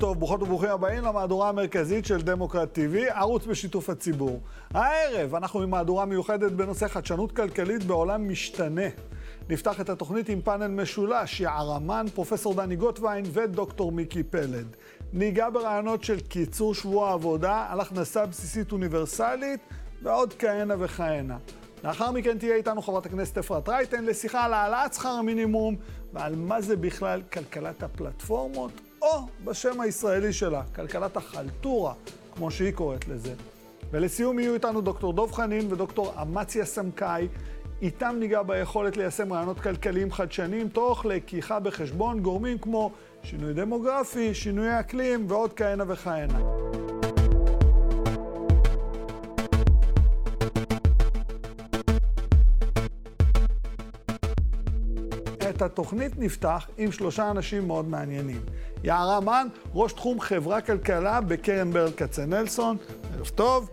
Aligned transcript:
טוב, 0.00 0.18
ברוכות 0.18 0.42
וברוכים 0.42 0.70
הבאים 0.70 1.04
למהדורה 1.04 1.48
המרכזית 1.48 2.06
של 2.06 2.20
דמוקרט 2.20 2.78
TV, 2.78 3.12
ערוץ 3.14 3.46
בשיתוף 3.46 3.90
הציבור. 3.90 4.40
הערב 4.74 5.34
אנחנו 5.34 5.62
עם 5.62 5.70
מהדורה 5.70 6.04
מיוחדת 6.04 6.52
בנושא 6.52 6.88
חדשנות 6.88 7.32
כלכלית 7.32 7.84
בעולם 7.84 8.28
משתנה. 8.28 8.82
נפתח 9.48 9.80
את 9.80 9.88
התוכנית 9.88 10.28
עם 10.28 10.40
פאנל 10.40 10.66
משולש, 10.66 11.40
יערמן, 11.40 12.06
פרופסור 12.14 12.54
דני 12.54 12.76
גוטווין 12.76 13.24
ודוקטור 13.32 13.92
מיקי 13.92 14.22
פלד. 14.22 14.76
ניגע 15.12 15.50
ברעיונות 15.50 16.04
של 16.04 16.20
קיצור 16.20 16.74
שבוע 16.74 17.08
העבודה 17.08 17.66
על 17.70 17.80
הכנסה 17.80 18.26
בסיסית 18.26 18.72
אוניברסלית 18.72 19.60
ועוד 20.02 20.34
כהנה 20.38 20.74
וכהנה. 20.78 21.36
לאחר 21.84 22.10
מכן 22.10 22.38
תהיה 22.38 22.54
איתנו 22.56 22.82
חברת 22.82 23.06
הכנסת 23.06 23.38
אפרת 23.38 23.68
רייטן 23.68 24.04
לשיחה 24.04 24.44
על 24.44 24.54
העלאת 24.54 24.94
שכר 24.94 25.08
המינימום 25.08 25.76
ועל 26.12 26.34
מה 26.36 26.60
זה 26.60 26.76
בכלל 26.76 27.22
כלכלת 27.32 27.82
הפלטפורמות, 27.82 28.72
או 29.02 29.26
בשם 29.44 29.80
הישראלי 29.80 30.32
שלה, 30.32 30.62
כלכלת 30.74 31.16
החלטורה, 31.16 31.94
כמו 32.34 32.50
שהיא 32.50 32.72
קוראת 32.72 33.08
לזה. 33.08 33.34
ולסיום 33.90 34.38
יהיו 34.38 34.54
איתנו 34.54 34.80
דוקטור 34.80 35.12
דב 35.12 35.32
חנין 35.32 35.72
ודוקטור 35.72 36.14
אמציה 36.22 36.64
סמכאי. 36.64 37.28
איתם 37.82 38.16
ניגע 38.18 38.42
ביכולת 38.42 38.96
ליישם 38.96 39.32
רעיונות 39.32 39.60
כלכליים 39.60 40.12
חדשניים, 40.12 40.68
תוך 40.68 41.06
לקיחה 41.06 41.60
בחשבון 41.60 42.20
גורמים 42.20 42.58
כמו 42.58 42.90
שינוי 43.22 43.54
דמוגרפי, 43.54 44.34
שינוי 44.34 44.80
אקלים 44.80 45.26
ועוד 45.28 45.52
כהנה 45.52 45.84
וכהנה. 45.88 46.38
את 55.60 55.64
התוכנית 55.64 56.12
נפתח 56.18 56.68
עם 56.78 56.92
שלושה 56.92 57.30
אנשים 57.30 57.66
מאוד 57.66 57.88
מעניינים. 57.88 58.40
יערה 58.84 59.20
מן, 59.20 59.48
ראש 59.74 59.92
תחום 59.92 60.20
חברה 60.20 60.60
כלכלה 60.60 61.20
בקרן 61.20 61.72
ברל 61.72 61.90
כצנלסון, 61.90 62.76
ערב 63.14 63.28
טוב, 63.28 63.70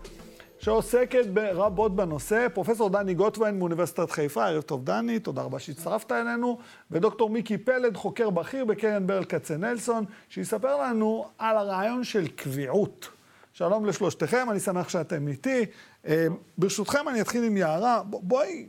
שעוסקת 0.59 1.25
רבות 1.35 1.95
בנושא, 1.95 2.47
פרופסור 2.53 2.89
דני 2.89 3.13
גוטווין 3.13 3.59
מאוניברסיטת 3.59 4.11
חיפה, 4.11 4.45
ערב 4.45 4.61
טוב 4.61 4.85
דני, 4.85 5.19
תודה 5.19 5.41
רבה 5.41 5.59
שהצטרפת 5.59 6.11
אלינו, 6.11 6.57
ודוקטור 6.91 7.29
מיקי 7.29 7.57
פלד, 7.57 7.97
חוקר 7.97 8.29
בכיר 8.29 8.65
בקרן 8.65 9.07
ברל 9.07 9.23
כצנלסון, 9.23 10.05
שיספר 10.29 10.81
לנו 10.81 11.25
על 11.37 11.57
הרעיון 11.57 12.03
של 12.03 12.27
קביעות. 12.27 13.07
שלום 13.53 13.85
לשלושתכם, 13.85 14.47
אני 14.51 14.59
שמח 14.59 14.89
שאתם 14.89 15.27
איתי. 15.27 15.65
אה, 16.07 16.27
ברשותכם 16.57 17.09
אני 17.09 17.21
אתחיל 17.21 17.43
עם 17.43 17.57
יערה, 17.57 18.01
בואי 18.05 18.65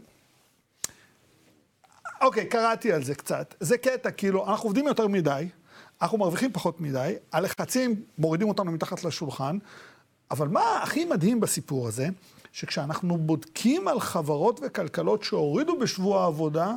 אוקיי, 2.21 2.47
קראתי 2.47 2.93
על 2.93 3.05
זה 3.05 3.15
קצת. 3.15 3.55
זה 3.61 3.79
קטע, 3.79 4.11
כאילו, 4.11 4.47
אנחנו 4.47 4.67
עובדים 4.67 4.87
יותר 4.87 5.09
מדי, 5.09 5.49
אנחנו 6.03 6.19
מרוויחים 6.19 6.53
פחות 6.53 6.81
מדי, 6.81 7.15
הלחצים 7.33 8.03
מורידים 8.19 8.49
אותנו 8.49 8.73
מתחת 8.73 9.05
לשולחן, 9.05 9.59
אבל 10.31 10.49
מה 10.49 10.83
הכי 10.83 11.05
מדהים 11.05 11.41
בסיפור 11.41 11.89
הזה, 11.89 12.09
שכשאנחנו 12.53 13.19
בודקים 13.19 13.89
על 13.89 14.01
חברות 14.01 14.61
וכלכלות 14.63 15.23
שהורידו 15.23 15.79
בשבוע 15.79 16.23
העבודה, 16.23 16.73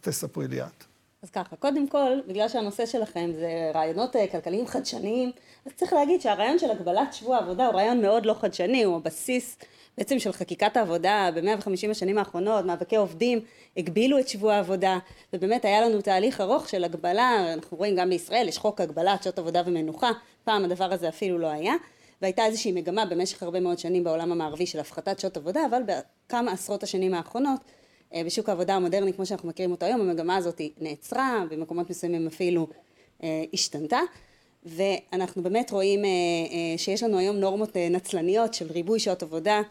תספרי 0.00 0.48
לי 0.48 0.62
את. 0.62 0.84
אז 1.22 1.30
ככה, 1.30 1.56
קודם 1.56 1.88
כל, 1.88 2.10
בגלל 2.28 2.48
שהנושא 2.48 2.86
שלכם 2.86 3.30
זה 3.34 3.70
רעיונות 3.74 4.16
אה, 4.16 4.26
כלכליים 4.26 4.66
חדשניים, 4.66 5.32
אז 5.66 5.72
צריך 5.76 5.92
להגיד 5.92 6.20
שהרעיון 6.20 6.58
של 6.58 6.70
הגבלת 6.70 7.14
שבוע 7.14 7.36
העבודה 7.36 7.66
הוא 7.66 7.74
רעיון 7.74 8.02
מאוד 8.02 8.26
לא 8.26 8.34
חדשני, 8.40 8.84
הוא 8.84 8.96
הבסיס 8.96 9.56
בעצם 9.98 10.18
של 10.18 10.32
חקיקת 10.32 10.76
העבודה 10.76 11.28
ב-150 11.34 11.90
השנים 11.90 12.18
האחרונות, 12.18 12.64
מאבקי 12.64 12.96
עובדים 12.96 13.40
הגבילו 13.76 14.18
את 14.18 14.28
שבוע 14.28 14.54
העבודה, 14.54 14.98
ובאמת 15.32 15.64
היה 15.64 15.80
לנו 15.80 16.00
תהליך 16.00 16.40
ארוך 16.40 16.68
של 16.68 16.84
הגבלה, 16.84 17.52
אנחנו 17.52 17.76
רואים 17.76 17.96
גם 17.96 18.10
בישראל, 18.10 18.48
יש 18.48 18.58
חוק 18.58 18.80
הגבלת 18.80 19.22
שעות 19.22 19.38
עבודה 19.38 19.62
ומנוחה, 19.66 20.10
פעם 20.44 20.64
הדבר 20.64 20.92
הזה 20.92 21.08
אפילו 21.08 21.38
לא 21.38 21.46
היה, 21.46 21.74
והייתה 22.22 22.46
איזושהי 22.46 22.72
מגמה 22.72 23.06
במשך 23.06 23.42
הרבה 23.42 23.60
מאוד 23.60 23.78
שנים 23.78 24.04
בעולם 24.04 24.32
המערבי 24.32 24.66
של 24.66 24.80
הפחתת 24.80 25.20
שעות 25.20 25.36
עבודה, 25.36 25.60
אבל 25.70 25.82
בכמה 25.86 26.52
עשרות 26.52 26.82
השנים 26.82 27.14
האחרונות, 27.14 27.60
אה, 28.14 28.22
בשוק 28.24 28.48
העבודה 28.48 28.74
המודרני 28.74 29.12
כמו 29.12 29.26
שאנחנו 29.26 29.48
מכירים 29.48 29.70
אותו 29.70 29.86
היום, 29.86 30.00
המגמה 30.00 30.36
הזאת 30.36 30.60
נעצרה, 30.80 31.44
במקומות 31.50 31.90
מסוימים 31.90 32.26
אפילו 32.26 32.66
אה, 33.22 33.44
השתנתה. 33.52 34.00
ואנחנו 34.64 35.42
באמת 35.42 35.70
רואים 35.70 36.04
אה, 36.04 36.10
שיש 36.76 37.02
לנו 37.02 37.18
היום 37.18 37.36
נורמות 37.36 37.76
נצלניות 37.76 38.54
של 38.54 38.66
ריבוי 38.72 38.98
שעות 38.98 39.22
עבודה, 39.22 39.56
אה, 39.56 39.62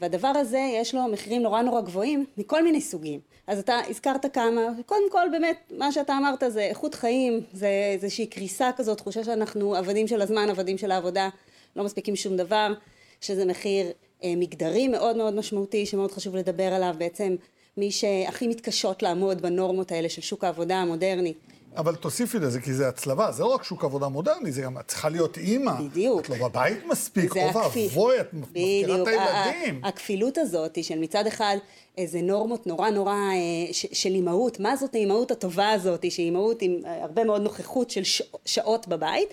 והדבר 0.00 0.28
הזה 0.28 0.70
יש 0.74 0.94
לו 0.94 1.08
מחירים 1.12 1.42
נורא 1.42 1.62
נורא 1.62 1.80
גבוהים 1.80 2.24
מכל 2.36 2.62
מיני 2.62 2.80
סוגים. 2.80 3.20
אז 3.46 3.58
אתה 3.58 3.80
הזכרת 3.88 4.34
כמה, 4.34 4.60
קודם 4.86 5.10
כל 5.10 5.26
באמת 5.32 5.72
מה 5.78 5.92
שאתה 5.92 6.16
אמרת 6.18 6.42
זה 6.48 6.60
איכות 6.60 6.94
חיים, 6.94 7.40
זה 7.52 7.68
איזושהי 7.92 8.26
קריסה 8.26 8.70
כזאת, 8.76 8.98
תחושה 8.98 9.24
שאנחנו 9.24 9.76
עבדים 9.76 10.08
של 10.08 10.22
הזמן, 10.22 10.50
עבדים 10.50 10.78
של 10.78 10.90
העבודה, 10.90 11.28
לא 11.76 11.84
מספיקים 11.84 12.16
שום 12.16 12.36
דבר, 12.36 12.72
שזה 13.20 13.44
מחיר 13.44 13.86
אה, 14.24 14.34
מגדרי 14.36 14.88
מאוד 14.88 15.16
מאוד 15.16 15.34
משמעותי 15.34 15.86
שמאוד 15.86 16.12
חשוב 16.12 16.36
לדבר 16.36 16.72
עליו, 16.72 16.94
בעצם 16.98 17.36
מי 17.76 17.90
שהכי 17.90 18.48
מתקשות 18.48 19.02
לעמוד 19.02 19.42
בנורמות 19.42 19.92
האלה 19.92 20.08
של 20.08 20.22
שוק 20.22 20.44
העבודה 20.44 20.76
המודרני 20.76 21.34
אבל 21.76 21.94
תוסיפי 21.94 22.38
לזה, 22.38 22.60
כי 22.60 22.74
זה 22.74 22.88
הצלבה, 22.88 23.32
זה 23.32 23.42
לא 23.42 23.48
רק 23.54 23.62
שוק 23.62 23.84
עבודה 23.84 24.08
מודרני, 24.08 24.52
זה 24.52 24.62
גם, 24.62 24.78
את 24.78 24.88
צריכה 24.88 25.08
להיות 25.08 25.38
אימא. 25.38 25.72
בדיוק. 25.72 26.20
את 26.20 26.28
לא 26.28 26.48
בבית 26.48 26.86
מספיק, 26.86 27.36
אוי 27.36 27.44
ואבוי, 27.44 28.20
את 28.20 28.34
מפקירה 28.34 29.02
את 29.02 29.06
הילדים. 29.06 29.80
הכפילות 29.84 30.38
הזאת 30.38 30.84
של 30.84 30.98
מצד 30.98 31.26
אחד 31.26 31.56
איזה 31.98 32.20
נורמות 32.20 32.66
נורא 32.66 32.90
נורא 32.90 33.12
אה, 33.12 33.72
של 33.72 34.10
אימהות, 34.10 34.60
מה 34.60 34.76
זאת 34.76 34.94
האימהות 34.94 35.30
הטובה 35.30 35.70
הזאת, 35.70 36.10
שהיא 36.10 36.26
אימהות 36.26 36.62
עם 36.62 36.80
אה, 36.84 37.02
הרבה 37.02 37.24
מאוד 37.24 37.42
נוכחות 37.42 37.90
של 37.90 38.02
שעות 38.44 38.88
בבית. 38.88 39.28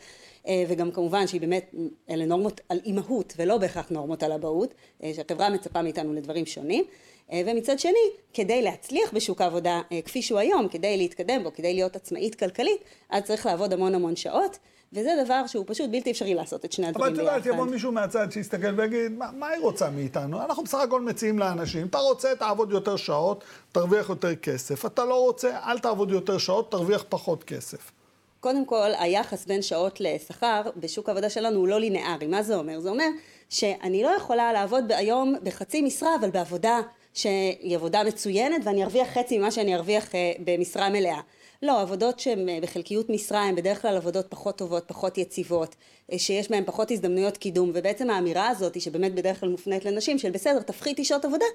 אה, 0.47 0.63
וגם 0.67 0.91
כמובן 0.91 1.27
שהיא 1.27 1.41
באמת, 1.41 1.75
אלה 2.09 2.25
נורמות 2.25 2.61
על 2.69 2.79
אימהות 2.85 3.33
ולא 3.37 3.57
בהכרח 3.57 3.89
נורמות 3.89 4.23
על 4.23 4.31
אבהות, 4.31 4.73
שהחברה 5.13 5.49
מצפה 5.49 5.81
מאיתנו 5.81 6.13
לדברים 6.13 6.45
שונים. 6.45 6.83
אה, 7.31 7.41
ומצד 7.45 7.79
שני, 7.79 8.09
כדי 8.34 8.61
להצליח 8.61 9.13
בשוק 9.13 9.41
העבודה 9.41 9.81
אה, 9.91 10.01
כפי 10.01 10.22
שהוא 10.22 10.39
היום, 10.39 10.67
כדי 10.67 10.97
להתקדם 10.97 11.44
בו, 11.44 11.53
כדי 11.53 11.73
להיות 11.73 11.95
עצמאית 11.95 12.35
כלכלית, 12.35 12.84
אז 13.09 13.23
צריך 13.23 13.45
לעבוד 13.45 13.73
המון 13.73 13.95
המון 13.95 14.16
שעות, 14.16 14.57
וזה 14.94 15.09
דבר 15.25 15.47
שהוא 15.47 15.66
פשוט 15.67 15.89
בלתי 15.89 16.11
אפשרי 16.11 16.34
לעשות 16.34 16.66
את 16.66 16.72
שני 16.72 16.88
הדברים 16.88 17.13
ביחד. 17.13 17.28
אבל 17.28 17.39
את 17.39 17.45
יודעת, 17.45 17.56
יבוא 17.56 17.66
מישהו 17.72 17.91
מהצד 17.91 18.31
שיסתכל 18.31 18.73
ויגיד, 18.79 19.11
מה, 19.11 19.29
מה 19.31 19.47
היא 19.47 19.61
רוצה 19.61 19.89
מאיתנו? 19.89 20.41
אנחנו 20.41 20.63
בסך 20.63 20.78
הכל 20.78 21.01
מציעים 21.01 21.39
לאנשים, 21.39 21.88
אתה 21.88 21.97
רוצה, 21.97 22.35
תעבוד 22.35 22.72
יותר 22.72 22.95
שעות, 22.95 23.44
תרוויח 23.72 24.09
יותר 24.09 24.35
כסף. 24.35 24.85
אתה 24.85 25.05
לא 25.05 25.22
רוצה, 25.22 25.59
אל 25.66 25.79
תעבוד 25.79 26.11
יותר 26.11 26.38
שעות, 26.38 26.72
תרוויח 26.72 27.05
פחות 27.09 27.44
כסף. 27.44 27.91
קודם 28.40 28.66
כל, 28.66 28.90
היחס 29.00 29.45
בין 29.45 29.61
שעות 29.61 30.01
לשכר 30.01 30.61
בשוק 30.78 31.09
העבודה 31.09 31.29
שלנו 31.29 31.59
הוא 31.59 31.67
לא 31.67 31.79
לינארי. 31.79 32.28
מה 32.28 32.44
זה 32.44 32.55
אומר? 32.55 32.79
זה 32.79 32.90
אומר 32.90 33.07
שאני 33.50 34.03
לא 34.03 34.09
יכולה 34.09 34.53
לעבוד 34.53 34.91
היום 34.91 35.35
בחצי 35.44 35.81
משרה, 35.81 36.16
אבל 36.19 36.29
בעבודה 36.29 36.79
שהיא 37.13 37.75
עבודה 37.75 38.03
מצוינת 38.03 38.62
ואני 38.63 38.84
ארוויח 38.84 39.07
חצי 39.07 39.38
ממה 39.38 39.51
שאני 39.51 39.75
ארוויח 39.75 40.16
אה, 40.16 40.31
במשרה 40.40 40.90
מלאה. 40.90 41.19
לא, 41.63 41.81
עבודות 41.81 42.19
שהן 42.19 42.50
אה, 42.50 42.59
בחלקיות 42.62 43.09
משרה 43.09 43.44
הן 43.44 43.56
בדרך 43.56 43.81
כלל 43.81 43.97
עבודות 43.97 44.25
פחות 44.29 44.57
טובות, 44.57 44.84
פחות 44.88 45.18
יציבות, 45.18 45.75
אה, 46.12 46.19
שיש 46.19 46.52
בהן 46.52 46.63
פחות 46.66 46.91
הזדמנויות 46.91 47.38
קידום, 47.38 47.72
ובעצם 47.73 48.09
האמירה 48.09 48.47
הזאת, 48.47 48.81
שבאמת 48.81 49.16
בדרך 49.16 49.40
כלל 49.40 49.50
מופנית 49.50 49.85
לנשים, 49.85 50.19
של 50.19 50.31
בסדר, 50.31 50.62
תפחיתי 50.62 51.06
שעות 51.06 51.25
עבודה, 51.25 51.46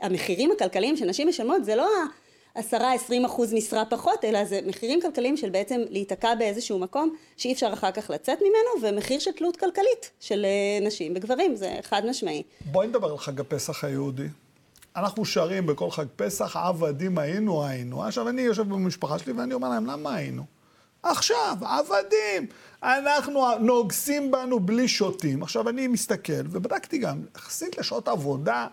המחירים 0.00 0.50
הכלכליים 0.50 0.96
שנשים 0.96 1.28
משלמות 1.28 1.64
זה 1.64 1.76
לא 1.76 1.88
עשרה, 2.54 2.92
עשרים 2.92 3.24
אחוז 3.24 3.54
משרה 3.54 3.84
פחות, 3.84 4.24
אלא 4.24 4.44
זה 4.44 4.60
מחירים 4.66 5.00
כלכליים 5.00 5.36
של 5.36 5.50
בעצם 5.50 5.80
להיתקע 5.90 6.34
באיזשהו 6.34 6.78
מקום 6.78 7.16
שאי 7.36 7.52
אפשר 7.52 7.72
אחר 7.72 7.90
כך 7.90 8.10
לצאת 8.10 8.38
ממנו, 8.40 8.88
ומחיר 8.88 9.18
של 9.18 9.32
תלות 9.32 9.56
כלכלית 9.56 10.10
של 10.20 10.46
נשים 10.82 11.12
וגברים, 11.16 11.56
זה 11.56 11.76
חד 11.82 12.06
משמעי. 12.06 12.42
בואי 12.60 12.86
נדבר 12.86 13.10
על 13.10 13.18
חג 13.18 13.40
הפסח 13.40 13.84
היהודי. 13.84 14.26
אנחנו 14.96 15.24
שרים 15.24 15.66
בכל 15.66 15.90
חג 15.90 16.06
פסח, 16.16 16.56
עבדים 16.56 17.18
היינו 17.18 17.64
היינו. 17.64 18.04
עכשיו, 18.04 18.28
אני 18.28 18.42
יושב 18.42 18.62
במשפחה 18.62 19.18
שלי 19.18 19.32
ואני 19.32 19.54
אומר 19.54 19.68
להם, 19.68 19.86
למה 19.86 20.14
היינו? 20.14 20.44
עכשיו, 21.02 21.56
עבדים. 21.60 22.46
אנחנו 22.82 23.58
נוגסים 23.60 24.30
בנו 24.30 24.60
בלי 24.60 24.88
שוטים. 24.88 25.42
עכשיו, 25.42 25.68
אני 25.68 25.88
מסתכל, 25.88 26.42
ובדקתי 26.50 26.98
גם, 26.98 27.20
יחסית 27.36 27.78
לשעות 27.78 28.08
עבודה, 28.08 28.66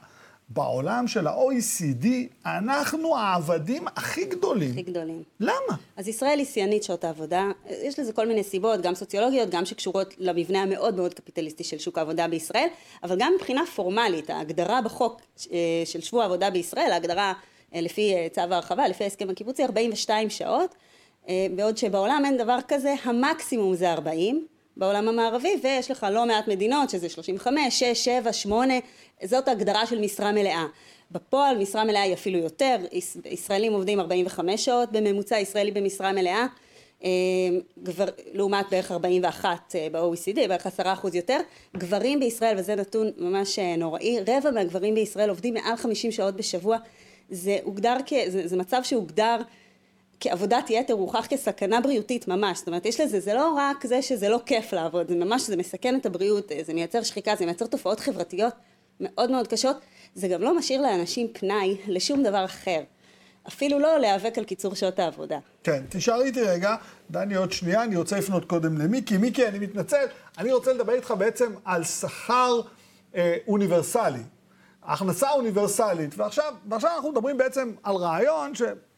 בעולם 0.53 1.07
של 1.07 1.27
ה-OECD, 1.27 2.07
אנחנו 2.45 3.17
העבדים 3.17 3.87
הכי 3.87 4.25
גדולים. 4.25 4.71
הכי 4.71 4.81
גדולים. 4.81 5.23
למה? 5.39 5.77
אז 5.97 6.07
ישראל 6.07 6.39
היא 6.39 6.45
שיאנית 6.45 6.83
שעות 6.83 7.03
העבודה. 7.03 7.47
יש 7.69 7.99
לזה 7.99 8.13
כל 8.13 8.27
מיני 8.27 8.43
סיבות, 8.43 8.81
גם 8.81 8.95
סוציולוגיות, 8.95 9.49
גם 9.49 9.65
שקשורות 9.65 10.13
למבנה 10.17 10.61
המאוד 10.61 10.95
מאוד 10.95 11.13
קפיטליסטי 11.13 11.63
של 11.63 11.77
שוק 11.77 11.97
העבודה 11.97 12.27
בישראל, 12.27 12.67
אבל 13.03 13.15
גם 13.19 13.33
מבחינה 13.35 13.61
פורמלית, 13.75 14.29
ההגדרה 14.29 14.81
בחוק 14.81 15.21
אה, 15.51 15.57
של 15.85 16.01
שבוע 16.01 16.23
העבודה 16.23 16.49
בישראל, 16.49 16.91
ההגדרה 16.91 17.33
אה, 17.75 17.81
לפי 17.81 18.13
אה, 18.13 18.27
צו 18.31 18.41
ההרחבה, 18.41 18.87
לפי 18.87 19.03
ההסכם 19.03 19.29
הקיבוצי, 19.29 19.63
42 19.63 20.29
שעות, 20.29 20.75
בעוד 21.55 21.77
שבעולם 21.77 22.21
אין 22.25 22.37
דבר 22.37 22.57
כזה, 22.67 22.95
המקסימום 23.03 23.75
זה 23.75 23.91
40, 23.91 24.47
בעולם 24.77 25.07
המערבי, 25.07 25.55
ויש 25.63 25.91
לך 25.91 26.07
לא 26.11 26.25
מעט 26.25 26.47
מדינות 26.47 26.89
שזה 26.89 27.09
35, 27.09 27.79
6, 27.79 28.05
7, 28.05 28.33
8, 28.33 28.73
זאת 29.23 29.47
הגדרה 29.47 29.85
של 29.85 29.99
משרה 29.99 30.31
מלאה. 30.31 30.65
בפועל 31.11 31.57
משרה 31.57 31.83
מלאה 31.83 32.01
היא 32.01 32.13
אפילו 32.13 32.39
יותר, 32.39 32.75
ישראלים 33.25 33.73
עובדים 33.73 33.99
45 33.99 34.65
שעות 34.65 34.91
בממוצע 34.91 35.39
ישראלי 35.39 35.71
במשרה 35.71 36.11
מלאה, 36.11 36.45
גבר, 37.83 38.05
לעומת 38.33 38.65
בערך 38.71 38.91
41 38.91 39.75
ב-OECD, 39.91 40.47
בערך 40.47 40.67
10 40.67 40.93
אחוז 40.93 41.15
יותר. 41.15 41.37
גברים 41.77 42.19
בישראל, 42.19 42.55
וזה 42.59 42.75
נתון 42.75 43.11
ממש 43.17 43.59
נוראי, 43.59 44.19
רבע 44.27 44.51
מהגברים 44.51 44.95
בישראל 44.95 45.29
עובדים 45.29 45.53
מעל 45.53 45.75
50 45.75 46.11
שעות 46.11 46.35
בשבוע. 46.35 46.77
זה 47.29 47.57
הוגדר 47.63 47.95
כ... 48.05 48.13
זה, 48.27 48.47
זה 48.47 48.57
מצב 48.57 48.83
שהוגדר 48.83 49.37
כעבודת 50.23 50.69
יתר, 50.69 50.93
הוכח 50.93 51.25
כסכנה 51.29 51.81
בריאותית 51.81 52.27
ממש. 52.27 52.57
זאת 52.57 52.67
אומרת, 52.67 52.85
יש 52.85 52.99
לזה, 52.99 53.19
זה 53.19 53.33
לא 53.33 53.55
רק 53.57 53.85
זה 53.85 54.01
שזה 54.01 54.29
לא 54.29 54.39
כיף 54.45 54.73
לעבוד, 54.73 55.07
זה 55.07 55.15
ממש, 55.15 55.41
זה 55.41 55.57
מסכן 55.57 55.95
את 55.95 56.05
הבריאות, 56.05 56.51
זה 56.65 56.73
מייצר 56.73 57.03
שחיקה, 57.03 57.35
זה 57.35 57.45
מייצר 57.45 57.65
תופעות 57.65 57.99
חברתיות 57.99 58.53
מאוד 58.99 59.31
מאוד 59.31 59.47
קשות. 59.47 59.77
זה 60.15 60.27
גם 60.27 60.41
לא 60.41 60.57
משאיר 60.57 60.81
לאנשים 60.81 61.27
פנאי 61.33 61.77
לשום 61.87 62.23
דבר 62.23 62.45
אחר. 62.45 62.79
אפילו 63.47 63.79
לא 63.79 63.99
להיאבק 63.99 64.37
על 64.37 64.43
קיצור 64.43 64.75
שעות 64.75 64.99
העבודה. 64.99 65.39
כן, 65.63 65.83
תשארי 65.89 66.25
איתי 66.25 66.41
רגע, 66.41 66.75
דני 67.11 67.35
עוד 67.35 67.51
שנייה, 67.51 67.83
אני 67.83 67.95
רוצה 67.95 68.17
לפנות 68.17 68.45
קודם 68.45 68.77
למיקי. 68.77 69.17
מיקי, 69.17 69.47
אני 69.47 69.59
מתנצל, 69.59 70.05
אני 70.37 70.53
רוצה 70.53 70.73
לדבר 70.73 70.93
איתך 70.93 71.13
בעצם 71.17 71.53
על 71.65 71.83
שכר 71.83 72.61
אה, 73.15 73.37
אוניברסלי. 73.47 74.23
הכנסה 74.83 75.31
אוניברסלית, 75.31 76.13
ועכשיו, 76.17 76.53
ועכשיו 76.69 76.91
אנחנו 76.95 77.11
מדברים 77.11 77.37
בעצם 77.37 77.71
על 77.83 77.95
רעיון 77.95 78.55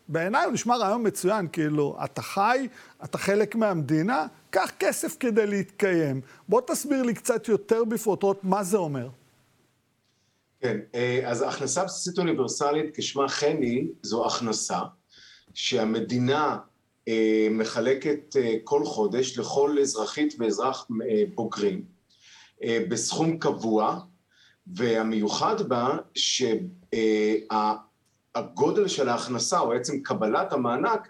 שבעיניי 0.10 0.46
הוא 0.46 0.54
נשמע 0.54 0.78
רעיון 0.78 1.08
מצוין, 1.08 1.48
כאילו, 1.52 1.98
אתה 2.04 2.22
חי, 2.22 2.68
אתה 3.04 3.18
חלק 3.18 3.56
מהמדינה, 3.56 4.28
קח 4.50 4.72
כסף 4.80 5.18
כדי 5.20 5.48
להתקיים. 5.48 6.22
בוא 6.50 6.62
תסביר 6.68 7.04
לי 7.04 7.14
קצת 7.14 7.48
יותר 7.48 7.84
בפרוטרוט 7.84 8.40
מה 8.44 8.64
זה 8.64 8.78
אומר. 8.78 9.10
כן, 10.60 10.78
אה, 10.96 11.22
אז 11.26 11.42
הכנסה 11.42 11.84
בסיסית 11.84 12.18
אוניברסלית, 12.18 12.98
כשמה 12.98 13.30
כן 13.30 13.58
היא, 13.62 13.88
זו 14.02 14.26
הכנסה 14.26 14.80
שהמדינה 15.54 16.58
אה, 17.08 17.48
מחלקת 17.52 18.36
אה, 18.36 18.56
כל 18.64 18.86
חודש 18.86 19.38
לכל 19.40 19.78
אזרחית 19.82 20.36
ואזרח 20.40 20.88
בוגרים 21.36 21.96
בסכום 22.90 23.38
קבוע, 23.38 24.00
והמיוחד 24.68 25.62
בה 25.62 25.98
שהגודל 28.36 28.88
של 28.88 29.10
ההכנסה 29.10 29.60
או 29.60 29.74
עצם 29.74 30.00
קבלת 30.00 30.54
המענק 30.54 31.08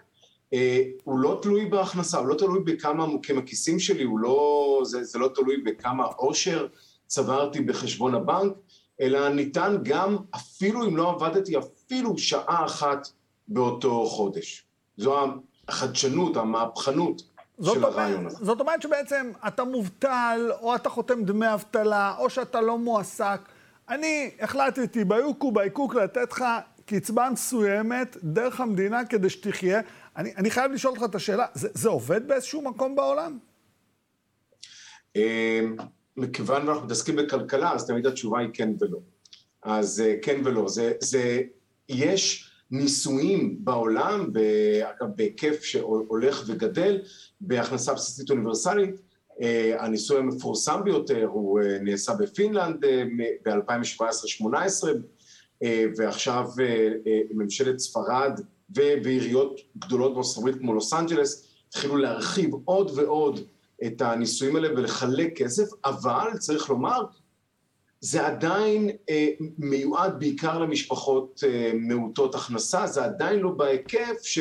הוא 1.04 1.18
לא 1.18 1.38
תלוי 1.42 1.66
בהכנסה, 1.66 2.18
הוא 2.18 2.26
לא 2.26 2.34
תלוי 2.34 2.60
בכמה 2.64 3.04
עמוקים 3.04 3.38
הכיסים 3.38 3.78
שלי, 3.78 4.02
הוא 4.02 4.18
לא, 4.18 4.80
זה, 4.84 5.04
זה 5.04 5.18
לא 5.18 5.28
תלוי 5.34 5.56
בכמה 5.56 6.04
עושר 6.04 6.66
צברתי 7.06 7.60
בחשבון 7.60 8.14
הבנק, 8.14 8.52
אלא 9.00 9.28
ניתן 9.28 9.76
גם, 9.82 10.16
אפילו 10.34 10.84
אם 10.84 10.96
לא 10.96 11.10
עבדתי 11.10 11.58
אפילו 11.58 12.18
שעה 12.18 12.64
אחת 12.64 13.08
באותו 13.48 14.06
חודש. 14.06 14.64
זו 14.96 15.16
החדשנות, 15.68 16.36
המהפכנות 16.36 17.22
של 17.62 17.84
הרעיון 17.84 18.26
הזה. 18.26 18.44
זאת 18.44 18.60
אומרת 18.60 18.82
שבעצם 18.82 19.32
אתה 19.46 19.64
מובטל, 19.64 20.50
או 20.60 20.74
אתה 20.74 20.88
חותם 20.88 21.24
דמי 21.24 21.54
אבטלה, 21.54 22.14
או 22.18 22.30
שאתה 22.30 22.60
לא 22.60 22.78
מועסק. 22.78 23.40
אני 23.88 24.30
החלטתי 24.40 25.04
ביוקו, 25.04 25.52
בייקוק, 25.52 25.94
לתת 25.94 26.32
לך 26.32 26.44
קצבה 26.86 27.28
מסוימת 27.32 28.16
דרך 28.22 28.60
המדינה 28.60 29.04
כדי 29.04 29.30
שתחיה. 29.30 29.80
אני, 30.16 30.34
אני 30.36 30.50
חייב 30.50 30.72
לשאול 30.72 30.94
אותך 30.94 31.04
את 31.10 31.14
השאלה, 31.14 31.46
זה, 31.54 31.68
זה 31.74 31.88
עובד 31.88 32.28
באיזשהו 32.28 32.62
מקום 32.62 32.96
בעולם? 32.96 33.38
אמ, 35.16 35.76
מכיוון 36.16 36.66
שאנחנו 36.66 36.84
מתעסקים 36.84 37.16
בכלכלה, 37.16 37.72
אז 37.72 37.86
תמיד 37.86 38.06
התשובה 38.06 38.38
היא 38.38 38.48
כן 38.52 38.70
ולא. 38.80 38.98
אז 39.62 40.00
אה, 40.00 40.14
כן 40.22 40.40
ולא. 40.44 40.68
זה, 40.68 40.92
זה, 41.00 41.42
יש 41.88 42.50
ניסויים 42.70 43.56
בעולם, 43.58 44.32
אגב 44.82 45.08
בהיקף 45.16 45.62
שהולך 45.62 46.44
וגדל, 46.46 47.00
בהכנסה 47.40 47.94
בסיסית 47.94 48.30
אוניברסלית. 48.30 49.00
אה, 49.42 49.84
הניסוי 49.84 50.18
המפורסם 50.18 50.80
ביותר 50.84 51.24
הוא 51.24 51.60
אה, 51.60 51.78
נעשה 51.80 52.14
בפינלנד 52.14 52.84
ב-2017-2018, 53.44 54.88
ועכשיו 55.96 56.48
ממשלת 57.34 57.78
ספרד 57.78 58.40
ועיריות 58.74 59.60
גדולות 59.78 60.14
בארצות 60.14 60.38
הברית 60.38 60.56
כמו 60.56 60.74
לוס 60.74 60.92
אנג'לס 60.92 61.46
התחילו 61.68 61.96
להרחיב 61.96 62.50
עוד 62.64 62.90
ועוד 62.94 63.40
את 63.86 64.00
הניסויים 64.00 64.56
האלה 64.56 64.68
ולחלק 64.72 65.36
כסף, 65.36 65.68
אבל 65.84 66.28
צריך 66.38 66.70
לומר, 66.70 67.04
זה 68.00 68.26
עדיין 68.26 68.90
אה, 69.10 69.28
מיועד 69.58 70.20
בעיקר 70.20 70.58
למשפחות 70.58 71.40
אה, 71.46 71.72
מעוטות 71.74 72.34
הכנסה, 72.34 72.86
זה 72.86 73.04
עדיין 73.04 73.40
לא 73.40 73.50
בהיקף 73.50 74.22
ש... 74.22 74.38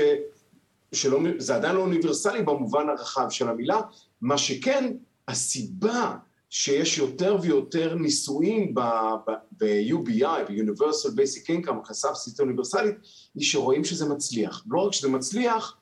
שלא, 0.94 1.20
זה 1.38 1.56
עדיין 1.56 1.76
לא 1.76 1.82
אוניברסלי 1.82 2.42
במובן 2.44 2.90
הרחב 2.90 3.30
של 3.30 3.50
המילה, 3.50 3.82
מה 4.22 4.38
שכן, 4.38 4.94
הסיבה 5.28 6.16
שיש 6.58 6.98
יותר 6.98 7.38
ויותר 7.42 7.96
ניסויים 7.96 8.74
ב-UBI, 8.74 10.44
ב-Universal 10.48 11.10
Basic 11.10 11.48
Income, 11.50 11.80
הכנסה 11.84 12.12
בסיסית 12.12 12.40
אוניברסלית, 12.40 12.96
היא 13.36 13.44
שרואים 13.44 13.84
שזה 13.84 14.10
מצליח. 14.10 14.64
לא 14.70 14.80
רק 14.82 14.94
שזה 14.94 15.10
מצליח, 15.10 15.78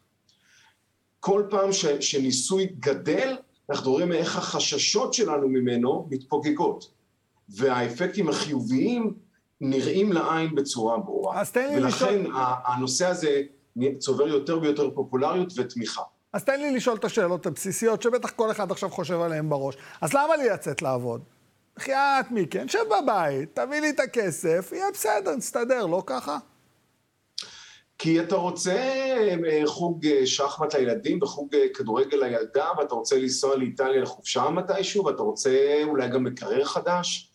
כל 1.20 1.44
פעם 1.50 1.74
ש, 1.74 1.86
שניסוי 1.86 2.66
גדל, 2.66 3.36
אנחנו 3.70 3.92
רואים 3.92 4.12
איך 4.12 4.38
החששות 4.38 5.14
שלנו 5.14 5.48
ממנו 5.48 6.08
מתפוגגות. 6.12 6.92
והאפקטים 7.50 8.30
החיוביים 8.30 9.14
נראים 9.62 10.14
לעין 10.14 10.56
בצורה 10.56 10.98
ברורה. 10.98 11.42
אז 11.42 11.52
תן 11.52 11.70
לי 11.70 11.78
ולכן 11.78 12.22
לשאול... 12.22 12.36
הנושא 12.66 13.06
הזה 13.06 13.42
צובר 13.98 14.28
יותר 14.28 14.60
ויותר 14.62 14.90
פופולריות 14.96 15.54
ותמיכה. 15.56 16.02
אז 16.34 16.44
תן 16.44 16.62
לי 16.62 16.72
לשאול 16.76 16.98
את 16.98 17.06
השאלות 17.06 17.46
הבסיסיות, 17.46 18.02
שבטח 18.02 18.30
כל 18.30 18.52
אחד 18.52 18.72
עכשיו 18.72 18.90
חושב 18.90 19.22
עליהן 19.22 19.50
בראש. 19.50 19.76
אז 20.02 20.14
למה 20.14 20.36
לי 20.38 20.50
לצאת 20.50 20.82
לעבוד? 20.82 21.22
בחייאת 21.76 22.32
מיקי, 22.32 22.64
נשב 22.64 22.80
בבית, 22.86 23.60
תביא 23.60 23.80
לי 23.80 23.90
את 23.90 24.00
הכסף, 24.00 24.70
יהיה 24.72 24.86
בסדר, 24.94 25.36
נסתדר, 25.36 25.86
לא 25.86 26.04
ככה? 26.06 26.38
כי 27.98 28.20
אתה 28.20 28.36
רוצה 28.36 28.74
אה, 28.74 29.62
חוג 29.66 30.06
אה, 30.08 30.26
שחמט 30.26 30.76
לילדים 30.76 31.20
וחוג 31.24 31.56
אה, 31.56 31.66
כדורגל 31.74 32.18
לילדה, 32.18 32.70
ואתה 32.78 32.96
רוצה 32.96 33.18
לנסוע 33.18 33.56
לאיטליה 33.56 34.02
לחופשה 34.02 34.50
מתישהו, 34.50 35.06
ואתה 35.06 35.24
רוצה 35.24 35.82
אולי 35.84 36.10
גם 36.10 36.24
מקרר 36.24 36.66
חדש. 36.66 37.30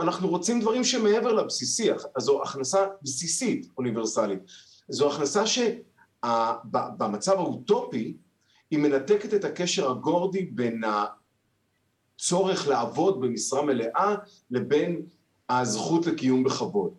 אנחנו 0.00 0.28
רוצים 0.28 0.60
דברים 0.60 0.84
שמעבר 0.84 1.32
לבסיסי, 1.32 1.92
אז 1.92 2.22
זו 2.22 2.42
הכנסה 2.42 2.86
בסיסית 3.02 3.66
אוניברסלית. 3.78 4.38
זו 4.88 5.12
הכנסה 5.12 5.46
שבמצב 6.26 7.32
האוטופי 7.32 8.16
היא 8.70 8.78
מנתקת 8.78 9.34
את 9.34 9.44
הקשר 9.44 9.90
הגורדי 9.90 10.42
בין 10.42 10.82
הצורך 12.16 12.68
לעבוד 12.68 13.20
במשרה 13.20 13.62
מלאה 13.62 14.14
לבין 14.50 15.02
הזכות 15.48 16.06
לקיום 16.06 16.44
בכבוד. 16.44 16.94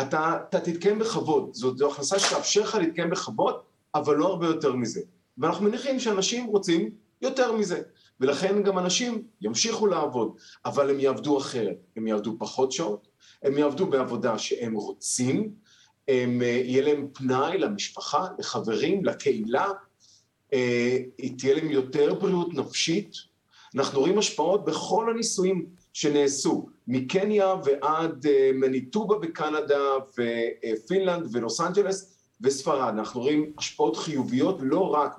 אתה, 0.00 0.38
אתה 0.48 0.60
תתקיים 0.60 0.98
בכבוד, 0.98 1.50
זו 1.52 1.90
הכנסה 1.92 2.18
שתאפשר 2.18 2.62
לך 2.62 2.74
להתקיים 2.74 3.10
בכבוד, 3.10 3.54
אבל 3.94 4.16
לא 4.16 4.26
הרבה 4.26 4.46
יותר 4.46 4.72
מזה. 4.76 5.00
ואנחנו 5.38 5.64
מניחים 5.64 6.00
שאנשים 6.00 6.46
רוצים 6.46 6.90
יותר 7.22 7.52
מזה, 7.52 7.82
ולכן 8.20 8.62
גם 8.62 8.78
אנשים 8.78 9.22
ימשיכו 9.40 9.86
לעבוד, 9.86 10.36
אבל 10.64 10.90
הם 10.90 11.00
יעבדו 11.00 11.38
אחרת, 11.38 11.76
הם 11.96 12.06
יעבדו 12.06 12.36
פחות 12.38 12.72
שעות, 12.72 13.08
הם 13.42 13.58
יעבדו 13.58 13.86
בעבודה 13.86 14.38
שהם 14.38 14.74
רוצים, 14.74 15.50
הם, 16.08 16.42
אה, 16.42 16.46
יהיה 16.46 16.82
להם 16.82 17.08
פנאי 17.12 17.58
למשפחה, 17.58 18.26
לחברים, 18.38 19.04
לקהילה, 19.04 19.66
אה, 20.52 20.98
תהיה 21.38 21.54
להם 21.54 21.70
יותר 21.70 22.14
בריאות 22.14 22.54
נפשית. 22.54 23.14
אנחנו 23.74 24.00
רואים 24.00 24.18
השפעות 24.18 24.64
בכל 24.64 25.10
הניסויים 25.10 25.66
שנעשו, 25.92 26.66
מקניה 26.88 27.54
ועד 27.64 28.26
אה, 28.26 28.50
מניטובה 28.54 29.18
בקנדה 29.18 29.80
ופינלנד 30.18 31.28
ולוס 31.32 31.60
אנג'לס 31.60 32.12
וספרד. 32.40 32.94
אנחנו 32.94 33.20
רואים 33.20 33.52
השפעות 33.58 33.96
חיוביות 33.96 34.58
לא 34.60 34.80
רק 34.80 35.16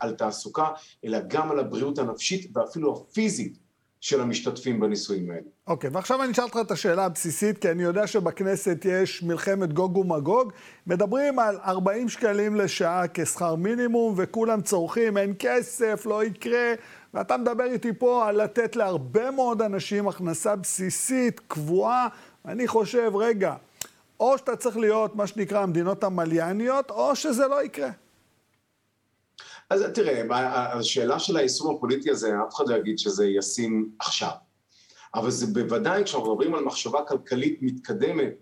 על 0.00 0.14
תעסוקה, 0.14 0.68
אלא 1.04 1.18
גם 1.28 1.50
על 1.50 1.58
הבריאות 1.58 1.98
הנפשית 1.98 2.56
ואפילו 2.56 2.92
הפיזית 2.92 3.63
של 4.04 4.20
המשתתפים 4.20 4.80
בניסויים 4.80 5.30
האלה. 5.30 5.42
אוקיי, 5.66 5.90
אוקיי, 5.90 5.92
ועכשיו 5.94 6.22
אני 6.22 6.32
אשאל 6.32 6.44
אותך 6.44 6.58
את 6.60 6.70
השאלה 6.70 7.04
הבסיסית, 7.04 7.58
כי 7.58 7.70
אני 7.70 7.82
יודע 7.82 8.06
שבכנסת 8.06 8.86
יש 8.88 9.22
מלחמת 9.22 9.72
גוג 9.72 9.96
ומגוג. 9.96 10.52
מדברים 10.86 11.38
על 11.38 11.58
40 11.64 12.08
שקלים 12.08 12.56
לשעה 12.56 13.04
כשכר 13.14 13.54
מינימום, 13.54 14.14
וכולם 14.16 14.60
צורכים, 14.60 15.18
אין 15.18 15.34
כסף, 15.38 16.06
לא 16.06 16.24
יקרה. 16.24 16.72
ואתה 17.14 17.36
מדבר 17.36 17.64
איתי 17.64 17.92
פה 17.98 18.28
על 18.28 18.42
לתת 18.42 18.76
להרבה 18.76 19.30
מאוד 19.30 19.62
אנשים 19.62 20.08
הכנסה 20.08 20.56
בסיסית, 20.56 21.40
קבועה. 21.48 22.08
אני 22.44 22.68
חושב, 22.68 23.10
רגע, 23.14 23.54
או 24.20 24.38
שאתה 24.38 24.56
צריך 24.56 24.76
להיות 24.76 25.16
מה 25.16 25.26
שנקרא 25.26 25.60
המדינות 25.60 26.04
המליאניות, 26.04 26.90
או 26.90 27.16
שזה 27.16 27.46
לא 27.46 27.64
יקרה. 27.64 27.90
אז 29.70 29.84
תראה, 29.94 30.22
השאלה 30.78 31.18
של 31.18 31.36
היישום 31.36 31.76
הפוליטי 31.76 32.10
הזה, 32.10 32.32
אף 32.48 32.54
אחד 32.54 32.68
לא 32.68 32.76
יגיד 32.76 32.98
שזה 32.98 33.26
ישים 33.26 33.90
עכשיו. 33.98 34.30
אבל 35.14 35.30
זה 35.30 35.46
בוודאי, 35.46 36.04
כשאנחנו 36.04 36.30
מדברים 36.30 36.54
על 36.54 36.64
מחשבה 36.64 37.02
כלכלית 37.02 37.58
מתקדמת, 37.62 38.32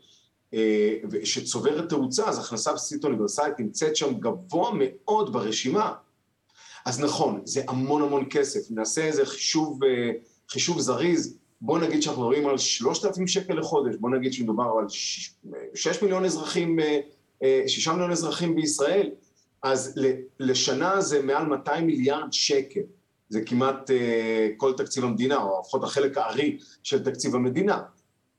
אה, 0.54 0.94
שצוברת 1.24 1.88
תאוצה, 1.88 2.28
אז 2.28 2.38
הכנסה 2.38 2.72
בסיסית 2.72 3.04
אוניברסלית 3.04 3.58
נמצאת 3.58 3.96
שם 3.96 4.14
גבוה 4.14 4.70
מאוד 4.74 5.32
ברשימה 5.32 5.92
אז 6.84 7.00
נכון, 7.00 7.40
זה 7.44 7.62
המון 7.68 8.02
המון 8.02 8.24
כסף. 8.30 8.70
נעשה 8.70 9.04
איזה 9.04 9.26
חישוב, 9.26 9.80
חישוב 10.48 10.80
זריז, 10.80 11.38
בוא 11.60 11.78
נגיד 11.78 12.02
שאנחנו 12.02 12.22
מדברים 12.22 12.48
על 12.48 12.58
3,000 12.58 13.26
שקל 13.26 13.54
לחודש, 13.54 13.94
בוא 14.00 14.10
נגיד 14.10 14.32
שמדובר 14.32 14.70
על 14.78 14.86
6 15.74 16.02
מיליון 16.02 16.24
אזרחים, 16.24 16.78
6 17.66 17.88
מיליון 17.88 18.10
אזרחים 18.10 18.54
בישראל, 18.54 19.10
אז 19.62 20.00
לשנה 20.40 21.00
זה 21.00 21.22
מעל 21.22 21.46
200 21.46 21.86
מיליארד 21.86 22.32
שקל. 22.32 22.80
זה 23.28 23.40
כמעט 23.44 23.90
uh, 23.90 23.94
כל 24.56 24.72
תקציב 24.76 25.04
המדינה, 25.04 25.42
או 25.42 25.60
לפחות 25.60 25.84
החלק 25.84 26.18
הארי 26.18 26.58
של 26.82 27.04
תקציב 27.04 27.34
המדינה. 27.34 27.82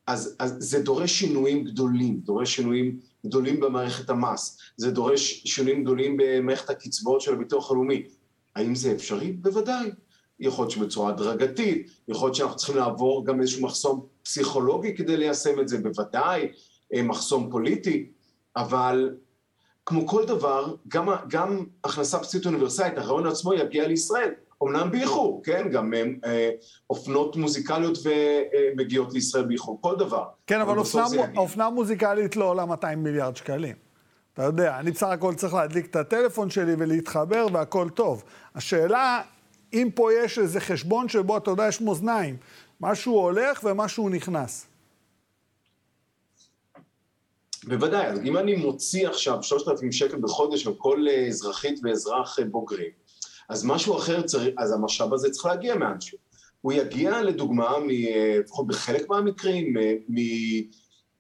אז, 0.08 0.36
אז 0.40 0.56
זה 0.60 0.80
דורש 0.80 1.12
שינויים 1.12 1.64
גדולים, 1.64 2.20
דורש 2.20 2.56
שינויים 2.56 3.00
גדולים 3.26 3.60
במערכת 3.60 4.10
המס, 4.10 4.58
זה 4.78 4.92
דורש 4.92 5.44
שינויים 5.46 5.84
גדולים 5.84 6.18
במערכת 6.18 6.70
הקצבאות 6.70 7.22
של 7.22 7.34
הביטוח 7.34 7.72
הלאומי. 7.72 8.04
האם 8.56 8.76
זה 8.76 8.92
אפשרי? 8.92 9.32
בוודאי. 9.32 9.92
יכול 10.40 10.64
להיות 10.64 10.72
שבצורה 10.72 11.10
הדרגתית, 11.10 11.88
יכול 12.08 12.28
להיות 12.28 12.36
שאנחנו 12.36 12.58
צריכים 12.58 12.76
לעבור 12.76 13.26
גם 13.26 13.42
איזשהו 13.42 13.62
מחסום 13.62 14.06
פסיכולוגי 14.24 14.96
כדי 14.96 15.18
ליישם 15.18 15.60
את 15.60 15.68
זה, 15.68 15.78
בוודאי, 15.78 16.48
אה, 16.94 17.04
מחסום 17.04 17.52
פוליטי, 17.52 18.12
אבל 18.56 19.16
כמו 19.86 20.08
כל 20.08 20.26
דבר, 20.26 20.76
גם, 20.88 21.10
גם 21.28 21.66
הכנסה 21.84 22.18
בסיסית 22.18 22.46
אוניברסלית, 22.46 22.98
הרעיון 22.98 23.28
עצמו 23.28 23.54
יגיע 23.54 23.88
לישראל, 23.88 24.30
אמנם 24.64 24.92
באיחור, 24.92 25.42
כן, 25.44 25.70
גם 25.72 25.94
אה, 26.26 26.50
אופנות 26.90 27.36
מוזיקליות 27.36 27.98
ומגיעות 28.04 29.08
אה, 29.08 29.14
לישראל 29.14 29.46
באיחור, 29.46 29.82
כל 29.82 29.96
דבר. 29.96 30.26
כן, 30.48 30.62
אבל, 30.62 30.72
אבל 30.72 30.80
אופנה, 30.80 31.06
אופנה 31.38 31.70
מוזיקלית 31.70 32.36
לא 32.36 32.46
עולה 32.46 32.66
200 32.66 33.04
מיליארד 33.04 33.36
שקלים. 33.36 33.76
אתה 34.34 34.44
יודע, 34.44 34.80
אני 34.80 34.92
בסך 34.92 35.08
הכל 35.08 35.34
צריך 35.34 35.54
להדליק 35.54 35.86
את 35.86 35.96
הטלפון 35.96 36.50
שלי 36.50 36.74
ולהתחבר 36.78 37.48
והכל 37.54 37.90
טוב. 37.90 38.24
השאלה, 38.56 39.22
אם 39.74 39.90
פה 39.96 40.14
יש 40.14 40.40
איזה 40.40 40.60
חשבון 40.60 41.10
שבו, 41.10 41.38
אתה 41.38 41.52
יודע, 41.52 41.68
יש 41.68 41.82
מאזניים, 41.82 42.38
משהו 42.82 43.14
הולך 43.14 43.64
ומשהו 43.64 44.10
נכנס. 44.10 44.68
בוודאי, 47.68 48.08
אז 48.08 48.20
אם 48.20 48.38
אני 48.38 48.56
מוציא 48.56 49.08
עכשיו 49.08 49.44
3,000 49.44 49.92
שקל 49.92 50.18
בחודש 50.18 50.68
על 50.68 50.74
כל 50.78 51.06
אה, 51.10 51.28
אזרחית 51.28 51.80
ואזרח 51.84 52.40
בוגרים, 52.52 52.92
אז 53.50 53.66
משהו 53.66 53.98
אחר 53.98 54.22
צריך, 54.22 54.56
אז 54.58 54.72
המשאב 54.72 55.14
הזה 55.14 55.30
צריך 55.30 55.46
להגיע 55.46 55.76
מאנשהו. 55.76 56.18
הוא 56.62 56.74
יגיע 56.74 57.22
לדוגמה, 57.22 57.74
לפחות 58.40 58.68
בחלק 58.68 59.10
מהמקרים, 59.10 59.74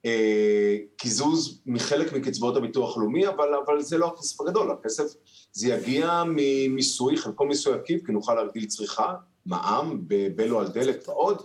מקיזוז 0.04 1.50
אה, 1.50 1.74
מחלק 1.74 2.14
מקצבאות 2.14 2.58
הביטוח 2.58 2.98
הלאומי, 2.98 3.28
אבל, 3.28 3.48
אבל 3.66 3.82
זה 3.82 3.98
לא 3.98 4.08
הכסף 4.08 4.42
הגדול, 4.42 4.72
הכסף, 4.72 5.04
זה 5.52 5.68
יגיע 5.68 6.24
ממיסוי, 6.28 7.18
חלקו 7.18 7.46
מיסוי 7.46 7.74
עקיף, 7.74 8.06
כי 8.06 8.12
נוכל 8.12 8.34
להגדיל 8.34 8.66
צריכה, 8.66 9.14
מע"מ, 9.46 10.02
בלו 10.36 10.60
על 10.60 10.68
דלק 10.68 11.08
ועוד, 11.08 11.42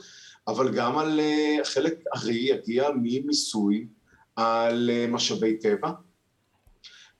אבל 0.48 0.74
גם 0.74 0.98
על 0.98 1.20
אה, 1.20 1.56
חלק 1.64 2.04
ארי 2.14 2.34
יגיע 2.34 2.88
ממיסוי 3.02 3.86
על 4.38 4.90
אה, 4.90 5.06
משאבי 5.06 5.56
טבע, 5.56 5.90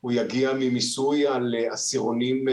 הוא 0.01 0.13
יגיע 0.13 0.53
ממיסוי 0.53 1.27
על 1.27 1.55
עשירונים 1.71 2.45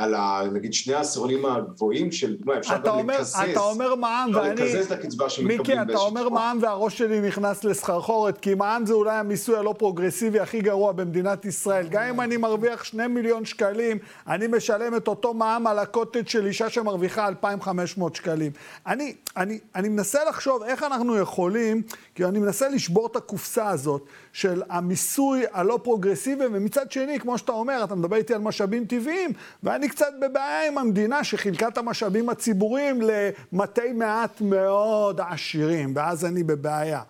על 0.00 0.14
ה, 0.14 0.42
נגיד 0.52 0.74
שני 0.74 0.94
העשירונים 0.94 1.46
הגבוהים 1.46 2.12
של, 2.12 2.36
מה, 2.44 2.58
אפשר 2.58 2.78
גם 2.84 2.94
אומר, 2.94 3.14
לקזז. 3.18 3.36
אתה 3.50 3.60
אומר 3.60 3.94
מע"מ 3.94 4.30
ואני... 4.34 4.62
לקזז 4.62 4.86
את 4.86 4.92
הקצבה 4.92 5.28
שמקבלים 5.28 5.58
באיזושהי 5.58 5.74
תקופה. 5.74 5.80
מיקי, 5.82 5.92
אתה 5.92 6.00
אומר 6.00 6.28
מע"מ 6.28 6.58
והראש 6.60 6.98
שלי 6.98 7.20
נכנס 7.20 7.64
לסחרחורת, 7.64 8.38
כי 8.38 8.54
מע"מ 8.54 8.86
זה 8.86 8.94
אולי 8.94 9.16
המיסוי 9.16 9.56
הלא 9.56 9.74
פרוגרסיבי 9.78 10.40
הכי 10.40 10.60
גרוע 10.60 10.92
במדינת 10.92 11.44
ישראל. 11.44 11.86
גם 11.88 12.02
אם 12.02 12.20
אני 12.20 12.36
מרוויח 12.36 12.84
שני 12.84 13.06
מיליון 13.06 13.44
שקלים, 13.44 13.98
אני 14.26 14.46
משלם 14.46 14.96
את 14.96 15.08
אותו 15.08 15.34
מע"מ 15.34 15.66
על 15.66 15.78
הקוטג' 15.78 16.28
של 16.28 16.46
אישה 16.46 16.70
שמרוויחה 16.70 17.28
2,500 17.28 18.14
שקלים. 18.16 18.52
אני, 18.86 19.14
אני, 19.36 19.58
אני 19.74 19.88
מנסה 19.88 20.24
לחשוב 20.28 20.62
איך 20.62 20.82
אנחנו 20.82 21.18
יכולים, 21.18 21.82
כי 22.14 22.24
אני 22.24 22.38
מנסה 22.38 22.68
לשבור 22.68 23.06
את 23.06 23.16
הקופסה 23.16 23.68
הזאת 23.68 24.04
של 24.32 24.62
המיסוי 24.68 25.44
הלא 25.52 25.78
פרוגרסיבי, 25.82 26.44
ומצד 26.46 26.92
שני, 26.92 27.20
כמו 27.20 27.38
שאתה 27.38 27.52
אומר, 27.52 27.84
אתה 27.84 27.94
מדבר 27.94 28.16
איתי 28.16 28.34
על 28.34 28.40
משאבים 28.40 28.84
טבעיים, 28.84 29.32
ואני 29.62 29.88
קצת 29.88 30.12
בבעיה 30.20 30.68
עם 30.68 30.78
המדינה 30.78 31.24
שחילקה 31.24 31.68
את 31.68 31.78
המשאבים 31.78 32.28
הציבוריים 32.28 33.00
למתי 33.02 33.92
מעט 33.92 34.40
מאוד 34.40 35.20
עשירים, 35.20 35.92
ואז 35.96 36.24
אני 36.24 36.42
בבעיה. 36.42 37.02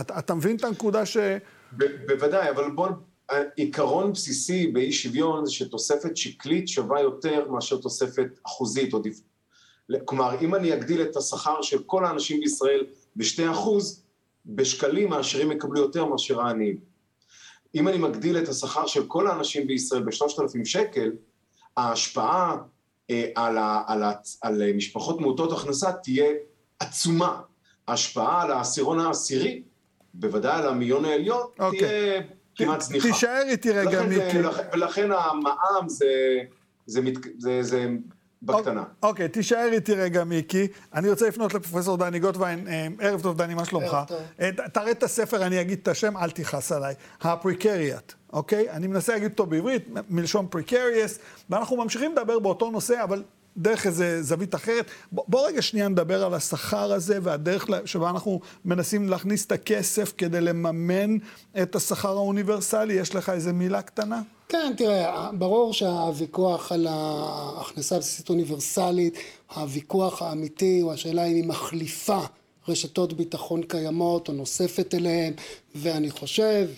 אתה, 0.00 0.18
אתה 0.18 0.34
מבין 0.34 0.56
את 0.56 0.64
הנקודה 0.64 1.06
ש... 1.06 1.16
ב- 1.72 2.06
בוודאי, 2.06 2.50
אבל 2.50 2.70
בוא... 2.70 2.88
עיקרון 3.56 4.12
בסיסי 4.12 4.66
באי 4.66 4.92
שוויון 4.92 5.46
זה 5.46 5.52
שתוספת 5.52 6.16
שקלית 6.16 6.68
שווה 6.68 7.00
יותר 7.00 7.48
מאשר 7.50 7.76
תוספת 7.76 8.28
אחוזית 8.46 8.94
או 8.94 8.98
דיפ... 8.98 9.20
כלומר, 10.04 10.40
אם 10.40 10.54
אני 10.54 10.74
אגדיל 10.74 11.02
את 11.02 11.16
השכר 11.16 11.62
של 11.62 11.78
כל 11.86 12.06
האנשים 12.06 12.40
בישראל 12.40 12.86
בשתי 13.16 13.50
אחוז, 13.50 14.02
בשקלים 14.46 15.12
העשירים 15.12 15.52
יקבלו 15.52 15.80
יותר 15.80 16.04
מאשר 16.04 16.40
העניים. 16.40 16.76
אם 17.74 17.88
אני 17.88 17.98
מגדיל 17.98 18.38
את 18.38 18.48
השכר 18.48 18.86
של 18.86 19.06
כל 19.06 19.26
האנשים 19.26 19.66
בישראל 19.66 20.02
בשלושת 20.02 20.40
אלפים 20.40 20.64
שקל, 20.64 21.12
ההשפעה 21.76 22.56
אה, 23.10 23.28
על, 23.34 23.58
ה, 23.58 23.82
על, 23.86 24.02
ה, 24.02 24.12
על 24.42 24.72
משפחות 24.72 25.20
מעוטות 25.20 25.52
הכנסה 25.52 25.92
תהיה 25.92 26.32
עצומה. 26.80 27.40
ההשפעה 27.88 28.42
על 28.42 28.50
העשירון 28.50 29.00
העשירי, 29.00 29.62
בוודאי 30.14 30.62
על 30.62 30.68
המיליון 30.68 31.04
העליון, 31.04 31.42
okay. 31.42 31.62
אוקיי. 31.62 31.80
תהיה 31.80 32.22
כמעט 32.56 32.80
זניחה. 32.80 33.08
תישאר 33.08 33.42
איתי 33.46 33.70
רגע, 33.70 34.02
מיקי. 34.02 34.38
ולכן 34.72 35.12
המע"מ 35.12 35.88
זה, 35.88 36.06
זה, 36.86 37.00
זה, 37.02 37.10
זה, 37.38 37.62
זה 37.62 37.86
בקטנה. 38.42 38.84
אוקיי, 39.02 39.28
תישאר 39.28 39.68
איתי 39.72 39.94
רגע, 39.94 40.24
מיקי. 40.24 40.68
אני 40.94 41.10
רוצה 41.10 41.28
לפנות 41.28 41.54
לפרופסור 41.54 41.96
דני 41.96 42.18
גוטווין. 42.18 42.68
אה, 42.68 42.86
ערב 43.00 43.22
טוב, 43.22 43.36
דני, 43.36 43.54
מה 43.54 43.64
שלומך? 43.64 43.94
ערב 43.94 44.06
טוב. 44.06 44.18
אה, 44.40 44.50
תראה 44.72 44.90
את 44.90 45.02
הספר, 45.02 45.46
אני 45.46 45.60
אגיד 45.60 45.78
את 45.82 45.88
השם, 45.88 46.16
אל 46.16 46.30
תכעס 46.30 46.72
עליי. 46.72 46.94
הפריקריאט, 47.20 48.12
אוקיי? 48.32 48.70
אני 48.70 48.86
מנסה 48.86 49.12
להגיד 49.12 49.30
אותו 49.30 49.46
בעברית, 49.46 49.88
מלשון 50.10 50.46
פריקריאס, 50.50 51.18
ואנחנו 51.50 51.76
ממשיכים 51.76 52.12
לדבר 52.12 52.38
באותו 52.38 52.70
נושא, 52.70 53.02
אבל 53.04 53.22
דרך 53.56 53.86
איזה 53.86 54.22
זווית 54.22 54.54
אחרת. 54.54 54.90
בוא, 55.12 55.24
בוא 55.28 55.46
רגע 55.46 55.62
שנייה 55.62 55.88
נדבר 55.88 56.24
על 56.24 56.34
השכר 56.34 56.92
הזה 56.92 57.18
והדרך 57.22 57.66
שבה 57.84 58.10
אנחנו 58.10 58.40
מנסים 58.64 59.08
להכניס 59.08 59.46
את 59.46 59.52
הכסף 59.52 60.12
כדי 60.18 60.40
לממן 60.40 61.16
את 61.62 61.76
השכר 61.76 62.16
האוניברסלי. 62.16 62.94
יש 62.94 63.14
לך 63.14 63.30
איזה 63.30 63.52
מילה 63.52 63.82
קטנה? 63.82 64.22
כן, 64.48 64.72
תראה, 64.76 65.30
ברור 65.32 65.72
שהוויכוח 65.72 66.72
על 66.72 66.86
ההכנסה 66.90 67.96
הבסיסית 67.96 68.28
אוניברסלית, 68.28 69.14
הוויכוח 69.54 70.22
האמיתי 70.22 70.80
הוא 70.80 70.92
השאלה 70.92 71.24
אם 71.24 71.34
היא 71.34 71.44
מחליפה 71.44 72.20
רשתות 72.68 73.12
ביטחון 73.12 73.62
קיימות 73.62 74.28
או 74.28 74.34
נוספת 74.34 74.94
אליהן, 74.94 75.32
ואני 75.74 76.10
חושב, 76.10 76.68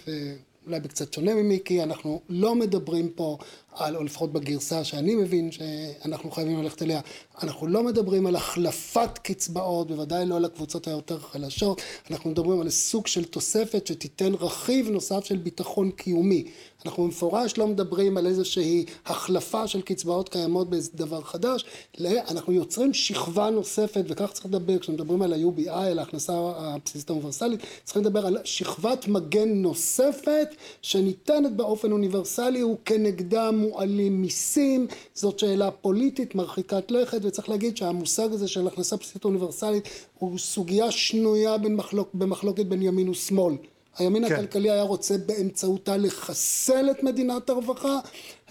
אולי 0.66 0.80
בקצת 0.80 1.12
שונה 1.12 1.34
ממיקי, 1.34 1.82
אנחנו 1.82 2.20
לא 2.28 2.54
מדברים 2.54 3.08
פה 3.08 3.38
על, 3.72 3.96
או 3.96 4.04
לפחות 4.04 4.32
בגרסה 4.32 4.84
שאני 4.84 5.14
מבין 5.14 5.52
שאנחנו 5.52 6.30
חייבים 6.30 6.62
ללכת 6.62 6.82
אליה, 6.82 7.00
אנחנו 7.42 7.66
לא 7.66 7.82
מדברים 7.82 8.26
על 8.26 8.36
החלפת 8.36 9.18
קצבאות, 9.18 9.88
בוודאי 9.88 10.26
לא 10.26 10.40
לקבוצות 10.40 10.88
היותר 10.88 11.18
חלשות, 11.18 11.82
אנחנו 12.10 12.30
מדברים 12.30 12.60
על 12.60 12.70
סוג 12.70 13.06
של 13.06 13.24
תוספת 13.24 13.86
שתיתן 13.86 14.34
רכיב 14.34 14.88
נוסף 14.90 15.24
של 15.24 15.36
ביטחון 15.36 15.90
קיומי. 15.90 16.44
אנחנו 16.86 17.04
במפורש 17.04 17.58
לא 17.58 17.66
מדברים 17.66 18.16
על 18.16 18.26
איזושהי 18.26 18.84
החלפה 19.06 19.66
של 19.66 19.80
קצבאות 19.80 20.28
קיימות 20.28 20.70
באיזה 20.70 20.90
דבר 20.94 21.20
חדש, 21.20 21.64
אנחנו 22.00 22.52
יוצרים 22.52 22.94
שכבה 22.94 23.50
נוספת, 23.50 24.04
וכך 24.08 24.32
צריך 24.32 24.46
לדבר, 24.46 24.78
כשמדברים 24.78 25.22
על 25.22 25.32
ה-UBI, 25.32 25.70
על 25.70 25.98
ההכנסה 25.98 26.32
הבסיסית 26.56 27.10
האוניברסלית, 27.10 27.60
צריכים 27.84 28.02
לדבר 28.02 28.26
על 28.26 28.38
שכבת 28.44 29.08
מגן 29.08 29.48
נוספת 29.48 30.48
שניתנת 30.82 31.52
באופן 31.56 31.92
אוניברסלי 31.92 32.62
וכנגדה 32.62 33.50
מועלים 33.50 34.22
מיסים, 34.22 34.86
זאת 35.14 35.38
שאלה 35.38 35.70
פוליטית 35.70 36.34
מרחיקת 36.34 36.90
לכת, 36.90 37.18
וצריך 37.22 37.48
להגיד 37.48 37.76
שהמושג 37.76 38.32
הזה 38.32 38.48
של 38.48 38.66
הכנסה 38.66 38.96
בסיסית 38.96 39.24
אוניברסלית 39.24 39.88
הוא 40.18 40.38
סוגיה 40.38 40.90
שנויה 40.90 41.58
במחלוק, 41.58 42.08
במחלוקת 42.14 42.66
בין 42.66 42.82
ימין 42.82 43.08
ושמאל. 43.08 43.54
הימין 43.98 44.28
כן. 44.28 44.34
הכלכלי 44.34 44.70
היה 44.70 44.82
רוצה 44.82 45.14
באמצעותה 45.26 45.96
לחסל 45.96 46.90
את 46.90 47.02
מדינת 47.02 47.50
הרווחה, 47.50 47.98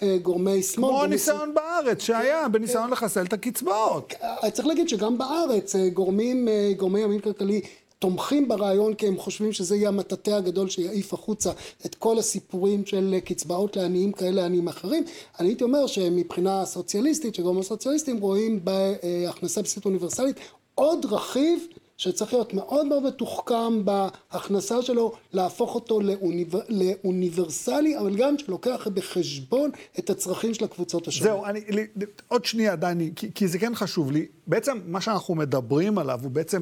אה, 0.03 0.17
גורמי 0.21 0.63
שמאל. 0.63 0.89
כמו 0.89 1.03
הניסיון 1.03 1.53
בארץ 1.53 2.01
שהיה, 2.01 2.43
כן, 2.45 2.51
בניסיון 2.51 2.85
כן. 2.85 2.91
לחסל 2.91 3.25
את 3.25 3.33
הקצבאות. 3.33 4.13
אה, 4.23 4.51
צריך 4.51 4.67
להגיד 4.67 4.89
שגם 4.89 5.17
בארץ 5.17 5.75
גורמים, 5.93 6.47
גורמי 6.77 6.99
ימין 6.99 7.19
כלכלי 7.19 7.61
תומכים 7.99 8.47
ברעיון 8.47 8.93
כי 8.93 9.07
הם 9.07 9.17
חושבים 9.17 9.53
שזה 9.53 9.75
יהיה 9.75 9.87
המטאטא 9.87 10.31
הגדול 10.31 10.69
שיעיף 10.69 11.13
החוצה 11.13 11.51
את 11.85 11.95
כל 11.95 12.19
הסיפורים 12.19 12.85
של 12.85 13.15
קצבאות 13.25 13.75
לעניים 13.75 14.11
כאלה 14.11 14.31
לעניים 14.31 14.67
אחרים. 14.67 15.03
אני 15.39 15.47
הייתי 15.47 15.63
אומר 15.63 15.87
שמבחינה 15.87 16.65
סוציאליסטית, 16.65 17.35
שגורמים 17.35 17.61
הסוציאליסטים 17.61 18.17
רואים 18.17 18.59
בהכנסה 18.63 19.61
בסיסית 19.61 19.85
אוניברסלית 19.85 20.35
עוד 20.75 21.05
רכיב 21.05 21.67
שצריך 21.97 22.33
להיות 22.33 22.53
מאוד 22.53 22.87
מאוד 22.87 23.03
מתוחכם 23.03 23.85
בהכנסה 23.85 24.81
שלו, 24.81 25.13
להפוך 25.33 25.75
אותו 25.75 26.01
לאוניבר, 26.01 26.59
לאוניברסלי, 26.69 27.97
אבל 27.97 28.15
גם 28.15 28.37
שלוקח 28.37 28.87
בחשבון 28.93 29.71
את 29.99 30.09
הצרכים 30.09 30.53
של 30.53 30.65
הקבוצות 30.65 31.07
השונות. 31.07 31.33
זהו, 31.33 31.45
אני, 31.45 31.61
לי, 31.69 31.87
עוד 32.27 32.45
שנייה, 32.45 32.75
דני, 32.75 33.11
כי, 33.15 33.33
כי 33.35 33.47
זה 33.47 33.59
כן 33.59 33.75
חשוב 33.75 34.11
לי. 34.11 34.25
בעצם 34.47 34.79
מה 34.85 35.01
שאנחנו 35.01 35.35
מדברים 35.35 35.97
עליו 35.97 36.19
הוא 36.23 36.31
בעצם 36.31 36.61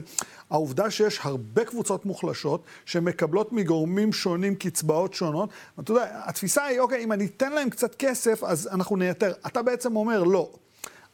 העובדה 0.50 0.92
שיש 0.92 1.20
הרבה 1.24 1.66
קבוצות 1.66 2.06
מוחלשות 2.06 2.64
שמקבלות 2.86 3.54
מגורמים 3.54 4.14
שונים 4.14 4.56
קצבאות 4.56 5.14
שונות. 5.14 5.50
אתה 5.80 5.92
יודע, 5.92 6.22
התפיסה 6.26 6.64
היא, 6.64 6.80
אוקיי, 6.80 7.04
אם 7.04 7.12
אני 7.12 7.26
אתן 7.26 7.52
להם 7.52 7.70
קצת 7.70 7.96
כסף, 7.96 8.44
אז 8.44 8.70
אנחנו 8.72 8.96
נייתר. 8.96 9.34
אתה 9.48 9.62
בעצם 9.62 9.96
אומר, 9.96 10.24
לא. 10.24 10.50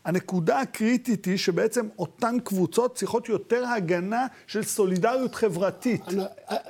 הנקודה 0.06 0.60
הקריטית 0.60 1.26
היא 1.26 1.38
שבעצם 1.38 1.88
אותן 2.00 2.38
קבוצות 2.44 2.96
צריכות 2.96 3.30
יותר 3.30 3.66
הגנה 3.68 4.28
של 4.48 4.64
סולידריות 4.64 5.36
חברתית. 5.36 6.02
אני, 6.08 6.24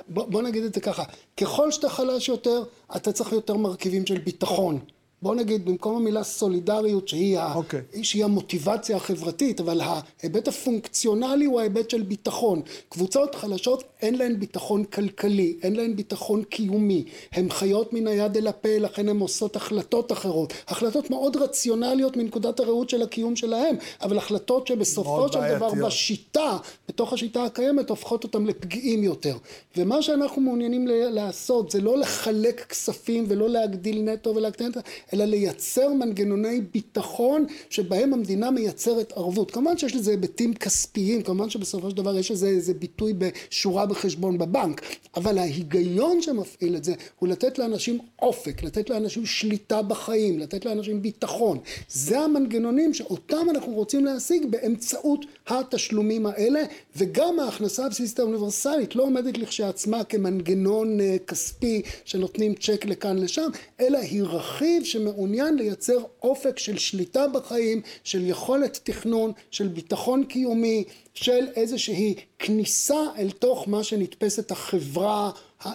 בוא, 0.08 0.26
בוא 0.26 0.42
נגיד 0.42 0.64
את 0.64 0.74
זה 0.74 0.80
ככה, 0.80 1.02
ככל 1.40 1.70
שאתה 1.70 1.88
חלש 1.88 2.28
יותר, 2.28 2.64
אתה 2.96 3.12
צריך 3.12 3.32
יותר 3.32 3.56
מרכיבים 3.56 4.06
של 4.06 4.18
ביטחון. 4.18 4.78
בוא 5.22 5.34
נגיד, 5.34 5.64
במקום 5.64 5.96
המילה 5.96 6.22
סולידריות, 6.22 7.08
שהיא, 7.08 7.38
okay. 7.38 7.54
אוקיי. 7.54 7.80
ה, 8.00 8.04
שהיא 8.04 8.24
המוטיבציה 8.24 8.96
החברתית, 8.96 9.60
אבל 9.60 9.80
ההיבט 9.80 10.48
הפונקציונלי 10.48 11.44
הוא 11.44 11.60
ההיבט 11.60 11.90
של 11.90 12.02
ביטחון. 12.02 12.62
קבוצות 12.88 13.34
חלשות 13.34 13.84
אין 14.02 14.14
להן 14.14 14.38
ביטחון 14.40 14.84
כלכלי, 14.84 15.56
אין 15.62 15.76
להן 15.76 15.96
ביטחון 15.96 16.44
קיומי. 16.44 17.04
הן 17.32 17.50
חיות 17.50 17.92
מן 17.92 18.06
היד 18.06 18.36
אל 18.36 18.46
הפה, 18.46 18.78
לכן 18.78 19.08
הן 19.08 19.18
עושות 19.18 19.56
החלטות 19.56 20.12
אחרות. 20.12 20.52
החלטות 20.68 21.10
מאוד 21.10 21.36
רציונליות 21.36 22.16
מנקודת 22.16 22.60
הראות 22.60 22.90
של 22.90 23.02
הקיום 23.02 23.36
שלהן, 23.36 23.76
אבל 24.02 24.18
החלטות 24.18 24.66
שבסופו 24.66 25.32
של 25.32 25.56
דבר 25.56 25.70
בשיטה, 25.74 26.56
בתוך 26.88 27.12
השיטה 27.12 27.44
הקיימת, 27.44 27.90
הופכות 27.90 28.24
אותן 28.24 28.44
לפגיעים 28.44 29.04
יותר. 29.04 29.36
ומה 29.76 30.02
שאנחנו 30.02 30.42
מעוניינים 30.42 30.86
לעשות 30.88 31.70
זה 31.70 31.80
לא 31.80 31.98
לחלק 31.98 32.66
כספים 32.68 33.24
ולא 33.28 33.48
להגדיל 33.48 34.02
נטו 34.02 34.34
ולהקטן 34.34 34.70
את 34.70 34.76
אלא 35.12 35.24
לייצר 35.24 35.92
מנגנוני 35.92 36.60
ביטחון 36.72 37.46
שבהם 37.70 38.12
המדינה 38.12 38.50
מייצרת 38.50 39.12
ערבות. 39.16 39.50
כמובן 39.50 39.78
שיש 39.78 39.94
לזה 39.94 40.10
היבטים 40.10 40.54
כספיים, 40.54 41.22
כמובן 41.22 41.50
שבסופו 41.50 41.90
של 41.90 41.96
דבר 41.96 42.18
יש 42.18 42.30
לזה 42.30 42.48
איזה 42.48 42.74
ביטוי 42.74 43.12
בשורה 43.18 43.86
בחשבון 43.86 44.38
בבנק, 44.38 44.82
אבל 45.16 45.38
ההיגיון 45.38 46.22
שמפעיל 46.22 46.76
את 46.76 46.84
זה 46.84 46.94
הוא 47.18 47.28
לתת 47.28 47.58
לאנשים 47.58 47.98
אופק, 48.22 48.62
לתת 48.62 48.90
לאנשים 48.90 49.26
שליטה 49.26 49.82
בחיים, 49.82 50.38
לתת 50.38 50.64
לאנשים 50.64 51.02
ביטחון. 51.02 51.58
זה 51.88 52.20
המנגנונים 52.20 52.94
שאותם 52.94 53.46
אנחנו 53.50 53.72
רוצים 53.72 54.04
להשיג 54.04 54.46
באמצעות 54.50 55.24
התשלומים 55.46 56.26
האלה, 56.26 56.62
וגם 56.96 57.40
ההכנסה 57.40 57.86
הבסיסית 57.86 58.18
האוניברסלית 58.18 58.96
לא 58.96 59.02
עומדת 59.02 59.38
לכשעצמה 59.38 60.04
כמנגנון 60.04 61.00
אה, 61.00 61.16
כספי 61.26 61.82
שנותנים 62.04 62.54
צ'ק 62.54 62.84
לכאן 62.84 63.18
לשם, 63.18 63.50
אלא 63.80 63.98
היא 63.98 64.22
רכיב 64.22 64.84
שמעוניין 64.84 65.56
לייצר 65.56 65.98
אופק 66.22 66.58
של 66.58 66.78
שליטה 66.78 67.28
בחיים, 67.28 67.80
של 68.04 68.26
יכולת 68.26 68.80
תכנון, 68.82 69.32
של 69.50 69.68
ביטחון 69.68 70.24
קיומי, 70.24 70.84
של 71.14 71.46
איזושהי 71.56 72.14
כניסה 72.38 73.00
אל 73.18 73.30
תוך 73.30 73.68
מה 73.68 73.84
שנתפסת 73.84 74.50
החברה 74.50 75.30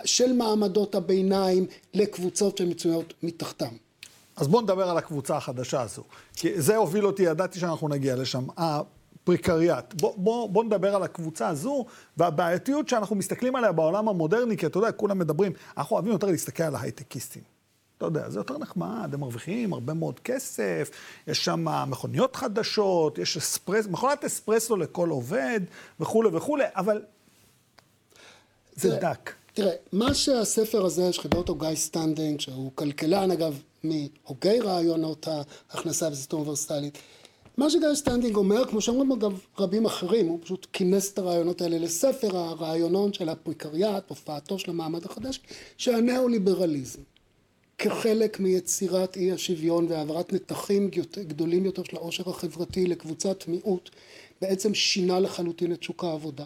של 0.06 0.34
מעמדות 0.34 0.96
הביניים 0.96 1.66
לקבוצות 1.94 2.58
שמצויות 2.58 3.14
מתחתם. 3.24 3.76
אז 4.36 4.48
בואו 4.48 4.62
נדבר 4.62 4.90
על 4.90 4.98
הקבוצה 4.98 5.38
החדשה 5.38 5.82
הזו. 5.82 6.04
כי 6.36 6.62
זה 6.62 6.76
הוביל 6.76 7.06
אותי, 7.06 7.24
ידעתי 7.24 7.60
שאנחנו 7.60 7.88
נגיע 7.88 8.16
לשם. 8.16 8.48
הפריקריאט. 9.28 9.94
בואו 10.02 10.14
בוא, 10.18 10.50
בוא 10.50 10.64
נדבר 10.64 10.96
על 10.96 11.04
הקבוצה 11.04 11.48
הזו, 11.48 11.86
והבעייתיות 12.18 12.90
שאנחנו 12.90 13.16
מסתכלים 13.16 13.56
עליה 13.56 13.72
בעולם 13.72 14.10
המודרני, 14.10 14.58
כי 14.58 14.66
אתה 14.66 14.78
יודע, 14.78 14.92
כולם 14.92 15.20
מדברים, 15.20 15.52
אנחנו 15.78 15.96
אוהבים 15.96 16.12
יותר 16.12 16.28
להסתכל 16.28 16.64
על 16.64 16.76
ההייטקיסטים. 16.76 17.44
אתה 17.98 18.06
יודע, 18.06 18.30
זה 18.30 18.40
יותר 18.40 18.58
נחמד, 18.58 19.10
הם 19.14 19.20
מרוויחים 19.20 19.74
הרבה 19.74 19.94
מאוד 19.94 20.20
כסף, 20.20 20.90
יש 21.28 21.46
שם 21.46 21.66
מכוניות 21.88 22.36
חדשות, 22.36 23.18
יש 23.18 23.38
אספרס, 23.38 23.88
מכונת 23.88 24.26
אספרסו 24.26 24.78
לכל 24.78 25.10
עובד, 25.10 25.62
וכולי 26.00 26.30
וכולי, 26.34 26.63
אבל 26.76 27.02
זה 28.76 28.90
תראה, 28.90 29.13
דק. 29.13 29.34
תראה, 29.54 29.74
מה 29.92 30.13
שהספר 30.13 30.86
הזה, 30.86 31.13
שחיבר 31.13 31.38
אותו 31.38 31.56
גיא 31.56 31.76
סטנדינג, 31.76 32.40
שהוא 32.40 32.72
כלכלן, 32.76 33.32
אגב, 33.32 33.62
מהוגי 33.84 34.60
רעיונות 34.60 35.28
ההכנסה 35.70 36.08
הבסיסית 36.08 36.34
האוניברסלית, 36.34 36.98
מה 37.58 37.70
שגיא 37.70 37.93
סטנדינג 37.93 38.36
אומר, 38.36 38.65
כמו 38.65 38.82
שאומרים 38.82 39.12
אגב 39.12 39.39
רבים 39.60 39.86
אחרים, 39.86 40.28
הוא 40.28 40.39
פשוט 40.41 40.67
כינס 40.74 41.13
את 41.13 41.17
הרעיונות 41.17 41.62
האלה 41.62 41.78
לספר 41.78 42.38
הרעיונות 42.38 43.13
של 43.13 43.30
הפרקריאט, 43.30 44.10
הופעתו 44.10 44.60
של 44.60 44.72
המעמד 44.72 45.06
החדש, 45.06 45.39
שהניאו-ליברליזם. 45.78 47.02
כחלק 47.78 48.39
מיצירת 48.39 49.17
אי 49.17 49.32
השוויון 49.32 49.86
והעברת 49.89 50.34
נתחים 50.34 50.89
גדולים 51.17 51.65
יותר 51.65 51.84
של 51.84 51.98
העושר 51.98 52.30
החברתי 52.30 52.88
לקבוצת 52.88 53.48
מיעוט 53.48 53.89
בעצם 54.41 54.74
שינה 54.74 55.20
לחלוטין 55.20 55.74
את 55.74 55.84
שוק 55.84 56.04
העבודה 56.04 56.46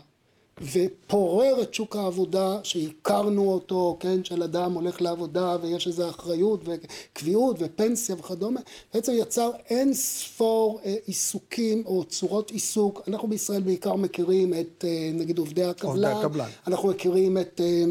ופורר 0.61 1.61
את 1.61 1.73
שוק 1.73 1.95
העבודה 1.95 2.59
שהכרנו 2.63 3.51
אותו, 3.51 3.97
כן, 3.99 4.23
של 4.23 4.43
אדם 4.43 4.73
הולך 4.73 5.01
לעבודה 5.01 5.57
ויש 5.61 5.87
איזו 5.87 6.09
אחריות 6.09 6.61
וקביעות 6.65 7.55
ופנסיה 7.59 8.15
וכדומה, 8.15 8.59
בעצם 8.93 9.11
יצר 9.15 9.51
אין 9.69 9.93
ספור 9.93 10.79
אה, 10.85 10.95
עיסוקים 11.05 11.83
או 11.85 12.03
צורות 12.03 12.51
עיסוק, 12.51 13.01
אנחנו 13.07 13.27
בישראל 13.27 13.61
בעיקר 13.61 13.95
מכירים 13.95 14.53
את 14.53 14.85
אה, 14.87 15.11
נגיד 15.13 15.37
עובדי 15.37 15.63
הקבלן, 15.63 15.91
עובדי 15.91 16.07
הקבלן. 16.07 16.49
אנחנו 16.67 16.89
מכירים 16.89 17.37
את 17.37 17.61
אה, 17.63 17.83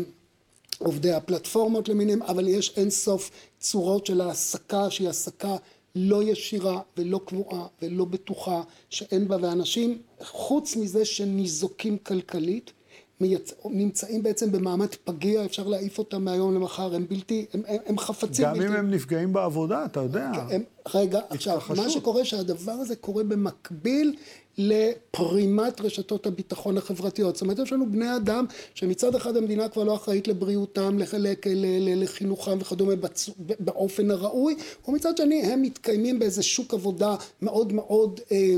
עובדי 0.78 1.12
הפלטפורמות 1.12 1.88
למיניהם, 1.88 2.22
אבל 2.22 2.48
יש 2.48 2.72
אין 2.76 2.90
סוף 2.90 3.30
צורות 3.60 4.06
של 4.06 4.20
העסקה 4.20 4.90
שהיא 4.90 5.06
העסקה 5.06 5.56
לא 5.94 6.22
ישירה 6.22 6.80
ולא 6.96 7.20
קבועה 7.24 7.66
ולא 7.82 8.04
בטוחה, 8.04 8.62
שאין 8.90 9.28
בה, 9.28 9.36
ואנשים 9.40 9.98
חוץ 10.20 10.76
מזה 10.76 11.04
שניזוקים 11.04 11.98
כלכלית, 11.98 12.72
מייצ... 13.20 13.54
נמצאים 13.64 14.22
בעצם 14.22 14.52
במעמד 14.52 14.94
פגיע, 15.04 15.44
אפשר 15.44 15.68
להעיף 15.68 15.98
אותם 15.98 16.24
מהיום 16.24 16.54
למחר, 16.54 16.94
הם 16.94 17.06
בלתי, 17.08 17.46
הם, 17.54 17.62
הם, 17.66 17.76
הם 17.86 17.98
חפצים 17.98 18.44
גם 18.44 18.52
בלתי... 18.52 18.66
גם 18.66 18.72
אם 18.72 18.78
הם 18.78 18.90
נפגעים 18.90 19.32
בעבודה, 19.32 19.84
אתה 19.84 20.00
יודע. 20.00 20.30
הם, 20.50 20.62
רגע, 20.94 21.20
עכשיו, 21.30 21.60
מה 21.76 21.90
שקורה 21.90 22.24
שהדבר 22.24 22.72
הזה 22.72 22.96
קורה 22.96 23.24
במקביל 23.24 24.16
לפרימת 24.58 25.80
רשתות 25.80 26.26
הביטחון 26.26 26.78
החברתיות. 26.78 27.36
זאת 27.36 27.42
אומרת, 27.42 27.58
יש 27.58 27.72
לנו 27.72 27.92
בני 27.92 28.16
אדם 28.16 28.44
שמצד 28.74 29.14
אחד 29.14 29.36
המדינה 29.36 29.68
כבר 29.68 29.84
לא 29.84 29.94
אחראית 29.94 30.28
לבריאותם, 30.28 30.98
לחלק, 30.98 31.46
לחינוכם 31.96 32.58
וכדומה 32.60 32.94
באופן 33.60 34.10
הראוי, 34.10 34.54
ומצד 34.88 35.16
שני 35.16 35.42
הם 35.42 35.62
מתקיימים 35.62 36.18
באיזה 36.18 36.42
שוק 36.42 36.74
עבודה 36.74 37.14
מאוד 37.42 37.72
מאוד 37.72 38.20
אה, 38.32 38.54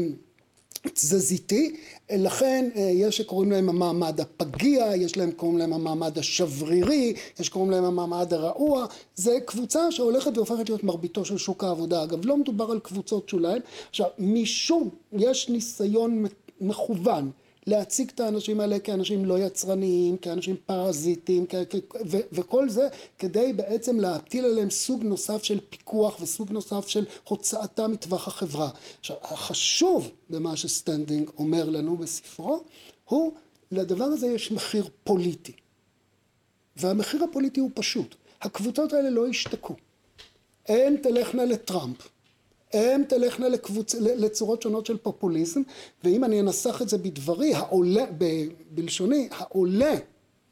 תזזיתי, 0.89 1.77
לכן 2.11 2.69
אה, 2.77 2.81
יש 2.81 3.17
שקוראים 3.17 3.53
להם 3.53 3.69
המעמד 3.69 4.21
הפגיע, 4.21 4.87
יש 4.97 5.17
להם 5.17 5.31
קוראים 5.31 5.59
להם 5.59 5.73
המעמד 5.73 6.19
השברירי, 6.19 7.15
יש 7.41 7.47
שקוראים 7.47 7.71
להם 7.71 7.85
המעמד 7.85 8.33
הרעוע, 8.33 8.87
זה 9.15 9.39
קבוצה 9.47 9.91
שהולכת 9.93 10.37
והופכת 10.37 10.69
להיות 10.69 10.85
מרביתו 10.85 11.25
של 11.25 11.39
שוק 11.39 11.65
העבודה. 11.65 12.03
אגב, 12.03 12.27
לא 12.27 12.37
מדובר 12.37 12.71
על 12.71 12.79
קבוצות 12.81 13.29
שוליים. 13.29 13.63
עכשיו, 13.91 14.07
משום 14.19 14.89
יש 15.13 15.49
ניסיון 15.49 16.25
מכוון 16.61 17.31
להציג 17.67 18.11
את 18.15 18.21
האנשים 18.21 18.61
האלה 18.61 18.79
כאנשים 18.79 19.25
לא 19.25 19.39
יצרניים, 19.39 20.17
כאנשים 20.17 20.57
פרזיטים, 20.67 21.47
ו- 22.11 22.27
וכל 22.33 22.69
זה 22.69 22.89
כדי 23.19 23.53
בעצם 23.53 24.01
להטיל 24.01 24.45
עליהם 24.45 24.71
סוג 24.71 25.03
נוסף 25.03 25.43
של 25.43 25.61
פיקוח 25.71 26.21
וסוג 26.21 26.53
נוסף 26.53 26.89
של 26.89 27.05
הוצאתם 27.25 27.93
מטווח 27.93 28.29
החברה. 28.29 28.71
עכשיו, 29.01 29.17
החשוב 29.23 30.11
במה 30.31 30.57
שסטנדינג 30.57 31.31
אומר 31.39 31.71
לנו 31.71 31.97
בספרו, 31.97 32.65
הוא, 33.05 33.33
לדבר 33.71 34.05
הזה 34.05 34.27
יש 34.27 34.53
מחיר 34.53 34.89
פוליטי. 35.05 35.53
והמחיר 36.77 37.25
הפוליטי 37.25 37.61
הוא 37.61 37.71
פשוט. 37.75 38.15
הקבוצות 38.43 38.93
האלה 38.93 39.11
לא 39.11 39.29
ישתקו. 39.29 39.75
הן 40.69 40.97
תלכנה 40.97 41.45
לטראמפ. 41.45 42.09
הן 42.73 43.05
תלכנה 43.05 43.49
לקבוצ... 43.49 43.95
לצורות 43.95 44.63
שונות 44.63 44.87
של 44.87 44.97
פופוליזם, 44.97 45.63
ואם 46.05 46.25
אני 46.25 46.41
אנסח 46.41 46.83
את 46.83 46.89
זה 46.89 46.99
בדברי, 46.99 47.55
העולה, 47.55 48.05
ב... 48.19 48.25
בלשוני, 48.71 49.29
העולה 49.31 49.95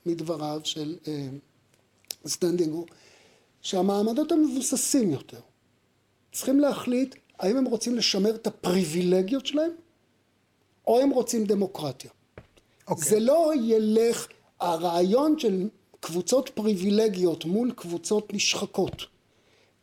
מדבריו 0.07 0.61
של 0.65 0.97
אה, 1.09 1.29
סטנדינג 2.27 2.73
הוא 2.73 2.87
שהמעמדות 3.63 4.33
המבוססים 4.33 5.11
יותר 5.11 5.41
צריכים 6.33 6.61
להחליט 6.61 7.15
האם 7.41 7.57
הם 7.57 7.65
רוצים 7.65 7.97
לשמר 7.97 8.35
את 8.35 8.47
הפריבילגיות 8.47 9.47
שלהם, 9.47 9.71
או 10.87 11.01
הם 11.01 11.11
רוצים 11.11 11.45
דמוקרטיה. 11.45 12.11
אוקיי. 12.11 12.91
אוקיי. 12.91 13.11
זה 13.11 13.21
לא 13.21 13.53
ילך, 13.63 14.27
הרעיון 14.61 15.39
של 15.39 15.69
קבוצות 16.01 16.49
פריבילגיות 16.55 17.45
מול 17.45 17.73
קבוצות 17.73 18.33
נשחקות. 18.33 19.03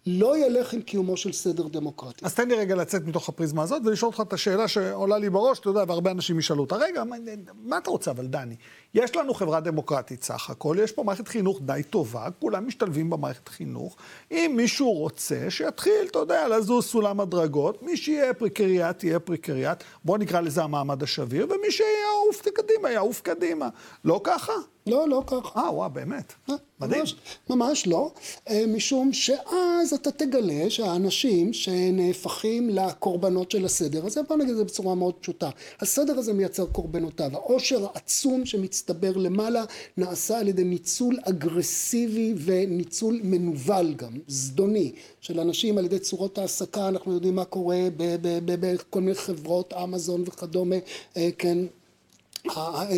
לא 0.07 0.45
ילך 0.45 0.73
עם 0.73 0.81
קיומו 0.81 1.17
של 1.17 1.31
סדר 1.31 1.67
דמוקרטי. 1.67 2.25
אז 2.25 2.35
תן 2.35 2.47
לי 2.47 2.55
רגע 2.55 2.75
לצאת 2.75 3.05
מתוך 3.05 3.29
הפריזמה 3.29 3.63
הזאת 3.63 3.81
ולשאול 3.85 4.11
אותך 4.11 4.21
את 4.27 4.33
השאלה 4.33 4.67
שעולה 4.67 5.17
לי 5.17 5.29
בראש, 5.29 5.59
אתה 5.59 5.69
יודע, 5.69 5.83
והרבה 5.87 6.11
אנשים 6.11 6.39
ישאלו 6.39 6.61
אותה. 6.61 6.75
רגע, 6.75 7.03
מה, 7.03 7.15
מה 7.63 7.77
אתה 7.77 7.89
רוצה 7.89 8.11
אבל, 8.11 8.27
דני? 8.27 8.55
יש 8.97 9.15
לנו 9.15 9.33
חברה 9.33 9.59
דמוקרטית 9.59 10.23
סך 10.23 10.49
הכל, 10.49 10.77
יש 10.83 10.91
פה 10.91 11.03
מערכת 11.03 11.27
חינוך 11.27 11.59
די 11.61 11.81
טובה, 11.89 12.27
כולם 12.39 12.67
משתלבים 12.67 13.09
במערכת 13.09 13.47
חינוך. 13.47 13.95
אם 14.31 14.53
מישהו 14.55 14.93
רוצה, 14.93 15.45
שיתחיל, 15.49 16.07
אתה 16.11 16.19
יודע, 16.19 16.47
לזוז 16.47 16.85
סולם 16.85 17.19
הדרגות, 17.19 17.83
מי 17.83 17.97
שיהיה 17.97 18.33
פריקריאט, 18.33 19.03
יהיה 19.03 19.19
פריקריאט, 19.19 19.83
בוא 20.03 20.17
נקרא 20.17 20.41
לזה 20.41 20.63
המעמד 20.63 21.03
השביר, 21.03 21.45
ומי 21.45 21.71
שיעוף 21.71 22.41
קדימה, 22.41 22.91
יעוף 22.91 23.21
קדימה. 23.21 23.69
לא 24.05 24.21
ככה? 24.23 24.53
לא, 24.87 25.09
לא 25.09 25.23
ככה. 25.27 25.59
אה, 25.59 25.73
וואו, 25.73 25.89
באמת. 25.89 26.33
אה, 26.49 26.55
מדהים. 26.79 26.99
ממש, 27.01 27.15
ממש 27.49 27.87
לא, 27.87 28.11
אה, 28.49 28.63
משום 28.67 29.13
שאז 29.13 29.93
אתה 29.93 30.11
תגלה 30.11 30.69
שהאנשים 30.69 31.53
שנהפכים 31.53 32.69
לקורבנות 32.69 33.51
של 33.51 33.65
הסדר 33.65 34.05
הזה, 34.05 34.21
בוא 34.23 34.37
נגיד 34.37 34.49
את 34.49 34.57
זה 34.57 34.63
בצורה 34.63 34.95
מאוד 34.95 35.13
פשוטה, 35.13 35.49
הסדר 35.79 36.19
הזה 36.19 36.33
מייצר 36.33 36.65
קורבנותיו, 36.65 37.29
העושר 37.33 37.85
העצום 37.93 38.45
שמצטבר 38.87 39.17
למעלה 39.17 39.63
נעשה 39.97 40.39
על 40.39 40.47
ידי 40.47 40.63
ניצול 40.63 41.17
אגרסיבי 41.23 42.33
וניצול 42.37 43.19
מנוול 43.23 43.93
גם, 43.93 44.13
זדוני, 44.27 44.91
של 45.21 45.39
אנשים 45.39 45.77
על 45.77 45.85
ידי 45.85 45.99
צורות 45.99 46.37
העסקה, 46.37 46.87
אנחנו 46.87 47.13
יודעים 47.13 47.35
מה 47.35 47.45
קורה 47.45 47.77
בכל 47.97 49.01
מיני 49.01 49.15
חברות, 49.15 49.73
אמזון 49.73 50.23
וכדומה, 50.27 50.75
אה, 51.17 51.29
כן, 51.37 51.57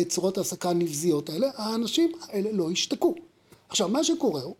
צורות 0.08 0.38
ההעסקה 0.38 0.70
הנבזיות 0.70 1.28
האלה, 1.30 1.50
האנשים 1.56 2.12
האלה 2.28 2.52
לא 2.52 2.72
ישתקו. 2.72 3.14
עכשיו, 3.68 3.88
מה 3.88 4.04
שקורה 4.04 4.42
הוא 4.42 4.54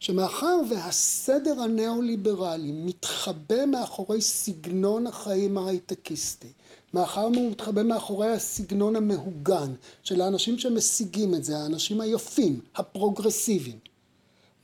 שמאחר 0.00 0.60
והסדר 0.70 1.60
הניאו-ליברלי 1.60 2.72
מתחבא 2.72 3.66
מאחורי 3.66 4.20
סגנון 4.20 5.06
החיים 5.06 5.58
ההייטקיסטי, 5.58 6.48
מאחר 6.96 7.28
והוא 7.34 7.50
מתחבא 7.50 7.82
מאחורי 7.82 8.28
הסגנון 8.28 8.96
המהוגן 8.96 9.72
של 10.02 10.20
האנשים 10.20 10.58
שמשיגים 10.58 11.34
את 11.34 11.44
זה, 11.44 11.58
האנשים 11.58 12.00
היפים, 12.00 12.60
הפרוגרסיביים, 12.76 13.78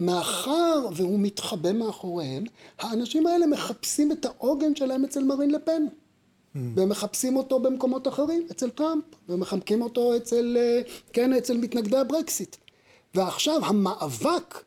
מאחר 0.00 0.86
והוא 0.96 1.20
מתחבא 1.20 1.72
מאחוריהם, 1.72 2.44
האנשים 2.78 3.26
האלה 3.26 3.46
מחפשים 3.46 4.12
את 4.12 4.24
העוגן 4.24 4.76
שלהם 4.76 5.04
אצל 5.04 5.24
מרין 5.24 5.50
לפן. 5.50 5.86
ומחפשים 6.54 7.36
אותו 7.36 7.60
במקומות 7.60 8.08
אחרים, 8.08 8.46
אצל 8.50 8.70
טראמפ, 8.70 9.04
ומחמקים 9.28 9.82
אותו 9.82 10.16
אצל, 10.16 10.56
אה, 10.60 10.80
כן, 11.12 11.32
אצל 11.32 11.56
מתנגדי 11.56 11.96
הברקסיט. 11.96 12.56
ועכשיו 13.14 13.64
המאבק, 13.64 14.64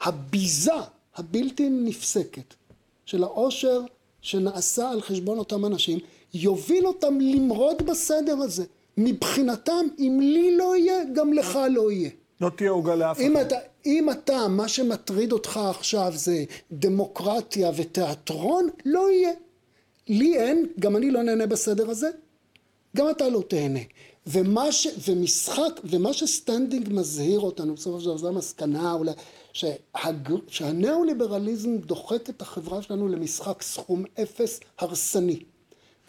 הביזה 0.00 0.72
הבלתי 1.14 1.68
נפסקת 1.70 2.54
של 3.06 3.22
העושר 3.22 3.80
שנעשה 4.22 4.90
על 4.90 5.00
חשבון 5.00 5.38
אותם 5.38 5.64
אנשים, 5.64 5.98
יוביל 6.36 6.86
אותם 6.86 7.20
למרוד 7.20 7.82
בסדר 7.82 8.36
הזה. 8.36 8.64
מבחינתם, 8.96 9.86
אם 9.98 10.18
לי 10.22 10.56
לא 10.56 10.76
יהיה, 10.76 11.04
גם 11.12 11.32
לך 11.32 11.58
לא 11.70 11.92
יהיה. 11.92 12.10
לא 12.40 12.50
תהיה 12.56 12.70
עוגה 12.70 12.94
לאף 12.94 13.16
אחד. 13.16 13.24
אתה, 13.40 13.56
אם 13.86 14.10
אתה, 14.10 14.48
מה 14.48 14.68
שמטריד 14.68 15.32
אותך 15.32 15.60
עכשיו 15.70 16.12
זה 16.14 16.44
דמוקרטיה 16.72 17.70
ותיאטרון, 17.76 18.68
לא 18.84 19.10
יהיה. 19.10 19.32
לי 20.08 20.38
אין, 20.38 20.66
גם 20.80 20.96
אני 20.96 21.10
לא 21.10 21.22
נהנה 21.22 21.46
בסדר 21.46 21.90
הזה, 21.90 22.10
גם 22.96 23.10
אתה 23.10 23.28
לא 23.28 23.42
תהנה. 23.48 23.80
ומה 24.26 24.72
ש... 24.72 24.86
ומשחק, 25.08 25.80
ומה 25.84 26.12
שסטנדינג 26.12 26.88
מזהיר 26.92 27.40
אותנו, 27.40 27.74
בסופו 27.74 28.00
של 28.00 28.06
דבר 28.06 28.16
זו 28.16 28.28
המסקנה 28.28 28.92
אולי, 28.92 29.12
שהג... 29.52 30.32
שהניאו-ליברליזם 30.48 31.76
דוחק 31.76 32.30
את 32.30 32.42
החברה 32.42 32.82
שלנו 32.82 33.08
למשחק 33.08 33.62
סכום 33.62 34.04
אפס 34.22 34.60
הרסני. 34.78 35.38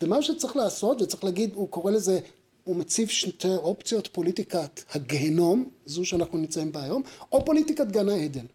ומה 0.02 0.22
שצריך 0.22 0.56
לעשות, 0.56 1.02
וצריך 1.02 1.24
להגיד, 1.24 1.52
הוא 1.54 1.70
קורא 1.70 1.92
לזה, 1.92 2.20
הוא 2.64 2.76
מציב 2.76 3.08
שתי 3.08 3.56
אופציות, 3.56 4.08
פוליטיקת 4.08 4.82
הגהנום, 4.96 5.70
זו 5.86 6.06
שאנחנו 6.06 6.38
נמצאים 6.38 6.72
בה 6.72 6.84
היום, 6.84 7.02
או 7.32 7.46
פוליטיקת 7.46 7.88
גן 7.88 8.10
העדן. 8.10 8.46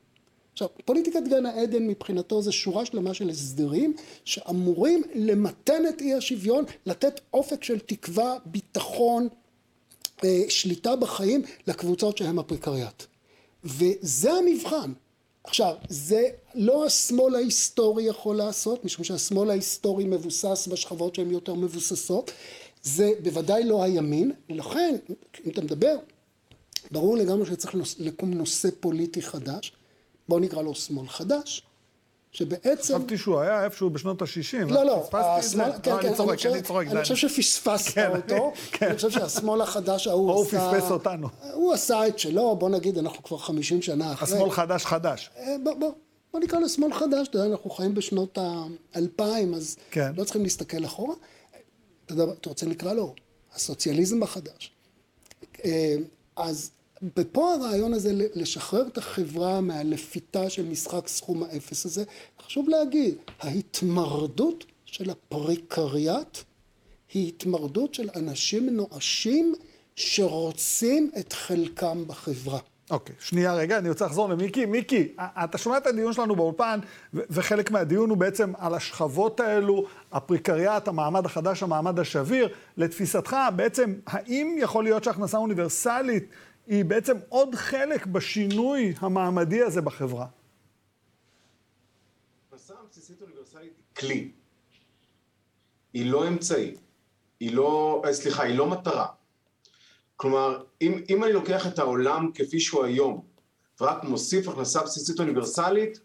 עכשיו, 0.52 0.68
פוליטיקת 0.85 1.22
גן 1.28 1.46
העדן 1.46 1.87
מבחינתו 1.87 2.42
זה 2.42 2.52
שורה 2.52 2.87
שלמה 2.87 3.14
של 3.14 3.31
הסדרים 3.31 3.94
שאמורים 4.24 5.02
למתן 5.14 5.83
את 5.88 6.00
אי 6.00 6.14
השוויון, 6.14 6.64
לתת 6.87 7.20
אופק 7.35 7.64
של 7.64 7.78
תקווה, 7.78 8.37
ביטחון, 8.46 9.28
אה, 10.24 10.42
שליטה 10.48 10.96
בחיים 10.96 11.42
לקבוצות 11.66 12.18
שהן 12.18 12.38
הפריקריאט. 12.38 13.07
וזה 13.64 14.33
המבחן. 14.33 14.92
עכשיו, 15.44 15.74
זה 15.88 16.28
לא 16.55 16.87
השמאל 16.87 17.35
ההיסטורי 17.35 18.02
יכול 18.02 18.37
לעשות, 18.37 18.85
משום 18.85 19.05
שהשמאל 19.05 19.50
ההיסטורי 19.50 20.05
מבוסס 20.05 20.68
בשכבות 20.72 21.14
שהן 21.14 21.31
יותר 21.31 21.55
מבוססות, 21.55 22.31
זה 22.83 23.12
בוודאי 23.22 23.64
לא 23.64 23.83
הימין, 23.83 24.33
ולכן, 24.50 24.96
אם 25.46 25.50
אתה 25.50 25.61
מדבר, 25.61 25.96
ברור 26.90 27.16
לגמרי 27.16 27.46
שצריך 27.46 27.74
לקום 27.98 28.35
נושא 28.35 28.68
פוליטי 28.81 29.22
חדש, 29.22 29.72
בואו 30.28 30.40
נקרא 30.40 30.62
לו 30.62 30.74
שמאל 30.74 31.09
חדש, 31.09 31.62
שבעצם... 32.32 32.94
חשבתי 32.94 33.18
שהוא 33.18 33.40
היה 33.40 33.64
איפשהו 33.64 33.90
בשנות 33.90 34.22
ה-60. 34.22 34.72
לא, 34.72 34.84
לא, 34.84 35.08
השמאל, 35.12 35.72
כן, 35.72 35.78
כן, 36.00 36.06
אני 36.06 36.62
צוחק, 36.62 36.86
אני 36.86 37.02
חושב 37.02 37.16
שפספסת 37.16 37.94
כן, 37.94 38.10
אותו, 38.16 38.52
כן. 38.72 38.86
אני 38.86 38.96
חושב 38.96 39.10
שהשמאל 39.10 39.60
החדש 39.60 40.06
ההוא 40.06 40.42
עשה... 40.42 40.64
הוא 40.64 40.72
פספס 40.72 40.90
אותנו. 40.90 41.28
הוא 41.52 41.72
עשה 41.72 42.08
את 42.08 42.18
שלו, 42.18 42.56
בוא 42.56 42.70
נגיד, 42.70 42.98
אנחנו 42.98 43.22
כבר 43.22 43.38
50 43.38 43.82
שנה 43.82 44.12
אחרי. 44.12 44.28
השמאל 44.28 44.50
חדש 44.50 44.86
חדש. 44.86 45.30
אה, 45.36 45.56
בוא, 45.64 45.74
בוא. 45.74 45.92
בוא 46.32 46.40
נקרא 46.40 46.58
לו 46.58 46.68
שמאל 46.68 46.94
חדש, 46.94 47.28
אתה 47.28 47.38
יודע, 47.38 47.52
אנחנו 47.52 47.70
חיים 47.70 47.94
בשנות 47.94 48.38
האלפיים, 48.94 49.54
אז 49.54 49.76
כן. 49.90 50.12
לא 50.16 50.24
צריכים 50.24 50.42
להסתכל 50.42 50.84
אחורה. 50.84 51.14
אתה 52.06 52.12
יודע, 52.12 52.24
אתה 52.40 52.48
רוצה 52.48 52.66
לקרוא 52.66 52.92
לו 52.92 53.14
הסוציאליזם 53.54 54.22
החדש. 54.22 54.72
אה, 55.64 55.96
אז 56.36 56.70
ופה 57.16 57.54
הרעיון 57.54 57.94
הזה 57.94 58.10
לשחרר 58.34 58.86
את 58.86 58.98
החברה 58.98 59.60
מהלפיתה 59.60 60.50
של 60.50 60.66
משחק 60.66 61.08
סכום 61.08 61.42
האפס 61.42 61.86
הזה, 61.86 62.04
חשוב 62.46 62.68
להגיד, 62.68 63.14
ההתמרדות 63.40 64.64
של 64.84 65.10
הפריקריאט 65.10 66.38
היא 67.14 67.28
התמרדות 67.28 67.94
של 67.94 68.08
אנשים 68.16 68.68
נואשים 68.76 69.54
שרוצים 69.96 71.10
את 71.18 71.32
חלקם 71.32 72.04
בחברה. 72.06 72.58
אוקיי, 72.90 73.14
okay, 73.18 73.24
שנייה 73.24 73.54
רגע, 73.54 73.78
אני 73.78 73.88
רוצה 73.88 74.06
לחזור 74.06 74.28
למיקי. 74.28 74.66
מיקי, 74.66 75.08
אתה 75.18 75.58
שומע 75.58 75.76
את 75.76 75.86
הדיון 75.86 76.12
שלנו 76.12 76.36
באולפן, 76.36 76.80
וחלק 77.14 77.70
מהדיון 77.70 78.10
הוא 78.10 78.18
בעצם 78.18 78.52
על 78.58 78.74
השכבות 78.74 79.40
האלו, 79.40 79.86
הפריקריאט, 80.12 80.88
המעמד 80.88 81.26
החדש, 81.26 81.62
המעמד 81.62 81.98
השביר. 81.98 82.48
לתפיסתך, 82.76 83.36
בעצם, 83.56 83.94
האם 84.06 84.56
יכול 84.60 84.84
להיות 84.84 85.04
שהכנסה 85.04 85.38
אוניברסלית 85.38 86.24
היא 86.66 86.85
בעצם 86.85 87.16
עוד 87.29 87.55
חלק 87.55 88.07
בשינוי 88.07 88.94
המעמדי 88.98 89.62
הזה 89.62 89.81
בחברה. 89.81 90.27
הכנסה 92.48 92.75
הבסיסית 92.85 93.22
אוניברסלית 93.22 93.62
היא 93.62 93.96
כלי. 93.96 94.31
היא 95.92 96.11
לא 96.11 96.29
אמצעי. 96.29 96.75
היא 97.40 97.55
לא, 97.55 98.03
אה, 98.07 98.12
סליחה, 98.12 98.42
היא 98.42 98.57
לא 98.57 98.66
מטרה. 98.66 99.07
כלומר, 100.16 100.64
אם, 100.83 101.03
אם 101.11 101.25
אני 101.25 101.33
לוקח 101.33 101.66
את 101.66 101.79
העולם 101.79 102.31
כפי 102.35 102.61
שהוא 102.61 102.85
היום, 102.85 103.25
ורק 103.81 104.05
מוסיף 104.05 104.48
הכנסה 104.48 104.83
בסיסית 104.83 105.20
אוניברסלית, 105.20 106.01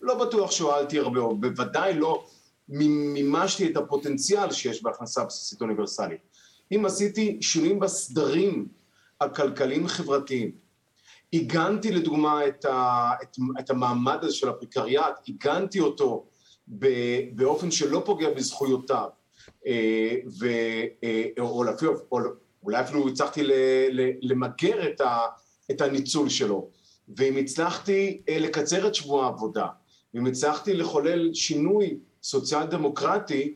לא 0.00 0.24
בטוח 0.24 0.50
שהועלתי 0.50 0.98
הרבה, 0.98 1.20
או 1.20 1.36
בוודאי 1.36 1.94
לא 1.94 2.26
מימשתי 2.68 3.72
את 3.72 3.76
הפוטנציאל 3.76 4.52
שיש 4.52 4.82
בהכנסה 4.82 5.24
בסיסית 5.24 5.60
אוניברסלית. 5.60 6.20
אם 6.72 6.84
עשיתי 6.86 7.38
שינויים 7.40 7.80
בסדרים 7.80 8.68
הכלכליים 9.20 9.88
חברתיים. 9.88 10.52
עיגנתי 11.30 11.92
לדוגמה 11.92 12.46
את, 12.46 12.64
ה, 12.64 13.10
את, 13.22 13.36
את 13.60 13.70
המעמד 13.70 14.18
הזה 14.22 14.34
של 14.34 14.48
הפריקריאט, 14.48 15.20
עיגנתי 15.24 15.80
אותו 15.80 16.26
באופן 17.32 17.70
שלא 17.70 18.02
פוגע 18.04 18.30
בזכויותיו, 18.30 19.08
אה, 19.66 20.14
ו, 20.40 20.46
אה, 21.04 21.24
או, 21.40 21.64
או, 21.64 21.88
או 22.12 22.18
אולי 22.62 22.80
אפילו 22.80 23.08
הצלחתי 23.08 23.42
למגר 24.22 24.88
את, 24.88 25.00
ה, 25.00 25.18
את 25.70 25.80
הניצול 25.80 26.28
שלו. 26.28 26.68
ואם 27.16 27.36
הצלחתי 27.36 28.22
אה, 28.28 28.38
לקצר 28.38 28.88
את 28.88 28.94
שבוע 28.94 29.24
העבודה, 29.24 29.66
ואם 30.14 30.26
הצלחתי 30.26 30.74
לחולל 30.74 31.34
שינוי 31.34 31.98
סוציאל 32.22 32.66
דמוקרטי, 32.66 33.54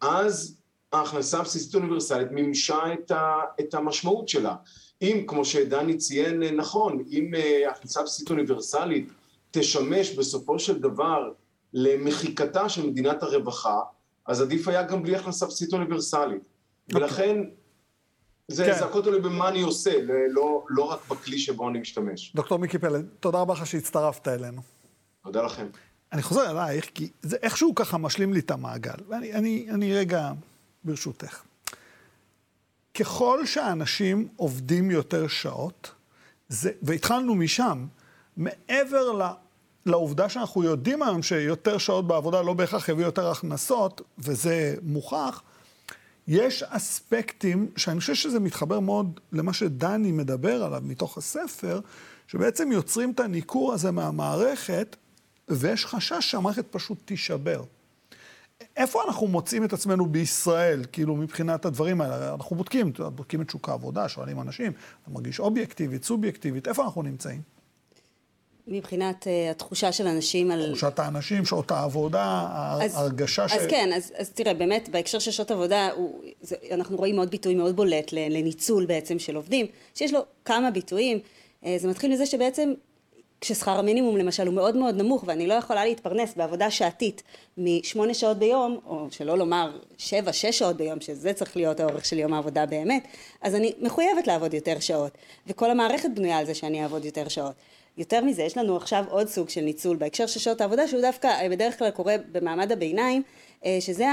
אז 0.00 0.58
ההכנסה 0.92 1.38
הבסיסית 1.38 1.74
האוניברסלית 1.74 2.30
מימשה 2.30 2.92
את, 2.92 3.10
ה, 3.10 3.40
את 3.60 3.74
המשמעות 3.74 4.28
שלה. 4.28 4.54
אם, 5.02 5.24
כמו 5.26 5.44
שדני 5.44 5.96
ציין 5.96 6.42
נכון, 6.42 7.04
אם 7.10 7.34
אה, 7.34 7.70
הכניסה 7.70 8.00
הבסיסית 8.00 8.30
אוניברסלית 8.30 9.08
תשמש 9.50 10.10
בסופו 10.10 10.58
של 10.58 10.78
דבר 10.80 11.32
למחיקתה 11.72 12.68
של 12.68 12.86
מדינת 12.86 13.22
הרווחה, 13.22 13.80
אז 14.26 14.40
עדיף 14.40 14.68
היה 14.68 14.82
גם 14.82 15.02
בלי 15.02 15.16
הכנסה 15.16 15.46
בסיסית 15.46 15.72
אוניברסלית. 15.72 16.42
Okay. 16.42 16.94
אוקיי. 16.94 17.02
ולכן, 17.02 17.36
זה, 18.48 18.64
כן. 18.64 18.84
הכל 18.84 19.02
תלוי 19.02 19.20
במה 19.20 19.48
אני 19.48 19.62
עושה, 19.62 19.90
לא, 20.30 20.64
לא 20.68 20.82
רק 20.82 21.08
בכלי 21.08 21.38
שבו 21.38 21.68
אני 21.68 21.78
משתמש. 21.78 22.32
דוקטור 22.36 22.58
מיקי 22.58 22.78
פלד, 22.78 23.06
תודה 23.20 23.38
רבה 23.38 23.54
לך 23.54 23.66
שהצטרפת 23.66 24.28
אלינו. 24.28 24.62
תודה 25.24 25.42
לכם. 25.42 25.66
אני 26.12 26.22
חוזר 26.22 26.50
אלייך, 26.50 26.90
כי 26.94 27.08
זה 27.22 27.36
איכשהו 27.42 27.74
ככה 27.74 27.98
משלים 27.98 28.32
לי 28.32 28.40
את 28.40 28.50
המעגל. 28.50 28.94
ואני 29.08 29.32
אני, 29.32 29.66
אני 29.70 29.94
רגע, 29.94 30.32
ברשותך. 30.84 31.42
ככל 32.94 33.46
שאנשים 33.46 34.28
עובדים 34.36 34.90
יותר 34.90 35.28
שעות, 35.28 35.90
זה, 36.48 36.70
והתחלנו 36.82 37.34
משם, 37.34 37.86
מעבר 38.36 39.12
ל, 39.12 39.22
לעובדה 39.86 40.28
שאנחנו 40.28 40.64
יודעים 40.64 41.02
היום 41.02 41.22
שיותר 41.22 41.78
שעות 41.78 42.06
בעבודה 42.06 42.42
לא 42.42 42.52
בהכרח 42.52 42.88
יביא 42.88 43.04
יותר 43.04 43.30
הכנסות, 43.30 44.02
וזה 44.18 44.74
מוכח, 44.82 45.42
יש 46.28 46.62
אספקטים 46.62 47.70
שאני 47.76 48.00
חושב 48.00 48.14
שזה 48.14 48.40
מתחבר 48.40 48.80
מאוד 48.80 49.20
למה 49.32 49.52
שדני 49.52 50.12
מדבר 50.12 50.64
עליו 50.64 50.82
מתוך 50.84 51.18
הספר, 51.18 51.80
שבעצם 52.28 52.72
יוצרים 52.72 53.10
את 53.10 53.20
הניכור 53.20 53.72
הזה 53.72 53.90
מהמערכת, 53.90 54.96
ויש 55.48 55.86
חשש 55.86 56.30
שהמערכת 56.30 56.66
פשוט 56.70 56.98
תישבר. 57.04 57.62
איפה 58.76 59.02
אנחנו 59.06 59.26
מוצאים 59.26 59.64
את 59.64 59.72
עצמנו 59.72 60.06
בישראל, 60.06 60.84
כאילו, 60.92 61.16
מבחינת 61.16 61.64
הדברים 61.64 62.00
האלה? 62.00 62.34
אנחנו 62.34 62.56
בודקים, 62.56 62.92
בודקים 63.14 63.40
את 63.40 63.50
שוק 63.50 63.68
העבודה, 63.68 64.08
שואלים 64.08 64.40
אנשים, 64.40 64.72
אתה 65.02 65.10
מרגיש 65.10 65.40
אובייקטיבית, 65.40 66.04
סובייקטיבית, 66.04 66.68
איפה 66.68 66.84
אנחנו 66.84 67.02
נמצאים? 67.02 67.40
מבחינת 68.66 69.24
uh, 69.24 69.50
התחושה 69.50 69.92
של 69.92 70.06
אנשים 70.06 70.50
על... 70.50 70.66
תחושת 70.68 70.98
האנשים, 70.98 71.44
שעות 71.44 71.70
העבודה, 71.70 72.24
ההרגשה 72.24 73.48
ש... 73.48 73.52
אז 73.52 73.66
כן, 73.70 73.90
אז, 73.96 74.12
אז 74.16 74.30
תראה, 74.30 74.54
באמת, 74.54 74.88
בהקשר 74.88 75.18
של 75.18 75.30
שעות 75.30 75.50
עבודה, 75.50 75.90
הוא, 75.96 76.22
זה, 76.40 76.56
אנחנו 76.70 76.96
רואים 76.96 77.16
מאוד 77.16 77.30
ביטוי 77.30 77.54
מאוד 77.54 77.76
בולט 77.76 78.12
לניצול 78.12 78.86
בעצם 78.86 79.18
של 79.18 79.36
עובדים, 79.36 79.66
שיש 79.94 80.14
לו 80.14 80.20
כמה 80.44 80.70
ביטויים. 80.70 81.18
Uh, 81.62 81.66
זה 81.78 81.88
מתחיל 81.88 82.12
מזה 82.12 82.26
שבעצם 82.26 82.72
כששכר 83.44 83.78
המינימום 83.78 84.16
למשל 84.16 84.46
הוא 84.46 84.54
מאוד 84.54 84.76
מאוד 84.76 84.94
נמוך 84.96 85.24
ואני 85.26 85.46
לא 85.46 85.54
יכולה 85.54 85.84
להתפרנס 85.84 86.34
בעבודה 86.36 86.70
שעתית 86.70 87.22
משמונה 87.58 88.14
שעות 88.14 88.36
ביום, 88.36 88.78
או 88.86 89.06
שלא 89.10 89.38
לומר 89.38 89.78
שבע, 89.98 90.32
שש 90.32 90.58
שעות 90.58 90.76
ביום, 90.76 91.00
שזה 91.00 91.32
צריך 91.32 91.56
להיות 91.56 91.80
האורך 91.80 92.04
של 92.04 92.18
יום 92.18 92.34
העבודה 92.34 92.66
באמת, 92.66 93.06
אז 93.42 93.54
אני 93.54 93.72
מחויבת 93.80 94.26
לעבוד 94.26 94.54
יותר 94.54 94.80
שעות, 94.80 95.12
וכל 95.46 95.70
המערכת 95.70 96.08
בנויה 96.14 96.38
על 96.38 96.44
זה 96.46 96.54
שאני 96.54 96.82
אעבוד 96.82 97.04
יותר 97.04 97.28
שעות. 97.28 97.52
יותר 97.98 98.24
מזה, 98.24 98.42
יש 98.42 98.58
לנו 98.58 98.76
עכשיו 98.76 99.04
עוד 99.08 99.28
סוג 99.28 99.48
של 99.48 99.60
ניצול 99.60 99.96
בהקשר 99.96 100.26
של 100.26 100.40
שעות 100.40 100.60
העבודה, 100.60 100.88
שהוא 100.88 101.00
דווקא 101.00 101.26
אה, 101.26 101.48
בדרך 101.48 101.78
כלל 101.78 101.90
קורה 101.90 102.14
במעמד 102.32 102.72
הביניים, 102.72 103.22
אה, 103.64 103.76
שזה 103.80 104.06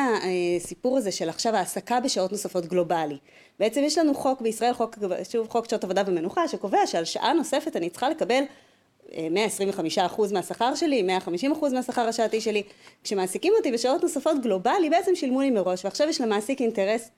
הסיפור 0.58 0.98
הזה 0.98 1.12
של 1.12 1.30
עכשיו 1.30 1.56
העסקה 1.56 2.00
בשעות 2.00 2.32
נוספות 2.32 2.66
גלובלי. 2.66 3.18
בעצם 3.60 3.82
יש 3.84 3.98
לנו 3.98 4.14
חוק 4.14 4.42
בישראל, 4.42 4.74
חוק, 4.74 4.98
שוב 5.32 5.48
חוק 5.50 5.70
שעות 5.70 5.84
עבודה 5.84 6.04
ומנוחה, 6.08 6.48
שקובע 6.48 6.88
שעל 6.88 7.06
שעה 7.06 7.34
נוספת 7.34 7.76
אני 7.76 7.90
צריכה 7.90 8.10
לקבל 8.10 8.44
125% 9.10 10.34
מהשכר 10.34 10.76
שלי, 10.76 11.08
150% 11.62 11.74
מהשכר 11.74 12.02
השעתי 12.02 12.42
שלי. 12.42 12.64
כשמעסיקים 13.04 13.54
אותי 13.58 13.72
בשעות 13.72 14.04
נוספות 14.04 14.42
גלובלי, 14.42 14.90
בעצם 14.90 15.16
שילמו 15.16 15.42
לי 15.42 15.50
מראש, 15.50 15.86
ועכשיו 15.86 16.10
יש 16.10 16.22
למעסיק 16.22 16.62
אינטרס 16.62 17.10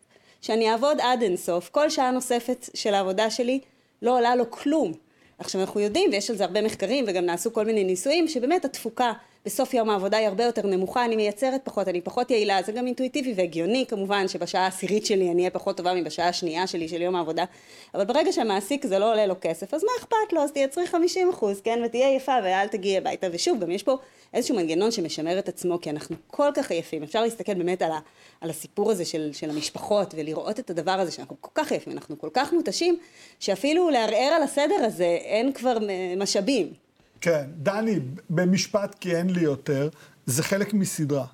שאני 0.42 0.72
אעבוד 0.72 0.98
עד 1.02 1.22
אינסוף, 1.22 1.70
כל 1.70 1.90
שעה 1.90 2.12
נוספת 2.12 2.70
של 2.74 2.94
העבודה 2.94 3.30
שלי 3.30 3.60
לא 4.02 4.18
עולה 4.18 4.36
לו 4.36 4.52
כלום. 4.52 4.94
עכשיו 5.38 5.62
אנחנו 5.62 5.80
יודעים, 5.80 6.10
ויש 6.12 6.30
על 6.30 6.36
זה 6.36 6.44
הרבה 6.44 6.62
מחקרים 6.62 7.06
וגם 7.08 7.26
נעשו 7.26 7.54
כל 7.54 7.66
מיני 7.66 7.84
ניסויים, 7.84 8.28
שבאמת 8.28 8.66
התפוקה 8.66 9.14
בסוף 9.46 9.74
יום 9.74 9.90
העבודה 9.90 10.18
היא 10.18 10.28
הרבה 10.28 10.44
יותר 10.44 10.68
נמוכה, 10.68 11.06
אני 11.06 11.16
מייצרת 11.16 11.62
פחות, 11.64 11.88
אני 11.88 12.02
פחות 12.02 12.32
יעילה, 12.32 12.62
זה 12.62 12.72
גם 12.72 12.88
אינטואיטיבי 12.88 13.34
והגיוני 13.38 13.86
כמובן 13.88 14.28
שבשעה 14.28 14.64
העשירית 14.64 15.06
שלי 15.06 15.32
אני 15.32 15.40
אהיה 15.40 15.50
פחות 15.50 15.78
טובה 15.78 15.94
מבשעה 15.94 16.28
השנייה 16.28 16.68
שלי 16.68 16.88
של 16.88 17.02
יום 17.02 17.16
העבודה, 17.16 17.46
אבל 17.94 18.06
ברגע 18.06 18.32
שהמעסיק 18.32 18.86
זה 18.86 19.00
לא 19.00 19.12
עולה 19.12 19.26
לו 19.26 19.36
כסף, 19.42 19.74
אז 19.74 19.84
מה 19.84 19.90
אכפת 20.00 20.34
לו? 20.34 20.42
אז 20.42 20.52
תייצרי 20.52 20.88
50 20.88 21.30
אחוז, 21.30 21.62
כן, 21.62 21.80
ותהיה 21.86 22.16
יפה 22.16 22.32
ואל 22.44 22.68
תגיעי 22.68 22.98
הביתה, 22.98 23.28
ושוב, 23.32 23.60
גם 23.60 23.72
יש 23.72 23.84
פה 23.84 23.98
איזשהו 24.34 24.56
מנגנון 24.56 24.92
שמשמר 24.92 25.40
את 25.40 25.50
עצמו, 25.50 25.82
כי 25.82 25.90
אנחנו 25.90 26.16
כל 26.28 26.50
כך 26.56 26.72
עייפים, 26.72 27.04
אפשר 27.04 27.22
להסתכל 27.22 27.54
באמת 27.54 27.82
על, 27.82 27.92
ה, 27.92 28.00
על 28.42 28.50
הסיפור 28.50 28.92
הזה 28.92 29.06
של, 29.06 29.30
של 29.34 29.50
המשפחות 29.50 30.14
ולראות 30.18 30.60
את 30.60 30.70
הדבר 30.70 30.92
הזה 30.92 31.12
שאנחנו 31.12 31.36
כל 31.42 31.52
כך 31.56 31.72
עייפים, 31.72 31.94
אנחנו 31.94 32.20
כל 32.20 32.30
כך 32.34 32.54
מותשים, 32.54 32.98
שאפילו 33.40 33.90
לערער 33.90 34.34
על 34.36 34.44
הסדר 34.44 34.86
הזה 34.86 35.18
אין 35.22 35.54
כבר 35.54 35.78
משאבים. 36.18 36.84
כן, 37.24 37.44
דני, 37.58 38.00
במשפט 38.30 38.96
כי 39.00 39.16
אין 39.16 39.30
לי 39.30 39.42
יותר, 39.42 39.90
זה 40.26 40.44
חלק 40.44 40.74
מסדרה. 40.74 41.26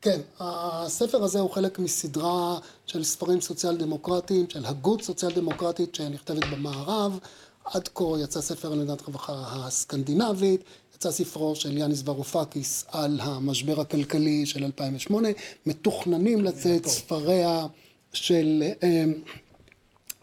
כן, 0.00 0.20
הספר 0.40 1.22
הזה 1.24 1.40
הוא 1.40 1.50
חלק 1.50 1.78
מסדרה 1.78 2.58
של 2.86 3.04
ספרים 3.04 3.40
סוציאל 3.40 3.76
דמוקרטיים, 3.76 4.46
של 4.48 4.66
הגות 4.66 5.02
סוציאל 5.02 5.32
דמוקרטית 5.32 5.94
שנכתבת 5.94 6.44
במערב. 6.44 7.18
עד 7.64 7.88
כה 7.94 8.04
יצא 8.22 8.40
ספר 8.40 8.72
על 8.72 8.78
מדינת 8.78 9.02
רווחה 9.02 9.32
הסקנדינבית, 9.50 10.60
יצא 10.94 11.10
ספרו 11.10 11.56
של 11.56 11.76
יאניס 11.76 12.02
ורופקיס 12.04 12.84
על 12.88 13.20
המשבר 13.22 13.80
הכלכלי 13.80 14.46
של 14.46 14.64
2008, 14.64 15.28
מתוכננים 15.66 16.44
לצאת 16.44 16.86
ספריה 16.86 17.66
של 18.12 18.62
אה, 18.82 19.04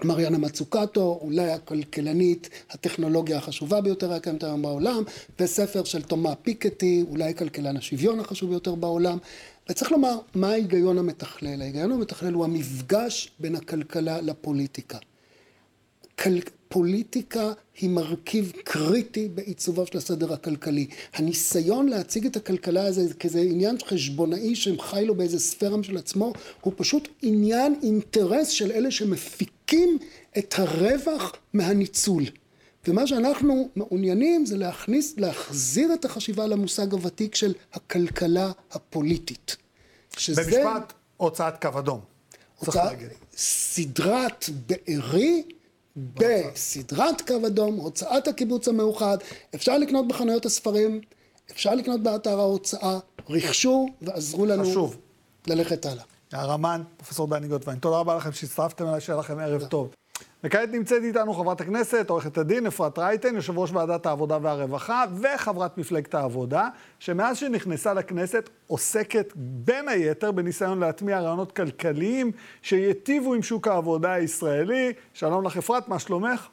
מריאנה 0.04 0.38
מצוקטו, 0.38 1.20
אולי 1.22 1.52
הכלכלנית 1.52 2.50
הטכנולוגיה 2.70 3.38
החשובה 3.38 3.82
ביותר 3.82 4.14
הקיימת 4.14 4.44
היום 4.44 4.62
בעולם, 4.62 5.04
וספר 5.40 5.84
של 5.84 6.02
תומה 6.02 6.36
פיקטי, 6.36 7.06
אולי 7.10 7.36
כלכלן 7.36 7.78
השוויון 7.78 8.20
החשוב 8.20 8.50
ביותר 8.50 8.76
בעולם. 8.76 9.18
וצריך 9.70 9.92
לומר, 9.92 10.20
מה 10.36 10.50
ההיגיון 10.50 10.98
המתכלל? 10.98 11.62
ההיגיון 11.62 11.92
המתכלל 11.92 12.34
הוא 12.34 12.44
המפגש 12.44 13.32
בין 13.40 13.56
הכלכלה 13.56 14.22
לפוליטיקה. 14.22 14.98
כל... 16.20 16.30
פוליטיקה 16.68 17.54
היא 17.80 17.90
מרכיב 17.90 18.54
קריטי 18.64 19.30
בעיצובו 19.30 19.86
של 19.86 19.98
הסדר 19.98 20.34
הכלכלי. 20.34 20.88
הניסיון 21.14 21.90
להציג 21.90 22.26
את 22.26 22.36
הכלכלה 22.36 22.86
הזה 22.86 23.14
כאיזה 23.14 23.40
עניין 23.40 23.78
חשבונאי 23.88 24.56
שחי 24.56 25.06
לו 25.06 25.16
באיזה 25.16 25.40
ספירה 25.40 25.84
של 25.84 25.98
עצמו, 25.98 26.34
הוא 26.62 26.74
פשוט 26.76 27.08
עניין 27.22 27.80
אינטרס 27.84 28.48
של 28.48 28.72
אלה 28.72 28.92
שמפיקים 28.92 29.98
את 30.38 30.56
הרווח 30.58 31.32
מהניצול. 31.54 32.24
ומה 32.88 33.08
שאנחנו 33.08 33.70
מעוניינים 33.76 34.46
זה 34.46 34.58
להכניס, 34.58 35.14
להחזיר 35.18 35.94
את 35.94 36.06
החשיבה 36.06 36.48
למושג 36.48 36.94
הוותיק 36.94 37.36
של 37.36 37.54
הכלכלה 37.74 38.52
הפוליטית. 38.72 39.58
שזה... 40.18 40.42
במשפט 40.44 40.94
הוצאת 41.18 41.62
קו 41.62 41.80
אדום. 41.80 42.00
הוצאת 42.60 42.98
סדרת 43.38 44.46
בארי 44.68 45.44
בסדרת 45.96 47.22
קו 47.28 47.48
אדום, 47.48 47.76
הוצאת 47.76 48.28
הקיבוץ 48.28 48.68
המאוחד, 48.68 49.18
אפשר 49.56 49.78
לקנות 49.78 50.08
בחנויות 50.08 50.46
הספרים, 50.46 51.02
אפשר 51.52 51.76
לקנות 51.76 52.04
באתר 52.04 52.40
ההוצאה, 52.40 53.00
רכשו 53.30 53.88
ועזרו 54.02 54.46
לנו 54.46 54.64
חשוב. 54.64 54.98
ללכת 55.48 55.86
הלאה. 55.86 56.04
הרמן, 56.32 56.82
פרופסור 56.98 57.28
דני 57.28 57.48
גוטווין, 57.48 57.80
תודה 57.80 57.98
רבה 57.98 58.16
לכם 58.16 58.32
שהצטרפתם 58.32 58.88
אליי, 58.88 59.02
שיהיה 59.02 59.20
לכם 59.20 59.40
ערב 59.40 59.66
טוב. 59.66 59.90
וכעת 60.46 60.70
נמצאת 60.72 61.04
איתנו 61.04 61.34
חברת 61.34 61.62
הכנסת, 61.62 62.10
עורכת 62.10 62.38
הדין 62.38 62.68
אפרת 62.68 63.00
רייטן, 63.00 63.36
יושב 63.36 63.60
ראש 63.60 63.72
ועדת 63.72 64.06
העבודה 64.06 64.38
והרווחה 64.42 65.06
וחברת 65.22 65.78
מפלגת 65.78 66.14
העבודה, 66.14 66.70
שמאז 67.00 67.38
שנכנסה 67.38 67.94
לכנסת 67.94 68.50
עוסקת 68.68 69.34
בין 69.36 69.88
היתר 69.88 70.32
בניסיון 70.32 70.80
להטמיע 70.80 71.20
רעיונות 71.20 71.52
כלכליים 71.52 72.32
שיטיבו 72.62 73.34
עם 73.34 73.44
שוק 73.44 73.68
העבודה 73.68 74.14
הישראלי. 74.14 74.94
שלום 75.14 75.46
לך 75.46 75.58
אפרת, 75.58 75.88
מה 75.88 76.00
שלומך? 76.00 76.48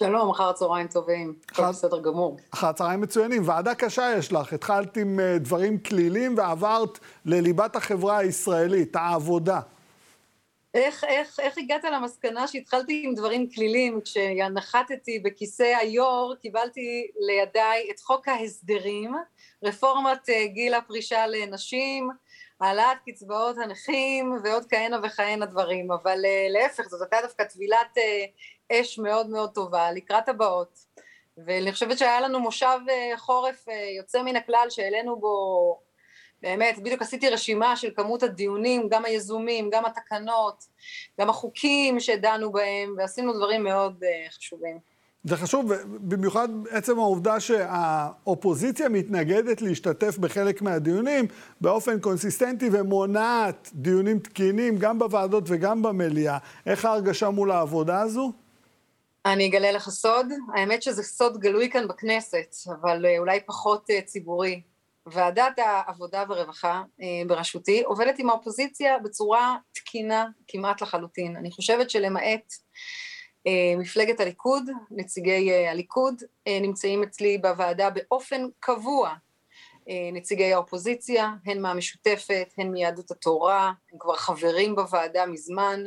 שלום, 0.00 0.30
אחר 0.30 0.48
הצהריים 0.48 0.86
טובים, 0.86 1.34
הכל 1.50 1.68
בסדר 1.68 2.00
גמור. 2.00 2.36
אחר 2.54 2.66
הצהריים 2.66 3.00
מצוינים. 3.00 3.42
ועדה 3.44 3.74
קשה 3.74 4.14
יש 4.18 4.32
לך, 4.32 4.52
התחלת 4.52 4.96
עם 4.96 5.20
אה, 5.20 5.38
דברים 5.38 5.78
כלילים 5.78 6.34
ועברת 6.38 6.98
לליבת 7.24 7.76
החברה 7.76 8.18
הישראלית, 8.18 8.96
העבודה. 8.96 9.60
איך, 10.74 11.04
איך, 11.04 11.40
איך 11.40 11.58
הגעת 11.58 11.84
למסקנה 11.84 12.48
שהתחלתי 12.48 13.02
עם 13.04 13.14
דברים 13.14 13.50
כלילים, 13.50 14.00
כשנחתתי 14.00 15.18
בכיסא 15.18 15.76
היו"ר 15.80 16.34
קיבלתי 16.42 17.10
לידיי 17.18 17.90
את 17.90 18.00
חוק 18.00 18.28
ההסדרים, 18.28 19.14
רפורמת 19.64 20.28
אה, 20.28 20.46
גיל 20.46 20.74
הפרישה 20.74 21.26
לנשים, 21.26 22.10
העלאת 22.60 22.98
קצבאות 23.06 23.58
הנכים 23.58 24.32
ועוד 24.44 24.64
כהנה 24.70 24.96
וכהנה 25.02 25.46
דברים, 25.46 25.92
אבל 25.92 26.18
uh, 26.24 26.52
להפך 26.52 26.82
זאת 26.88 27.00
הייתה 27.02 27.26
דווקא 27.26 27.44
טבילת 27.44 27.98
uh, 27.98 28.72
אש 28.72 28.98
מאוד 28.98 29.30
מאוד 29.30 29.50
טובה 29.54 29.92
לקראת 29.92 30.28
הבאות, 30.28 30.78
ואני 31.46 31.72
חושבת 31.72 31.98
שהיה 31.98 32.20
לנו 32.20 32.40
מושב 32.40 32.78
חורף 33.16 33.64
יוצא 33.98 34.22
מן 34.22 34.36
הכלל 34.36 34.66
שהעלינו 34.70 35.16
בו 35.20 35.78
באמת, 36.44 36.78
בדיוק 36.78 37.02
עשיתי 37.02 37.28
רשימה 37.28 37.76
של 37.76 37.88
כמות 37.96 38.22
הדיונים, 38.22 38.88
גם 38.88 39.04
היזומים, 39.04 39.70
גם 39.72 39.84
התקנות, 39.84 40.64
גם 41.20 41.30
החוקים 41.30 42.00
שדנו 42.00 42.52
בהם, 42.52 42.94
ועשינו 42.98 43.32
דברים 43.32 43.64
מאוד 43.64 44.02
uh, 44.02 44.32
חשובים. 44.32 44.78
זה 45.24 45.36
חשוב, 45.36 45.72
במיוחד 45.84 46.48
עצם 46.70 46.98
העובדה 46.98 47.40
שהאופוזיציה 47.40 48.88
מתנגדת 48.88 49.62
להשתתף 49.62 50.18
בחלק 50.18 50.62
מהדיונים 50.62 51.26
באופן 51.60 52.00
קונסיסטנטי 52.00 52.68
ומונעת 52.72 53.70
דיונים 53.74 54.18
תקינים 54.18 54.78
גם 54.78 54.98
בוועדות 54.98 55.44
וגם 55.46 55.82
במליאה. 55.82 56.38
איך 56.66 56.84
ההרגשה 56.84 57.30
מול 57.30 57.50
העבודה 57.50 58.00
הזו? 58.00 58.32
אני 59.26 59.48
אגלה 59.48 59.72
לך 59.72 59.88
סוד, 59.90 60.26
האמת 60.54 60.82
שזה 60.82 61.02
סוד 61.02 61.38
גלוי 61.38 61.70
כאן 61.70 61.88
בכנסת, 61.88 62.54
אבל 62.66 63.06
אה, 63.06 63.18
אולי 63.18 63.40
פחות 63.46 63.90
uh, 63.90 64.04
ציבורי. 64.04 64.60
ועדת 65.06 65.58
העבודה 65.58 66.24
והרווחה 66.28 66.82
אה, 67.02 67.06
בראשותי 67.26 67.82
עובדת 67.82 68.18
עם 68.18 68.30
האופוזיציה 68.30 68.98
בצורה 68.98 69.56
תקינה 69.72 70.26
כמעט 70.48 70.82
לחלוטין. 70.82 71.36
אני 71.36 71.50
חושבת 71.50 71.90
שלמעט 71.90 72.52
אה, 73.46 73.76
מפלגת 73.78 74.20
הליכוד, 74.20 74.70
נציגי 74.90 75.52
אה, 75.52 75.70
הליכוד 75.70 76.22
נמצאים 76.48 77.02
אצלי 77.02 77.38
בוועדה 77.38 77.90
באופן 77.90 78.42
קבוע 78.60 79.14
נציגי 80.12 80.52
האופוזיציה, 80.52 81.30
הן 81.46 81.62
מהמשותפת, 81.62 82.48
הן 82.58 82.68
מיהדות 82.70 83.10
התורה, 83.10 83.72
הם 83.92 83.98
כבר 83.98 84.16
חברים 84.16 84.74
בוועדה 84.74 85.26
מזמן, 85.26 85.84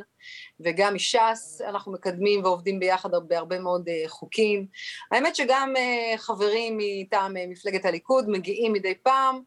וגם 0.60 0.96
מש"ס 0.96 1.62
אנחנו 1.68 1.92
מקדמים 1.92 2.44
ועובדים 2.44 2.80
ביחד 2.80 3.10
בהרבה 3.28 3.60
מאוד 3.60 3.90
אה, 3.90 4.04
חוקים. 4.08 4.68
האמת 5.12 5.36
שגם 5.36 5.74
אה, 5.78 6.18
חברים 6.18 6.78
מטעם 6.78 7.36
מפלגת 7.50 7.86
הליכוד 7.86 8.30
מגיעים 8.30 8.74
מדי 8.74 8.96
פעם, 9.04 9.42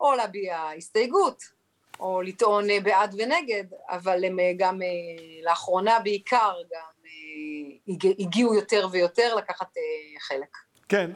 או 0.00 0.14
להביע 0.14 0.70
הסתייגות, 0.76 1.42
או 2.00 2.22
לטעון 2.22 2.64
בעד 2.82 3.14
ונגד, 3.18 3.64
אבל 3.88 4.24
הם 4.24 4.38
גם 4.56 4.80
לאחרונה 5.44 6.00
בעיקר 6.00 6.54
גם 6.72 6.96
הגיעו 8.18 8.54
יותר 8.54 8.88
ויותר 8.92 9.34
לקחת 9.34 9.68
חלק. 10.20 10.65
כן, 10.88 11.10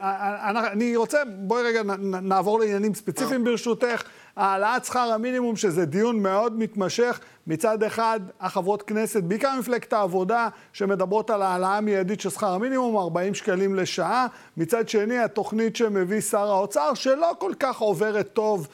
אני 0.71 0.95
רוצה, 0.95 1.17
בואי 1.37 1.63
רגע 1.63 1.81
נעבור 2.21 2.59
לעניינים 2.59 2.93
ספציפיים 2.93 3.43
ברשותך. 3.43 4.03
העלאת 4.35 4.85
שכר 4.85 5.11
המינימום, 5.13 5.55
שזה 5.55 5.85
דיון 5.85 6.19
מאוד 6.19 6.59
מתמשך. 6.59 7.19
מצד 7.47 7.83
אחד, 7.83 8.19
החברות 8.39 8.81
כנסת, 8.81 9.23
בעיקר 9.23 9.59
מפלגת 9.59 9.93
העבודה, 9.93 10.49
שמדברות 10.73 11.29
על 11.29 11.41
העלאה 11.41 11.81
מיידית 11.81 12.21
של 12.21 12.29
שכר 12.29 12.53
המינימום, 12.53 12.97
40 12.97 13.33
שקלים 13.33 13.75
לשעה. 13.75 14.27
מצד 14.57 14.89
שני, 14.89 15.17
התוכנית 15.19 15.75
שמביא 15.75 16.21
שר 16.21 16.51
האוצר, 16.51 16.93
שלא 16.93 17.31
כל 17.39 17.51
כך 17.59 17.77
עוברת 17.77 18.33
טוב, 18.33 18.67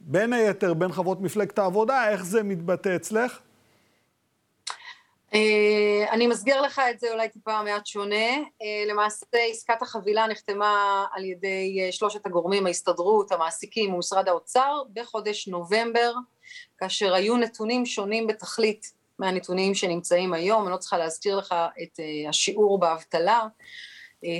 בין 0.00 0.32
היתר, 0.32 0.74
בין 0.74 0.92
חברות 0.92 1.20
מפלגת 1.20 1.58
העבודה. 1.58 2.08
איך 2.08 2.24
זה 2.24 2.42
מתבטא 2.42 2.96
אצלך? 2.96 3.38
אה, 5.34 6.10
אני 6.10 6.26
מסגר 6.26 6.60
לך 6.60 6.80
את 6.90 7.00
זה 7.00 7.12
אולי 7.12 7.28
טיפה 7.28 7.62
מעט 7.62 7.86
שונה. 7.86 8.30
אה, 8.62 8.84
למעשה 8.88 9.26
עסקת 9.50 9.82
החבילה 9.82 10.26
נחתמה 10.26 11.04
על 11.12 11.24
ידי 11.24 11.80
אה, 11.80 11.92
שלושת 11.92 12.26
הגורמים, 12.26 12.66
ההסתדרות, 12.66 13.32
המעסיקים 13.32 13.94
ומשרד 13.94 14.28
האוצר, 14.28 14.82
בחודש 14.92 15.48
נובמבר, 15.48 16.12
כאשר 16.78 17.14
היו 17.14 17.36
נתונים 17.36 17.86
שונים 17.86 18.26
בתכלית 18.26 18.92
מהנתונים 19.18 19.74
שנמצאים 19.74 20.34
היום. 20.34 20.62
אני 20.62 20.72
לא 20.72 20.76
צריכה 20.76 20.98
להזכיר 20.98 21.36
לך 21.36 21.54
את 21.82 22.00
השיעור 22.28 22.78
באבטלה. 22.78 23.46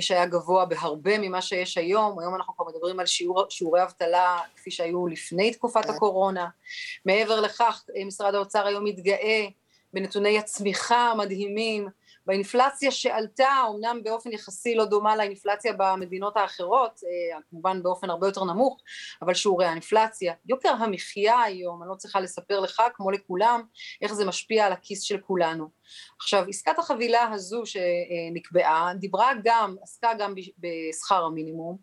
שהיה 0.01 0.25
גבוה 0.25 0.65
בהרבה 0.65 1.17
ממה 1.17 1.41
שיש 1.41 1.77
היום, 1.77 2.19
היום 2.19 2.35
אנחנו 2.35 2.55
כבר 2.55 2.65
מדברים 2.65 2.99
על 2.99 3.05
שיעור, 3.05 3.45
שיעורי 3.49 3.83
אבטלה 3.83 4.39
כפי 4.55 4.71
שהיו 4.71 5.07
לפני 5.07 5.51
תקופת 5.51 5.89
הקורונה. 5.89 6.47
מעבר 7.05 7.41
לכך, 7.41 7.83
משרד 8.05 8.35
האוצר 8.35 8.67
היום 8.67 8.83
מתגאה 8.83 9.47
בנתוני 9.95 10.39
הצמיחה 10.39 11.11
המדהימים, 11.11 11.87
באינפלציה 12.25 12.91
שעלתה, 12.91 13.49
אמנם 13.69 14.03
באופן 14.03 14.31
יחסי 14.31 14.75
לא 14.75 14.85
דומה 14.85 15.15
לאינפלציה 15.15 15.73
במדינות 15.77 16.37
האחרות, 16.37 16.99
אה, 17.03 17.39
כמובן 17.49 17.83
באופן 17.83 18.09
הרבה 18.09 18.27
יותר 18.27 18.43
נמוך, 18.43 18.81
אבל 19.21 19.33
שיעורי 19.33 19.65
האינפלציה, 19.65 20.33
יוקר 20.45 20.69
המחיה 20.69 21.41
היום, 21.41 21.83
אני 21.83 21.89
לא 21.89 21.95
צריכה 21.95 22.19
לספר 22.19 22.59
לך 22.59 22.81
כמו 22.93 23.11
לכולם, 23.11 23.61
איך 24.01 24.13
זה 24.13 24.25
משפיע 24.25 24.65
על 24.65 24.71
הכיס 24.71 25.01
של 25.01 25.17
כולנו. 25.17 25.69
עכשיו, 26.17 26.45
עסקת 26.49 26.79
החבילה 26.79 27.31
הזו 27.31 27.63
שנקבעה, 27.65 28.93
דיברה 28.99 29.31
גם, 29.43 29.75
עסקה 29.83 30.13
גם 30.19 30.33
בשכר 30.57 31.23
המינימום, 31.23 31.77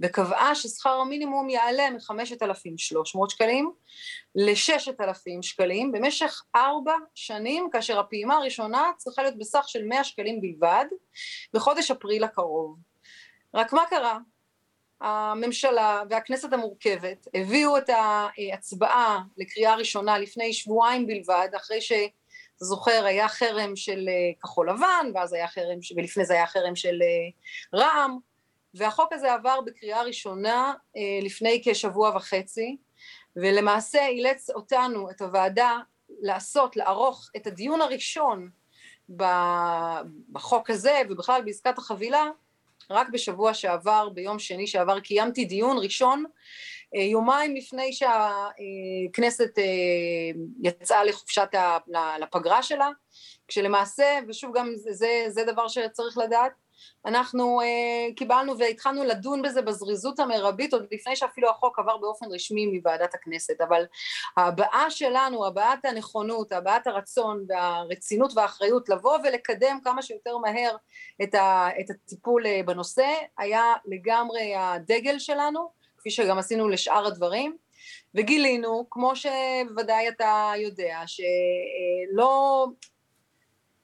וקבעה 0.00 0.54
ששכר 0.54 0.90
המינימום 0.90 1.50
יעלה 1.50 1.90
מ-5,300 1.90 3.28
שקלים 3.28 3.72
ל-6,000 4.34 5.42
שקלים 5.42 5.92
במשך 5.92 6.42
ארבע 6.56 6.94
שנים, 7.14 7.68
כאשר 7.72 8.00
הפעימה 8.00 8.36
הראשונה 8.36 8.90
צריכה 8.96 9.22
להיות 9.22 9.38
בסך 9.38 9.64
של 9.68 9.84
100 9.84 10.04
שקלים 10.04 10.40
בלבד, 10.40 10.84
בחודש 11.54 11.90
אפריל 11.90 12.24
הקרוב. 12.24 12.76
רק 13.54 13.72
מה 13.72 13.82
קרה? 13.90 14.18
הממשלה 15.00 16.02
והכנסת 16.10 16.52
המורכבת 16.52 17.28
הביאו 17.34 17.78
את 17.78 17.88
ההצבעה 17.88 19.22
לקריאה 19.36 19.74
ראשונה 19.74 20.18
לפני 20.18 20.52
שבועיים 20.52 21.06
בלבד, 21.06 21.48
אחרי 21.56 21.80
ש... 21.80 21.92
אתה 22.58 22.66
זוכר, 22.66 23.04
היה 23.04 23.28
חרם 23.28 23.76
של 23.76 24.08
אה, 24.08 24.40
כחול 24.42 24.70
לבן, 24.70 25.10
ואז 25.14 25.32
היה 25.32 25.48
חרם, 25.48 25.78
ולפני 25.96 26.24
זה 26.24 26.34
היה 26.34 26.46
חרם 26.46 26.76
של 26.76 26.98
אה, 27.02 27.78
רע"מ, 27.78 28.18
והחוק 28.74 29.12
הזה 29.12 29.34
עבר 29.34 29.60
בקריאה 29.60 30.02
ראשונה 30.02 30.74
אה, 30.96 31.02
לפני 31.22 31.62
כשבוע 31.64 32.16
וחצי, 32.16 32.76
ולמעשה 33.36 34.06
אילץ 34.06 34.50
אותנו, 34.50 35.10
את 35.10 35.20
הוועדה, 35.20 35.78
לעשות, 36.20 36.76
לערוך 36.76 37.30
את 37.36 37.46
הדיון 37.46 37.80
הראשון 37.80 38.50
בחוק 40.32 40.70
הזה 40.70 41.02
ובכלל 41.10 41.42
בעסקת 41.44 41.78
החבילה 41.78 42.30
רק 42.90 43.08
בשבוע 43.08 43.54
שעבר, 43.54 44.08
ביום 44.08 44.38
שני 44.38 44.66
שעבר, 44.66 45.00
קיימתי 45.00 45.44
דיון 45.44 45.78
ראשון 45.78 46.24
יומיים 46.94 47.56
לפני 47.56 47.92
שהכנסת 47.92 49.58
אה, 49.58 49.64
יצאה 50.62 51.04
לחופשת 51.04 51.48
לפגרה 52.20 52.62
שלה, 52.62 52.88
כשלמעשה, 53.48 54.18
ושוב 54.28 54.56
גם 54.56 54.72
זה, 54.76 55.24
זה 55.28 55.44
דבר 55.44 55.68
שצריך 55.68 56.18
לדעת, 56.18 56.52
אנחנו 57.06 57.60
uh, 57.60 58.14
קיבלנו 58.14 58.58
והתחלנו 58.58 59.04
לדון 59.04 59.42
בזה 59.42 59.62
בזריזות 59.62 60.18
המרבית 60.18 60.72
עוד 60.72 60.86
לפני 60.90 61.16
שאפילו 61.16 61.50
החוק 61.50 61.78
עבר 61.78 61.96
באופן 61.96 62.26
רשמי 62.32 62.66
מוועדת 62.66 63.14
הכנסת, 63.14 63.60
אבל 63.60 63.86
הבעה 64.36 64.90
שלנו, 64.90 65.46
הבעת 65.46 65.84
הנכונות, 65.84 66.52
הבעת 66.52 66.86
הרצון 66.86 67.44
והרצינות 67.48 68.32
והאחריות 68.36 68.88
לבוא 68.88 69.18
ולקדם 69.24 69.78
כמה 69.84 70.02
שיותר 70.02 70.36
מהר 70.38 70.76
את, 71.22 71.34
הטיפול 71.90 72.44
בנושא 72.66 73.08
היה 73.38 73.72
לגמרי 73.86 74.54
הדגל 74.54 75.18
שלנו, 75.18 75.77
כפי 76.08 76.14
שגם 76.14 76.38
עשינו 76.38 76.68
לשאר 76.68 77.06
הדברים. 77.06 77.56
וגילינו, 78.14 78.86
כמו 78.90 79.12
שבוודאי 79.16 80.08
אתה 80.08 80.52
יודע, 80.56 81.02
שלא 81.06 82.66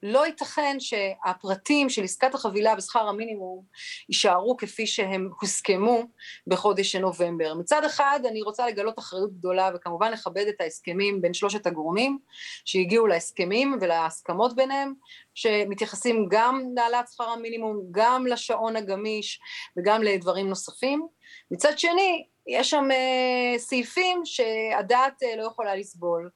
לא 0.07 0.27
ייתכן 0.27 0.77
שהפרטים 0.81 1.89
של 1.89 2.05
עסקת 2.05 2.35
החבילה 2.35 2.75
בשכר 2.75 3.09
המינימום 3.09 3.63
יישארו 4.09 4.57
כפי 4.57 4.87
שהם 4.87 5.31
הוסכמו 5.41 6.03
בחודש 6.47 6.97
נובמבר. 6.97 7.55
מצד 7.55 7.85
אחד 7.85 8.21
אני 8.29 8.43
רוצה 8.43 8.67
לגלות 8.67 8.99
אחריות 8.99 9.33
גדולה 9.33 9.71
וכמובן 9.75 10.13
לכבד 10.13 10.47
את 10.49 10.61
ההסכמים 10.61 11.23
בין 11.23 11.35
שלושת 11.35 11.67
הגורמים 11.67 12.19
שהגיעו 12.65 13.07
להסכמים 13.07 13.79
ולהסכמות 13.81 14.57
ביניהם 14.57 14.95
שמתייחסים 15.35 16.27
גם 16.31 16.63
להעלאת 16.77 17.09
שכר 17.09 17.29
המינימום, 17.29 17.81
גם 17.91 18.27
לשעון 18.27 18.77
הגמיש 18.77 19.41
וגם 19.77 20.03
לדברים 20.03 20.49
נוספים. 20.49 21.07
מצד 21.51 21.79
שני 21.79 22.27
יש 22.47 22.71
שם 22.71 22.89
uh, 22.91 23.59
סעיפים 23.59 24.21
שהדעת 24.25 25.23
uh, 25.23 25.37
לא 25.37 25.43
יכולה 25.47 25.77
לסבול. 25.77 26.31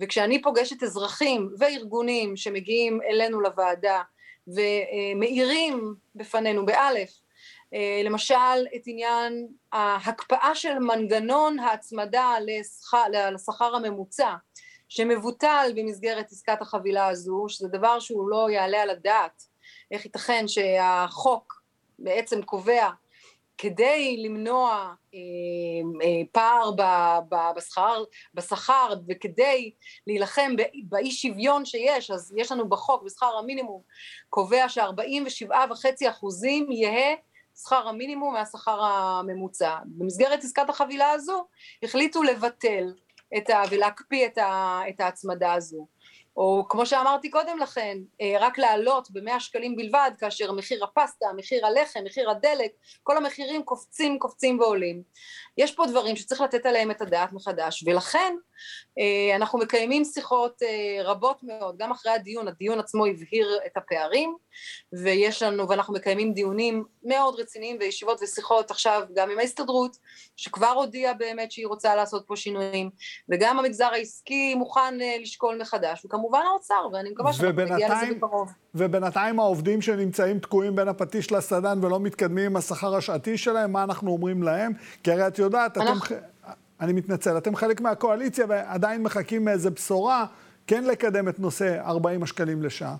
וכשאני 0.00 0.42
פוגשת 0.42 0.82
אזרחים 0.82 1.50
וארגונים 1.58 2.36
שמגיעים 2.36 3.00
אלינו 3.02 3.40
לוועדה 3.40 4.02
ומאירים 4.46 5.94
בפנינו 6.14 6.66
באלף 6.66 7.10
אה, 7.74 8.00
למשל 8.04 8.66
את 8.76 8.82
עניין 8.86 9.48
ההקפאה 9.72 10.54
של 10.54 10.78
מנגנון 10.78 11.58
ההצמדה 11.58 12.34
לשכר, 12.46 13.30
לשכר 13.32 13.74
הממוצע 13.74 14.34
שמבוטל 14.88 15.72
במסגרת 15.76 16.26
עסקת 16.32 16.62
החבילה 16.62 17.08
הזו, 17.08 17.44
שזה 17.48 17.68
דבר 17.68 18.00
שהוא 18.00 18.30
לא 18.30 18.50
יעלה 18.50 18.82
על 18.82 18.90
הדעת, 18.90 19.42
איך 19.90 20.04
ייתכן 20.04 20.48
שהחוק 20.48 21.62
בעצם 21.98 22.42
קובע 22.42 22.88
כדי 23.62 24.16
למנוע 24.18 24.94
אה, 25.14 25.18
אה, 26.02 26.22
פער 26.32 26.70
בשכר, 27.56 28.04
בשכר 28.34 28.94
וכדי 29.08 29.70
להילחם 30.06 30.52
באי 30.84 31.10
שוויון 31.10 31.64
שיש, 31.64 32.10
אז 32.10 32.34
יש 32.36 32.52
לנו 32.52 32.68
בחוק 32.68 33.02
בשכר 33.02 33.36
המינימום 33.38 33.82
קובע 34.28 34.68
ש-47.5 34.68 36.10
אחוזים 36.10 36.72
יהא 36.72 37.16
שכר 37.62 37.88
המינימום 37.88 38.34
מהשכר 38.34 38.80
הממוצע. 38.82 39.78
במסגרת 39.84 40.44
עסקת 40.44 40.70
החבילה 40.70 41.10
הזו 41.10 41.44
החליטו 41.82 42.22
לבטל 42.22 42.94
את 43.36 43.50
ה, 43.50 43.62
ולהקפיא 43.70 44.26
את, 44.26 44.38
ה, 44.38 44.80
את 44.88 45.00
ההצמדה 45.00 45.52
הזו. 45.52 45.86
או 46.36 46.66
כמו 46.68 46.86
שאמרתי 46.86 47.30
קודם 47.30 47.58
לכן, 47.58 47.98
אה, 48.20 48.36
רק 48.40 48.58
לעלות 48.58 49.10
במאה 49.10 49.40
שקלים 49.40 49.76
בלבד, 49.76 50.10
כאשר 50.18 50.52
מחיר 50.52 50.84
הפסטה, 50.84 51.26
מחיר 51.36 51.66
הלחם, 51.66 52.00
מחיר 52.04 52.30
הדלק, 52.30 52.70
כל 53.02 53.16
המחירים 53.16 53.62
קופצים, 53.62 54.18
קופצים 54.18 54.60
ועולים. 54.60 55.02
יש 55.58 55.74
פה 55.74 55.86
דברים 55.86 56.16
שצריך 56.16 56.40
לתת 56.40 56.66
עליהם 56.66 56.90
את 56.90 57.00
הדעת 57.00 57.32
מחדש, 57.32 57.84
ולכן 57.86 58.34
אנחנו 59.36 59.58
מקיימים 59.58 60.04
שיחות 60.04 60.62
אה, 60.62 61.02
רבות 61.04 61.40
מאוד, 61.42 61.76
גם 61.78 61.90
אחרי 61.90 62.12
הדיון, 62.12 62.48
הדיון 62.48 62.78
עצמו 62.78 63.06
הבהיר 63.06 63.58
את 63.66 63.76
הפערים, 63.76 64.36
ויש 64.92 65.42
לנו, 65.42 65.68
ואנחנו 65.68 65.94
מקיימים 65.94 66.32
דיונים 66.32 66.84
מאוד 67.04 67.40
רציניים 67.40 67.76
וישיבות 67.80 68.22
ושיחות 68.22 68.70
עכשיו 68.70 69.02
גם 69.14 69.30
עם 69.30 69.38
ההסתדרות, 69.38 69.96
שכבר 70.36 70.66
הודיעה 70.66 71.14
באמת 71.14 71.52
שהיא 71.52 71.66
רוצה 71.66 71.94
לעשות 71.94 72.24
פה 72.26 72.36
שינויים, 72.36 72.90
וגם 73.28 73.58
המגזר 73.58 73.88
העסקי 73.92 74.54
מוכן 74.54 74.98
לשקול 75.20 75.58
מחדש, 75.60 76.04
וכמובן 76.04 76.42
האוצר, 76.50 76.88
ואני 76.92 77.10
מקווה 77.10 77.32
שאנחנו 77.32 77.62
נגיע 77.62 77.88
לזה 77.88 78.14
בקרוב. 78.14 78.48
ובינתיים 78.74 79.40
העובדים 79.40 79.82
שנמצאים 79.82 80.38
תקועים 80.38 80.76
בין 80.76 80.88
הפטיש 80.88 81.32
לסדן 81.32 81.84
ולא 81.84 82.00
מתקדמים 82.00 82.46
עם 82.46 82.56
השכר 82.56 82.96
השעתי 82.96 83.38
שלהם, 83.38 83.72
מה 83.72 83.82
אנחנו 83.82 84.10
אומרים 84.10 84.42
להם? 84.42 84.72
כי 85.02 85.12
הרי 85.12 85.26
את 85.26 85.38
יודעת, 85.38 85.78
אנחנו... 85.78 86.16
אתם... 86.16 86.29
אני 86.80 86.92
מתנצל, 86.92 87.38
אתם 87.38 87.56
חלק 87.56 87.80
מהקואליציה 87.80 88.46
ועדיין 88.48 89.02
מחכים 89.02 89.44
מאיזה 89.44 89.70
בשורה 89.70 90.26
כן 90.66 90.84
לקדם 90.84 91.28
את 91.28 91.38
נושא 91.38 91.80
40 91.80 92.22
השקלים 92.22 92.62
לשעה. 92.62 92.96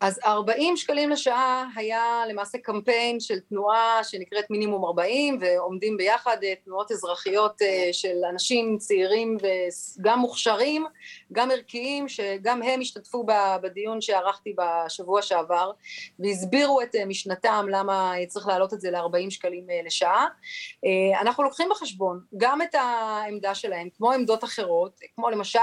אז 0.00 0.20
40 0.24 0.76
שקלים 0.76 1.10
לשעה 1.10 1.68
היה 1.76 2.22
למעשה 2.28 2.58
קמפיין 2.58 3.20
של 3.20 3.40
תנועה 3.40 4.04
שנקראת 4.04 4.50
מינימום 4.50 4.84
40 4.84 5.38
ועומדים 5.40 5.96
ביחד 5.96 6.36
אה, 6.44 6.54
תנועות 6.64 6.92
אזרחיות 6.92 7.62
אה, 7.62 7.88
של 7.92 8.24
אנשים 8.30 8.78
צעירים 8.78 9.36
וגם 10.00 10.18
מוכשרים, 10.18 10.86
גם 11.32 11.50
ערכיים, 11.50 12.08
שגם 12.08 12.62
הם 12.62 12.80
השתתפו 12.80 13.26
בדיון 13.62 14.00
שערכתי 14.00 14.54
בשבוע 14.58 15.22
שעבר 15.22 15.70
והסבירו 16.18 16.80
את 16.80 16.94
אה, 16.94 17.04
משנתם 17.04 17.66
למה 17.70 18.12
צריך 18.28 18.46
להעלות 18.46 18.74
את 18.74 18.80
זה 18.80 18.90
ל-40 18.90 19.30
שקלים 19.30 19.66
לשעה. 19.86 20.26
אנחנו 21.20 21.44
לוקחים 21.44 21.68
בחשבון 21.70 22.20
גם 22.36 22.62
את 22.62 22.74
העמדה 22.74 23.54
שלהם, 23.54 23.88
כמו 23.96 24.12
עמדות 24.12 24.44
אחרות, 24.44 25.00
כמו 25.16 25.30
למשל 25.30 25.58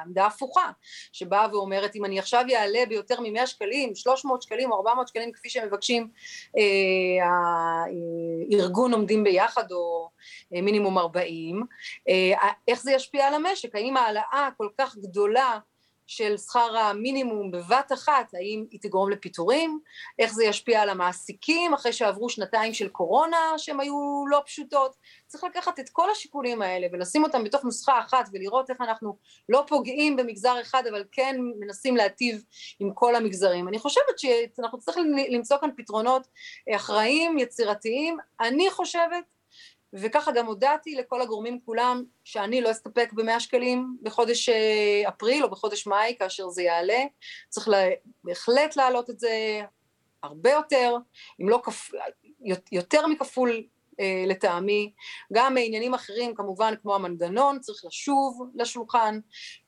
עמדה 0.00 0.26
הפוכה, 0.26 0.70
שבאה 1.12 1.46
ואומרת 1.52 1.96
אם 1.96 2.04
אני 2.04 2.18
עכשיו 2.18 2.44
אעלה 2.54 2.86
ביותר 2.88 3.20
מ-100 3.20 3.46
שקלים, 3.46 3.94
300 3.94 4.42
שקלים 4.42 4.72
או 4.72 4.76
400 4.76 5.08
שקלים 5.08 5.32
כפי 5.32 5.48
שמבקשים 5.48 6.08
אה, 6.58 7.26
הארגון 8.52 8.92
עומדים 8.92 9.24
ביחד 9.24 9.72
או 9.72 10.10
אה, 10.54 10.62
מינימום 10.62 10.98
40, 10.98 11.62
אה, 12.08 12.48
איך 12.68 12.82
זה 12.82 12.92
ישפיע 12.92 13.26
על 13.26 13.34
המשק? 13.34 13.74
האם 13.74 13.96
העלאה 13.96 14.48
כל 14.56 14.68
כך 14.78 14.96
גדולה 14.96 15.58
של 16.06 16.36
שכר 16.36 16.76
המינימום 16.76 17.50
בבת 17.50 17.92
אחת, 17.94 18.34
האם 18.34 18.64
היא 18.70 18.80
תגרום 18.82 19.10
לפיטורים, 19.10 19.80
איך 20.18 20.32
זה 20.32 20.44
ישפיע 20.44 20.82
על 20.82 20.88
המעסיקים 20.88 21.74
אחרי 21.74 21.92
שעברו 21.92 22.28
שנתיים 22.28 22.74
של 22.74 22.88
קורונה 22.88 23.38
שהן 23.56 23.80
היו 23.80 24.24
לא 24.28 24.42
פשוטות, 24.46 24.96
צריך 25.26 25.44
לקחת 25.44 25.80
את 25.80 25.88
כל 25.88 26.10
השיקולים 26.10 26.62
האלה 26.62 26.86
ולשים 26.92 27.24
אותם 27.24 27.44
בתוך 27.44 27.64
נוסחה 27.64 28.00
אחת 28.00 28.28
ולראות 28.32 28.70
איך 28.70 28.80
אנחנו 28.80 29.16
לא 29.48 29.64
פוגעים 29.68 30.16
במגזר 30.16 30.60
אחד 30.60 30.86
אבל 30.90 31.04
כן 31.12 31.36
מנסים 31.60 31.96
להטיב 31.96 32.44
עם 32.80 32.90
כל 32.94 33.14
המגזרים. 33.14 33.68
אני 33.68 33.78
חושבת 33.78 34.18
שאנחנו 34.18 34.78
צריכים 34.78 35.12
למצוא 35.28 35.56
כאן 35.60 35.70
פתרונות 35.76 36.26
אחראיים, 36.76 37.38
יצירתיים, 37.38 38.16
אני 38.40 38.70
חושבת 38.70 39.33
וככה 39.94 40.32
גם 40.32 40.46
הודעתי 40.46 40.94
לכל 40.94 41.20
הגורמים 41.20 41.60
כולם 41.66 42.04
שאני 42.24 42.60
לא 42.60 42.70
אסתפק 42.70 43.12
במאה 43.12 43.40
שקלים 43.40 43.96
בחודש 44.02 44.48
אה, 44.48 45.08
אפריל 45.08 45.44
או 45.44 45.50
בחודש 45.50 45.86
מאי 45.86 46.16
כאשר 46.18 46.48
זה 46.48 46.62
יעלה, 46.62 47.02
צריך 47.48 47.68
לה, 47.68 47.78
בהחלט 48.24 48.76
להעלות 48.76 49.10
את 49.10 49.18
זה 49.18 49.60
הרבה 50.22 50.50
יותר, 50.50 50.96
אם 51.40 51.48
לא 51.48 51.60
כפ... 51.64 51.90
יותר 52.72 53.06
מכפול 53.06 53.62
לטעמי, 54.26 54.92
גם 55.32 55.54
עניינים 55.58 55.94
אחרים 55.94 56.34
כמובן 56.34 56.74
כמו 56.82 56.94
המנגנון 56.94 57.58
צריך 57.58 57.78
לשוב 57.86 58.50
לשולחן 58.54 59.18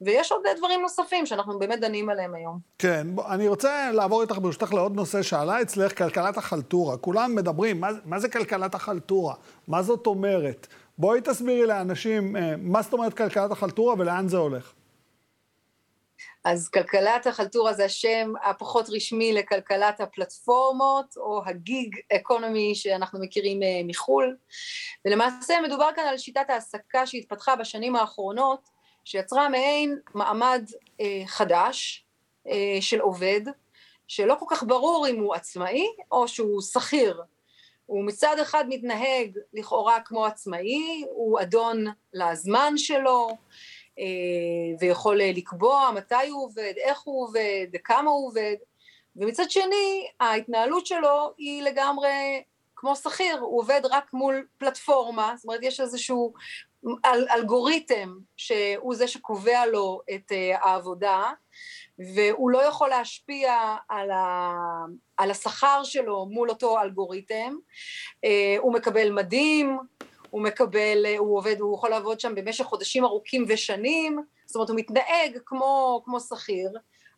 ויש 0.00 0.32
עוד 0.32 0.42
דברים 0.56 0.80
נוספים 0.80 1.26
שאנחנו 1.26 1.58
באמת 1.58 1.80
דנים 1.80 2.08
עליהם 2.08 2.34
היום. 2.34 2.58
כן, 2.78 3.06
בוא, 3.14 3.26
אני 3.28 3.48
רוצה 3.48 3.92
לעבור 3.92 4.22
איתך 4.22 4.38
ברשותך 4.38 4.72
לעוד 4.72 4.94
נושא 4.94 5.22
שעלה 5.22 5.62
אצלך, 5.62 5.98
כלכלת 5.98 6.36
החלטורה. 6.36 6.96
כולם 6.96 7.34
מדברים, 7.34 7.80
מה, 7.80 7.88
מה 8.04 8.18
זה 8.18 8.28
כלכלת 8.28 8.74
החלטורה? 8.74 9.34
מה 9.68 9.82
זאת 9.82 10.06
אומרת? 10.06 10.66
בואי 10.98 11.20
תסבירי 11.20 11.66
לאנשים 11.66 12.36
אה, 12.36 12.54
מה 12.58 12.82
זאת 12.82 12.92
אומרת 12.92 13.14
כלכלת 13.14 13.50
החלטורה 13.50 13.94
ולאן 13.98 14.28
זה 14.28 14.36
הולך. 14.36 14.72
אז 16.44 16.68
כלכלת 16.68 17.26
החלטורה 17.26 17.72
זה 17.72 17.84
השם 17.84 18.32
הפחות 18.44 18.86
רשמי 18.88 19.32
לכלכלת 19.32 20.00
הפלטפורמות 20.00 21.16
או 21.16 21.42
הגיג 21.46 21.96
אקונומי 22.16 22.74
שאנחנו 22.74 23.20
מכירים 23.20 23.62
אה, 23.62 23.80
מחו"ל. 23.84 24.36
ולמעשה 25.04 25.54
מדובר 25.60 25.88
כאן 25.96 26.04
על 26.04 26.18
שיטת 26.18 26.50
העסקה 26.50 27.06
שהתפתחה 27.06 27.56
בשנים 27.56 27.96
האחרונות 27.96 28.68
שיצרה 29.04 29.48
מעין 29.48 29.98
מעמד 30.14 30.64
אה, 31.00 31.22
חדש 31.26 32.06
אה, 32.48 32.78
של 32.80 33.00
עובד 33.00 33.40
שלא 34.08 34.36
כל 34.38 34.46
כך 34.48 34.62
ברור 34.62 35.06
אם 35.10 35.20
הוא 35.20 35.34
עצמאי 35.34 35.86
או 36.12 36.28
שהוא 36.28 36.62
שכיר. 36.62 37.22
הוא 37.86 38.04
מצד 38.04 38.36
אחד 38.42 38.64
מתנהג 38.68 39.38
לכאורה 39.54 40.00
כמו 40.00 40.26
עצמאי, 40.26 41.04
הוא 41.10 41.40
אדון 41.40 41.84
לזמן 42.12 42.72
שלו, 42.76 43.28
ויכול 44.80 45.20
לקבוע 45.22 45.90
מתי 45.94 46.28
הוא 46.28 46.44
עובד, 46.44 46.72
איך 46.76 47.00
הוא 47.00 47.24
עובד, 47.24 47.66
כמה 47.84 48.10
הוא 48.10 48.26
עובד, 48.28 48.56
ומצד 49.16 49.50
שני 49.50 50.08
ההתנהלות 50.20 50.86
שלו 50.86 51.32
היא 51.38 51.62
לגמרי 51.62 52.42
כמו 52.76 52.96
שכיר, 52.96 53.38
הוא 53.38 53.60
עובד 53.60 53.80
רק 53.90 54.12
מול 54.12 54.46
פלטפורמה, 54.58 55.32
זאת 55.36 55.44
אומרת 55.44 55.62
יש 55.62 55.80
איזשהו 55.80 56.34
אל, 57.04 57.26
אלגוריתם 57.30 58.14
שהוא 58.36 58.94
זה 58.94 59.08
שקובע 59.08 59.66
לו 59.66 60.00
את 60.14 60.32
uh, 60.32 60.66
העבודה 60.66 61.30
והוא 62.14 62.50
לא 62.50 62.62
יכול 62.62 62.88
להשפיע 62.88 63.76
על, 63.88 64.10
ה, 64.10 64.52
על 65.16 65.30
השכר 65.30 65.84
שלו 65.84 66.26
מול 66.26 66.50
אותו 66.50 66.80
אלגוריתם, 66.80 67.54
uh, 68.16 68.28
הוא 68.58 68.72
מקבל 68.72 69.10
מדים, 69.10 69.78
הוא 70.36 70.42
מקבל, 70.42 71.06
הוא 71.18 71.38
עובד, 71.38 71.60
הוא 71.60 71.74
יכול 71.74 71.90
לעבוד 71.90 72.20
שם 72.20 72.34
במשך 72.34 72.64
חודשים 72.64 73.04
ארוכים 73.04 73.44
ושנים, 73.48 74.20
זאת 74.46 74.54
אומרת 74.54 74.68
הוא 74.68 74.78
מתנהג 74.78 75.38
כמו, 75.46 76.02
כמו 76.04 76.20
שכיר, 76.20 76.70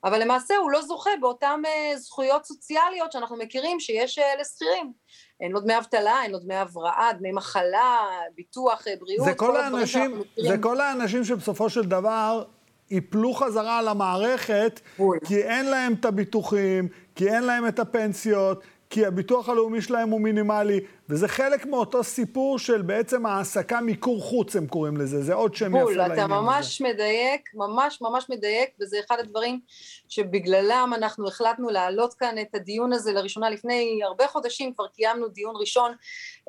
אבל 0.05 0.23
למעשה 0.23 0.57
הוא 0.57 0.71
לא 0.71 0.83
זוכה 0.83 1.11
באותן 1.21 1.61
uh, 1.65 1.97
זכויות 1.97 2.45
סוציאליות 2.45 3.13
שאנחנו 3.13 3.37
מכירים 3.37 3.81
שיש 3.81 4.19
uh, 4.19 4.41
לשכירים. 4.41 4.93
אין 5.41 5.53
לו 5.53 5.61
דמי 5.61 5.79
אבטלה, 5.79 6.23
אין 6.23 6.31
לו 6.31 6.39
דמי 6.39 6.55
הבראה, 6.55 7.11
דמי 7.19 7.33
מחלה, 7.33 7.99
ביטוח, 8.35 8.85
בריאות, 9.01 9.27
זה 9.27 9.35
כל, 9.35 9.47
כל 9.47 9.57
האנשים, 9.57 10.23
זה 10.49 10.57
כל 10.61 10.81
האנשים 10.81 11.25
שבסופו 11.25 11.71
של 11.71 11.83
דבר 11.83 12.45
ייפלו 12.91 13.35
חזרה 13.35 13.79
על 13.79 13.89
המערכת, 13.89 14.81
בול. 14.99 15.19
כי 15.27 15.43
אין 15.43 15.67
להם 15.67 15.93
את 15.93 16.05
הביטוחים, 16.05 16.89
כי 17.15 17.29
אין 17.29 17.43
להם 17.43 17.69
את 17.69 17.79
הפנסיות, 17.79 18.63
כי 18.91 19.07
הביטוח 19.07 19.49
הלאומי 19.49 19.83
שלהם 19.83 20.11
הוא 20.11 20.21
מינימלי, 20.21 20.81
וזה 21.11 21.29
חלק 21.29 21.67
מאותו 21.67 22.05
סיפור 22.05 22.59
של 22.59 22.83
בעצם 22.83 23.27
העסקה 23.27 23.81
מיקור 23.81 24.23
חוץ, 24.23 24.57
הם 24.57 24.67
קוראים 24.67 24.97
לזה, 24.97 25.23
זה 25.23 25.35
עוד 25.35 25.55
שם 25.55 25.77
יפה 25.77 25.91
לעניין 25.91 26.01
הזה. 26.01 26.15
בול, 26.15 26.25
אתה 26.25 26.27
ממש 26.27 26.81
הזה. 26.81 26.91
מדייק, 26.91 27.51
ממש 27.55 27.99
ממש 28.01 28.27
מדייק, 28.31 28.71
וזה 28.81 28.97
אחד 29.07 29.17
הדברים 29.19 29.61
שבגללם 30.09 30.93
אנחנו 30.97 31.29
החלטנו 31.29 31.71
להעלות 31.71 32.15
כאן 32.15 32.39
את 32.41 32.55
הדיון 32.55 32.93
הזה 32.93 33.13
לראשונה 33.13 33.51
לפני 33.51 34.01
הרבה 34.05 34.27
חודשים, 34.27 34.75
כבר 34.75 34.87
קיימנו 34.87 35.29
דיון 35.29 35.55
ראשון, 35.61 35.93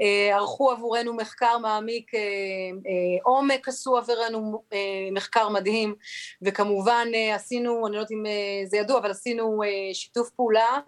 אה, 0.01 0.35
ערכו 0.35 0.71
עבורנו 0.71 1.13
מחקר 1.13 1.57
מעמיק, 1.57 2.15
אה, 2.15 2.19
אה, 2.19 3.23
עומק 3.23 3.67
עשו 3.67 3.97
עבורנו 3.97 4.63
אה, 4.73 4.77
מחקר 5.11 5.49
מדהים, 5.49 5.95
וכמובן 6.41 7.07
אה, 7.13 7.35
עשינו, 7.35 7.87
אני 7.87 7.95
לא 7.95 7.99
יודעת 7.99 8.11
אם 8.11 8.25
אה, 8.25 8.65
זה 8.65 8.77
ידוע, 8.77 8.99
אבל 8.99 9.11
עשינו 9.11 9.63
אה, 9.63 9.93
שיתוף 9.93 10.29
פעולה 10.29 10.79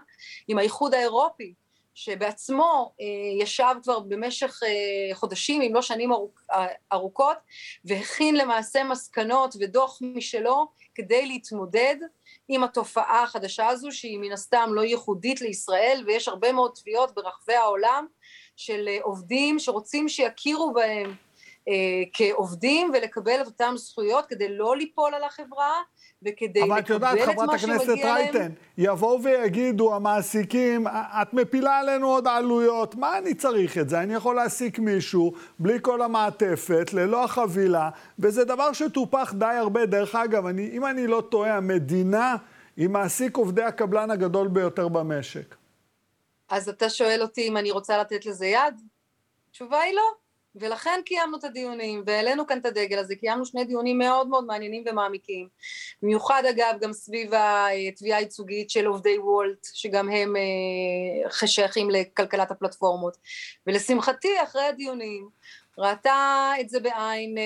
עם 0.47 0.57
האיחוד 0.57 0.93
האירופי, 0.93 1.53
שבעצמו 1.95 2.93
אה, 3.01 3.43
ישב 3.43 3.75
כבר 3.83 3.99
במשך 3.99 4.59
אה, 4.63 5.15
חודשים, 5.15 5.61
אם 5.61 5.75
לא 5.75 5.81
שנים 5.81 6.11
ארוכ, 6.11 6.31
אה, 6.51 6.67
ארוכות, 6.93 7.37
והכין 7.85 8.35
למעשה 8.35 8.83
מסקנות 8.83 9.55
ודוח 9.59 9.99
משלו 10.01 10.67
כדי 10.95 11.25
להתמודד 11.25 11.95
עם 12.47 12.63
התופעה 12.63 13.23
החדשה 13.23 13.67
הזו, 13.67 13.91
שהיא 13.91 14.19
מן 14.19 14.31
הסתם 14.31 14.69
לא 14.73 14.81
ייחודית 14.81 15.41
לישראל, 15.41 16.03
ויש 16.07 16.27
הרבה 16.27 16.51
מאוד 16.51 16.71
תביעות 16.75 17.15
ברחבי 17.15 17.55
העולם 17.55 18.05
של 18.57 18.87
עובדים 19.01 19.59
שרוצים 19.59 20.09
שיכירו 20.09 20.73
בהם 20.73 21.15
כעובדים 22.13 22.91
ולקבל 22.93 23.41
את 23.41 23.45
אותן 23.45 23.73
זכויות 23.77 24.25
כדי 24.25 24.57
לא 24.57 24.77
ליפול 24.77 25.13
על 25.13 25.23
החברה 25.23 25.81
וכדי 26.25 26.61
לקבל 26.61 26.73
את 26.77 27.01
מה 27.01 27.07
שמגיע 27.07 27.17
להם. 27.17 27.17
אבל 27.17 27.19
את 27.19 27.25
יודעת, 27.25 27.35
חברת 27.35 27.53
הכנסת 27.53 28.03
רייטן, 28.03 28.51
יבואו 28.77 29.23
ויגידו 29.23 29.95
המעסיקים, 29.95 30.87
את 31.21 31.33
מפילה 31.33 31.79
עלינו 31.79 32.07
עוד 32.07 32.27
עלויות, 32.27 32.95
מה 32.95 33.17
אני 33.17 33.33
צריך 33.33 33.77
את 33.77 33.89
זה? 33.89 34.01
אני 34.01 34.13
יכול 34.13 34.35
להעסיק 34.35 34.79
מישהו 34.79 35.33
בלי 35.59 35.77
כל 35.81 36.01
המעטפת, 36.01 36.93
ללא 36.93 37.23
החבילה, 37.23 37.89
וזה 38.19 38.45
דבר 38.45 38.73
שטופח 38.73 39.33
די 39.37 39.45
הרבה. 39.45 39.85
דרך 39.85 40.15
אגב, 40.15 40.45
אני, 40.45 40.69
אם 40.71 40.85
אני 40.85 41.07
לא 41.07 41.23
טועה, 41.29 41.57
המדינה 41.57 42.35
היא 42.77 42.89
מעסיק 42.89 43.37
עובדי 43.37 43.63
הקבלן 43.63 44.11
הגדול 44.11 44.47
ביותר 44.47 44.87
במשק. 44.87 45.55
אז 46.49 46.69
אתה 46.69 46.89
שואל 46.89 47.21
אותי 47.21 47.47
אם 47.47 47.57
אני 47.57 47.71
רוצה 47.71 47.97
לתת 47.97 48.25
לזה 48.25 48.45
יד? 48.45 48.81
התשובה 49.49 49.79
היא 49.79 49.93
לא. 49.93 50.20
ולכן 50.55 50.99
קיימנו 51.05 51.37
את 51.37 51.43
הדיונים 51.43 52.03
והעלינו 52.05 52.47
כאן 52.47 52.59
את 52.59 52.65
הדגל 52.65 52.99
הזה, 52.99 53.15
קיימנו 53.15 53.45
שני 53.45 53.65
דיונים 53.65 53.97
מאוד 53.97 54.27
מאוד 54.27 54.45
מעניינים 54.45 54.83
ומעמיקים, 54.89 55.47
במיוחד 56.01 56.43
אגב 56.49 56.75
גם 56.81 56.93
סביב 56.93 57.31
התביעה 57.87 58.17
הייצוגית 58.17 58.69
של 58.69 58.85
עובדי 58.85 59.17
וולט, 59.17 59.67
שגם 59.73 60.09
הם 60.09 60.35
אה, 60.35 61.47
שייכים 61.47 61.89
לכלכלת 61.89 62.51
הפלטפורמות, 62.51 63.17
ולשמחתי 63.67 64.43
אחרי 64.43 64.63
הדיונים 64.63 65.29
ראתה 65.77 66.51
את 66.61 66.69
זה 66.69 66.79
בעין 66.79 67.37
אה, 67.37 67.43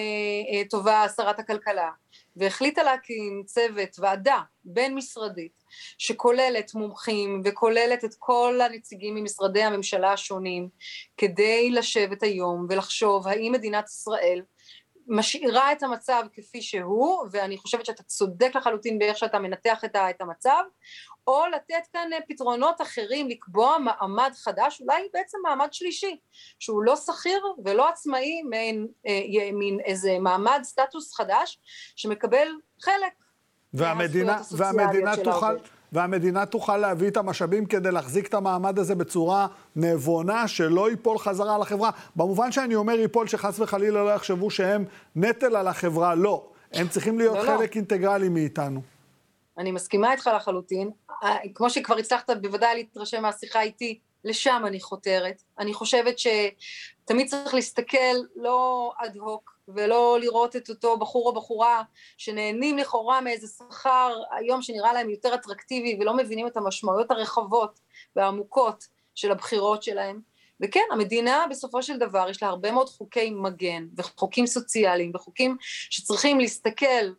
אה, 0.53 0.63
טובה 0.69 1.05
שרת 1.15 1.39
הכלכלה, 1.39 1.89
והחליטה 2.35 2.83
להקים 2.83 3.43
צוות, 3.45 3.99
ועדה 3.99 4.39
בין-משרדית, 4.63 5.63
שכוללת 5.97 6.73
מומחים 6.73 7.41
וכוללת 7.45 8.05
את 8.05 8.15
כל 8.19 8.59
הנציגים 8.61 9.15
ממשרדי 9.15 9.63
הממשלה 9.63 10.13
השונים, 10.13 10.69
כדי 11.17 11.69
לשבת 11.69 12.23
היום 12.23 12.65
ולחשוב 12.69 13.27
האם 13.27 13.51
מדינת 13.51 13.85
ישראל 13.87 14.41
משאירה 15.07 15.71
את 15.71 15.83
המצב 15.83 16.23
כפי 16.33 16.61
שהוא, 16.61 17.25
ואני 17.31 17.57
חושבת 17.57 17.85
שאתה 17.85 18.03
צודק 18.03 18.51
לחלוטין 18.55 18.99
באיך 18.99 19.17
שאתה 19.17 19.39
מנתח 19.39 19.83
את 19.85 20.21
המצב, 20.21 20.63
או 21.27 21.43
לתת 21.55 21.87
כאן 21.93 22.09
פתרונות 22.27 22.81
אחרים, 22.81 23.29
לקבוע 23.29 23.77
מעמד 23.77 24.31
חדש, 24.35 24.81
אולי 24.81 25.07
בעצם 25.13 25.37
מעמד 25.43 25.73
שלישי, 25.73 26.19
שהוא 26.59 26.83
לא 26.83 26.95
שכיר 26.95 27.45
ולא 27.65 27.89
עצמאי, 27.89 28.41
מין, 28.49 28.87
אה, 29.07 29.49
מין 29.53 29.79
איזה 29.85 30.17
מעמד 30.19 30.59
סטטוס 30.63 31.13
חדש, 31.13 31.59
שמקבל 31.95 32.47
חלק 32.81 33.13
והמדינה, 33.73 34.41
והמדינה 34.51 35.17
תוכל, 35.23 35.57
והמדינה 35.95 36.45
תוכל 36.45 36.77
להביא 36.77 37.07
את 37.07 37.17
המשאבים 37.17 37.65
כדי 37.65 37.91
להחזיק 37.91 38.27
את 38.27 38.33
המעמד 38.33 38.79
הזה 38.79 38.95
בצורה 38.95 39.47
נבונה, 39.75 40.47
שלא 40.47 40.89
ייפול 40.89 41.17
חזרה 41.17 41.55
על 41.55 41.61
החברה. 41.61 41.89
במובן 42.15 42.51
שאני 42.51 42.75
אומר 42.75 42.93
ייפול, 42.93 43.27
שחס 43.27 43.59
וחלילה 43.59 44.03
לא 44.03 44.09
יחשבו 44.09 44.51
שהם 44.51 44.85
נטל 45.15 45.55
על 45.55 45.67
החברה, 45.67 46.15
לא. 46.15 46.47
הם 46.73 46.87
צריכים 46.87 47.17
להיות 47.17 47.35
לא, 47.37 47.43
לא. 47.43 47.57
חלק 47.57 47.75
לא. 47.75 47.79
אינטגרלי 47.79 48.29
מאיתנו. 48.29 48.81
אני 49.57 49.71
מסכימה 49.71 50.11
איתך 50.11 50.29
לחלוטין. 50.35 50.91
אה, 51.23 51.35
כמו 51.55 51.69
שכבר 51.69 51.97
הצלחת 51.97 52.29
בוודאי 52.41 52.75
להתרשם 52.75 53.21
מהשיחה 53.21 53.61
איתי, 53.61 53.99
לשם 54.23 54.63
אני 54.67 54.79
חותרת. 54.79 55.41
אני 55.59 55.73
חושבת 55.73 56.15
שתמיד 56.19 57.27
צריך 57.27 57.53
להסתכל 57.53 58.15
לא 58.35 58.91
אד 58.97 59.17
הוק 59.17 59.54
ולא 59.67 60.17
לראות 60.19 60.55
את 60.55 60.69
אותו 60.69 60.97
בחור 60.97 61.27
או 61.27 61.33
בחורה 61.33 61.83
שנהנים 62.17 62.77
לכאורה 62.77 63.21
מאיזה 63.21 63.47
שכר 63.47 64.21
היום 64.31 64.61
שנראה 64.61 64.93
להם 64.93 65.09
יותר 65.09 65.33
אטרקטיבי 65.33 65.97
ולא 65.99 66.17
מבינים 66.17 66.47
את 66.47 66.57
המשמעויות 66.57 67.11
הרחבות 67.11 67.79
והעמוקות 68.15 68.87
של 69.15 69.31
הבחירות 69.31 69.83
שלהם. 69.83 70.19
וכן, 70.61 70.85
המדינה 70.91 71.45
בסופו 71.49 71.83
של 71.83 71.97
דבר 71.97 72.29
יש 72.29 72.43
לה 72.43 72.49
הרבה 72.49 72.71
מאוד 72.71 72.89
חוקי 72.89 73.29
מגן 73.29 73.87
וחוקים 73.97 74.47
סוציאליים 74.47 75.11
וחוקים 75.15 75.57
שצריכים 75.61 76.39
להסתכל 76.39 77.13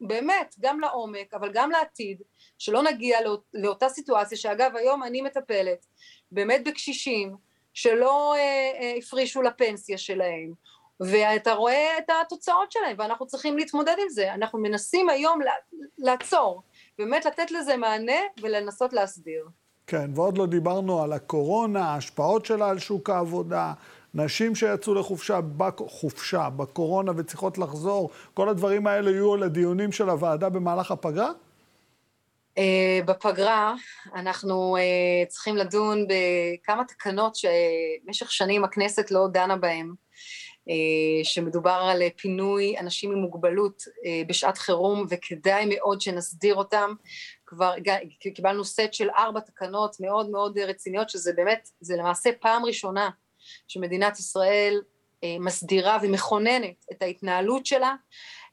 באמת 0.00 0.54
גם 0.60 0.80
לעומק 0.80 1.34
אבל 1.34 1.50
גם 1.52 1.70
לעתיד 1.70 2.22
שלא 2.58 2.82
נגיע 2.82 3.22
לאות, 3.22 3.42
לאותה 3.54 3.88
סיטואציה 3.88 4.38
שאגב 4.38 4.76
היום 4.76 5.02
אני 5.02 5.22
מטפלת 5.22 5.86
באמת 6.30 6.64
בקשישים 6.64 7.36
שלא 7.74 8.34
אה, 8.34 8.40
אה, 8.80 8.94
הפרישו 8.98 9.42
לפנסיה 9.42 9.98
שלהם 9.98 10.52
ואתה 11.00 11.52
רואה 11.52 11.98
את 11.98 12.10
התוצאות 12.22 12.72
שלהם 12.72 12.96
ואנחנו 12.98 13.26
צריכים 13.26 13.56
להתמודד 13.58 13.96
עם 14.02 14.08
זה. 14.08 14.34
אנחנו 14.34 14.58
מנסים 14.58 15.08
היום 15.08 15.40
לעצור 15.98 16.62
באמת 16.98 17.24
לתת 17.24 17.50
לזה 17.50 17.76
מענה 17.76 18.20
ולנסות 18.42 18.92
להסדיר 18.92 19.48
כן, 19.86 20.10
ועוד 20.14 20.38
לא 20.38 20.46
דיברנו 20.46 21.02
על 21.02 21.12
הקורונה, 21.12 21.84
ההשפעות 21.84 22.46
שלה 22.46 22.68
על 22.70 22.78
שוק 22.78 23.10
העבודה, 23.10 23.72
נשים 24.14 24.54
שיצאו 24.54 24.94
לחופשה 24.94 25.40
בחופשה, 25.40 26.50
בקורונה 26.50 27.12
וצריכות 27.16 27.58
לחזור, 27.58 28.10
כל 28.34 28.48
הדברים 28.48 28.86
האלה 28.86 29.10
יהיו 29.10 29.36
לדיונים 29.36 29.92
של 29.92 30.08
הוועדה 30.08 30.48
במהלך 30.48 30.90
הפגרה? 30.90 31.30
אה, 32.58 33.00
בפגרה 33.04 33.74
אנחנו 34.14 34.76
אה, 34.76 35.26
צריכים 35.28 35.56
לדון 35.56 36.06
בכמה 36.08 36.84
תקנות 36.84 37.36
שבמשך 37.36 38.32
שנים 38.32 38.64
הכנסת 38.64 39.10
לא 39.10 39.28
דנה 39.32 39.56
בהן, 39.56 39.88
אה, 39.88 39.94
שמדובר 41.22 41.70
על 41.90 42.02
פינוי 42.16 42.78
אנשים 42.78 43.12
עם 43.12 43.18
מוגבלות 43.18 43.82
בשעת 44.26 44.58
חירום 44.58 45.06
וכדאי 45.10 45.66
מאוד 45.68 46.00
שנסדיר 46.00 46.54
אותם. 46.54 46.94
כבר 47.46 47.74
קיבלנו 48.34 48.64
סט 48.64 48.92
של 48.92 49.10
ארבע 49.10 49.40
תקנות 49.40 49.96
מאוד 50.00 50.30
מאוד 50.30 50.58
רציניות 50.58 51.10
שזה 51.10 51.32
באמת, 51.32 51.68
זה 51.80 51.96
למעשה 51.96 52.30
פעם 52.40 52.64
ראשונה 52.64 53.10
שמדינת 53.68 54.18
ישראל 54.18 54.80
מסדירה 55.40 55.98
ומכוננת 56.02 56.84
את 56.92 57.02
ההתנהלות 57.02 57.66
שלה 57.66 57.94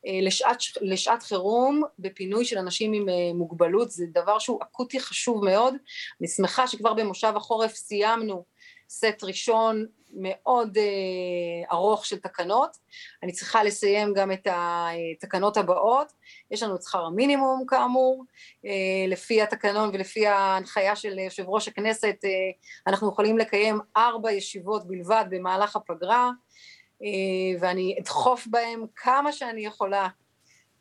אה, 0.07 0.19
לשעת, 0.21 0.57
לשעת 0.81 1.23
חירום 1.23 1.83
בפינוי 1.99 2.45
של 2.45 2.57
אנשים 2.57 2.93
עם 2.93 3.09
אה, 3.09 3.33
מוגבלות, 3.33 3.91
זה 3.91 4.05
דבר 4.13 4.39
שהוא 4.39 4.59
אקוטי 4.63 4.99
חשוב 4.99 5.45
מאוד. 5.45 5.75
אני 6.19 6.27
שמחה 6.27 6.67
שכבר 6.67 6.93
במושב 6.93 7.33
החורף 7.35 7.73
סיימנו 7.73 8.45
סט 8.89 9.23
ראשון 9.23 9.85
מאוד 10.13 10.77
אה, 10.77 11.71
ארוך 11.71 12.05
של 12.05 12.19
תקנות. 12.19 12.77
אני 13.23 13.31
צריכה 13.31 13.63
לסיים 13.63 14.13
גם 14.13 14.31
את 14.31 14.47
התקנות 14.51 15.57
הבאות. 15.57 16.11
יש 16.51 16.63
לנו 16.63 16.75
את 16.75 16.83
שכר 16.83 17.05
המינימום 17.05 17.65
כאמור, 17.67 18.23
אה, 18.65 19.07
לפי 19.07 19.41
התקנון 19.41 19.89
ולפי 19.93 20.27
ההנחיה 20.27 20.95
של 20.95 21.19
יושב 21.19 21.43
ראש 21.47 21.67
הכנסת 21.67 22.17
אה, 22.25 22.29
אנחנו 22.87 23.09
יכולים 23.09 23.37
לקיים 23.37 23.79
ארבע 23.97 24.31
ישיבות 24.31 24.87
בלבד 24.87 25.25
במהלך 25.29 25.75
הפגרה. 25.75 26.31
אה, 27.03 27.59
ואני 27.59 27.95
אדחוף 28.01 28.47
בהם 28.47 28.85
כמה 28.95 29.31
שאני 29.31 29.65
יכולה 29.65 30.07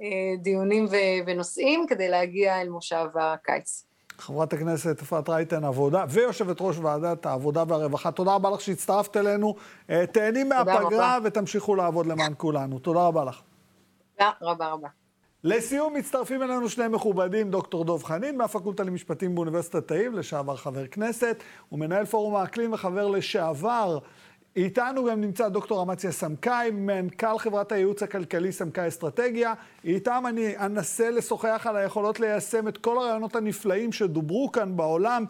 אה, 0.02 0.36
דיונים 0.42 0.86
ונושאים 1.26 1.86
כדי 1.88 2.08
להגיע 2.08 2.60
אל 2.60 2.68
מושב 2.68 3.06
הקיץ. 3.14 3.89
חברת 4.20 4.52
הכנסת 4.52 5.02
אפרת 5.02 5.28
רייטן 5.28 5.64
עבודה, 5.64 6.04
ויושבת 6.08 6.56
ראש 6.60 6.78
ועדת 6.78 7.26
העבודה 7.26 7.64
והרווחה, 7.68 8.10
תודה 8.10 8.34
רבה 8.34 8.50
לך 8.50 8.60
שהצטרפת 8.60 9.16
אלינו. 9.16 9.54
אה, 9.90 10.06
תהני 10.06 10.44
מהפגרה 10.44 11.18
ותמשיכו 11.24 11.74
לעבוד 11.74 12.06
למען 12.06 12.32
כולנו. 12.36 12.78
תודה 12.78 13.00
רבה 13.06 13.24
לך. 13.24 13.40
תודה 14.16 14.30
רבה 14.40 14.68
רבה. 14.68 14.88
לסיום 15.44 15.94
מצטרפים 15.94 16.42
אלינו 16.42 16.68
שני 16.68 16.88
מכובדים, 16.88 17.50
דוקטור 17.50 17.84
דב 17.84 18.02
חנין 18.02 18.38
מהפקולטה 18.38 18.82
למשפטים 18.82 19.34
באוניברסיטת 19.34 19.88
תל 19.88 19.94
אביב, 19.94 20.14
לשעבר 20.14 20.56
חבר 20.56 20.86
כנסת, 20.86 21.42
ומנהל 21.72 22.04
פורום 22.04 22.36
האקלים 22.36 22.72
וחבר 22.72 23.08
לשעבר 23.08 23.98
איתנו 24.56 25.04
גם 25.04 25.20
נמצא 25.20 25.48
דוקטור 25.48 25.82
אמציה 25.82 26.12
סמכאי, 26.12 26.70
מנכ"ל 26.70 27.38
חברת 27.38 27.72
הייעוץ 27.72 28.02
הכלכלי 28.02 28.52
סמכאי 28.52 28.88
אסטרטגיה. 28.88 29.54
איתם 29.84 30.24
אני 30.28 30.56
אנסה 30.56 31.10
לשוחח 31.10 31.66
על 31.68 31.76
היכולות 31.76 32.20
ליישם 32.20 32.68
את 32.68 32.78
כל 32.78 32.98
הרעיונות 32.98 33.36
הנפלאים 33.36 33.92
שדוברו 33.92 34.52
כאן 34.52 34.76
בעולם, 34.76 35.24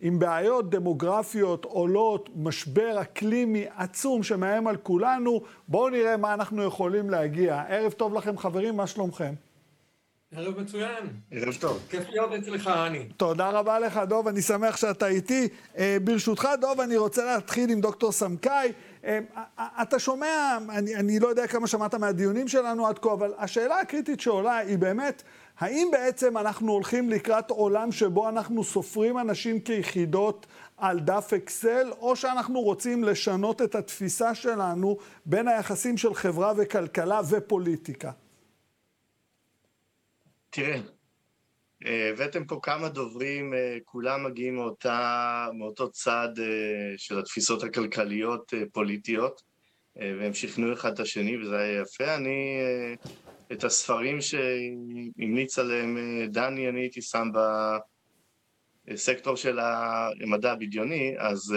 עם 0.00 0.18
בעיות 0.18 0.70
דמוגרפיות 0.70 1.64
עולות, 1.64 2.28
משבר 2.36 3.00
אקלימי 3.00 3.66
עצום 3.76 4.22
שמאיים 4.22 4.66
על 4.66 4.76
כולנו. 4.76 5.40
בואו 5.68 5.88
נראה 5.88 6.16
מה 6.16 6.34
אנחנו 6.34 6.62
יכולים 6.62 7.10
להגיע. 7.10 7.62
ערב 7.68 7.92
טוב 7.92 8.14
לכם 8.14 8.38
חברים, 8.38 8.76
מה 8.76 8.86
שלומכם? 8.86 9.34
ערב 10.36 10.60
מצוין. 10.60 11.06
ערב 11.30 11.54
טוב. 11.60 11.86
כיף 11.90 12.08
להיות 12.08 12.32
אצלך, 12.32 12.66
אני. 12.66 13.04
תודה 13.16 13.50
רבה 13.50 13.78
לך, 13.78 14.00
דוב, 14.08 14.28
אני 14.28 14.42
שמח 14.42 14.76
שאתה 14.76 15.06
איתי. 15.06 15.48
אה, 15.78 15.96
ברשותך, 16.04 16.48
דוב, 16.60 16.80
אני 16.80 16.96
רוצה 16.96 17.24
להתחיל 17.24 17.70
עם 17.70 17.80
דוקטור 17.80 18.12
סמכאי. 18.12 18.72
אה, 19.04 19.18
אתה 19.82 19.98
שומע, 19.98 20.58
אני, 20.68 20.96
אני 20.96 21.18
לא 21.18 21.28
יודע 21.28 21.46
כמה 21.46 21.66
שמעת 21.66 21.94
מהדיונים 21.94 22.48
שלנו 22.48 22.86
עד 22.86 22.98
כה, 22.98 23.12
אבל 23.12 23.32
השאלה 23.38 23.80
הקריטית 23.80 24.20
שעולה 24.20 24.56
היא 24.56 24.78
באמת, 24.78 25.22
האם 25.58 25.88
בעצם 25.92 26.38
אנחנו 26.38 26.72
הולכים 26.72 27.10
לקראת 27.10 27.50
עולם 27.50 27.92
שבו 27.92 28.28
אנחנו 28.28 28.64
סופרים 28.64 29.18
אנשים 29.18 29.60
כיחידות 29.60 30.46
על 30.76 31.00
דף 31.00 31.32
אקסל, 31.36 31.92
או 32.00 32.16
שאנחנו 32.16 32.60
רוצים 32.60 33.04
לשנות 33.04 33.62
את 33.62 33.74
התפיסה 33.74 34.34
שלנו 34.34 34.96
בין 35.26 35.48
היחסים 35.48 35.96
של 35.96 36.14
חברה 36.14 36.52
וכלכלה 36.56 37.20
ופוליטיקה? 37.28 38.10
תראה, 40.50 40.80
אה, 41.86 42.10
הבאתם 42.10 42.44
פה 42.44 42.58
כמה 42.62 42.88
דוברים, 42.88 43.54
אה, 43.54 43.78
כולם 43.84 44.24
מגיעים 44.24 44.54
מאותה, 44.54 45.48
מאותו 45.54 45.90
צד 45.90 46.28
אה, 46.38 46.94
של 46.96 47.18
התפיסות 47.18 47.62
הכלכליות 47.62 48.54
פוליטיות, 48.72 49.42
והם 49.96 50.34
שכנעו 50.34 50.72
אחד 50.72 50.92
את 50.92 51.00
השני, 51.00 51.36
וזה 51.42 51.58
היה 51.58 51.82
יפה. 51.82 52.14
אני, 52.14 52.58
את 53.52 53.64
הספרים 53.64 54.18
שהמליץ 54.20 55.58
עליהם 55.58 55.98
דני, 56.28 56.68
אני 56.68 56.80
הייתי 56.80 57.02
שם 57.02 57.28
בסקטור 58.86 59.36
של 59.36 59.58
המדע 59.58 60.52
הבדיוני, 60.52 61.14
אז 61.18 61.54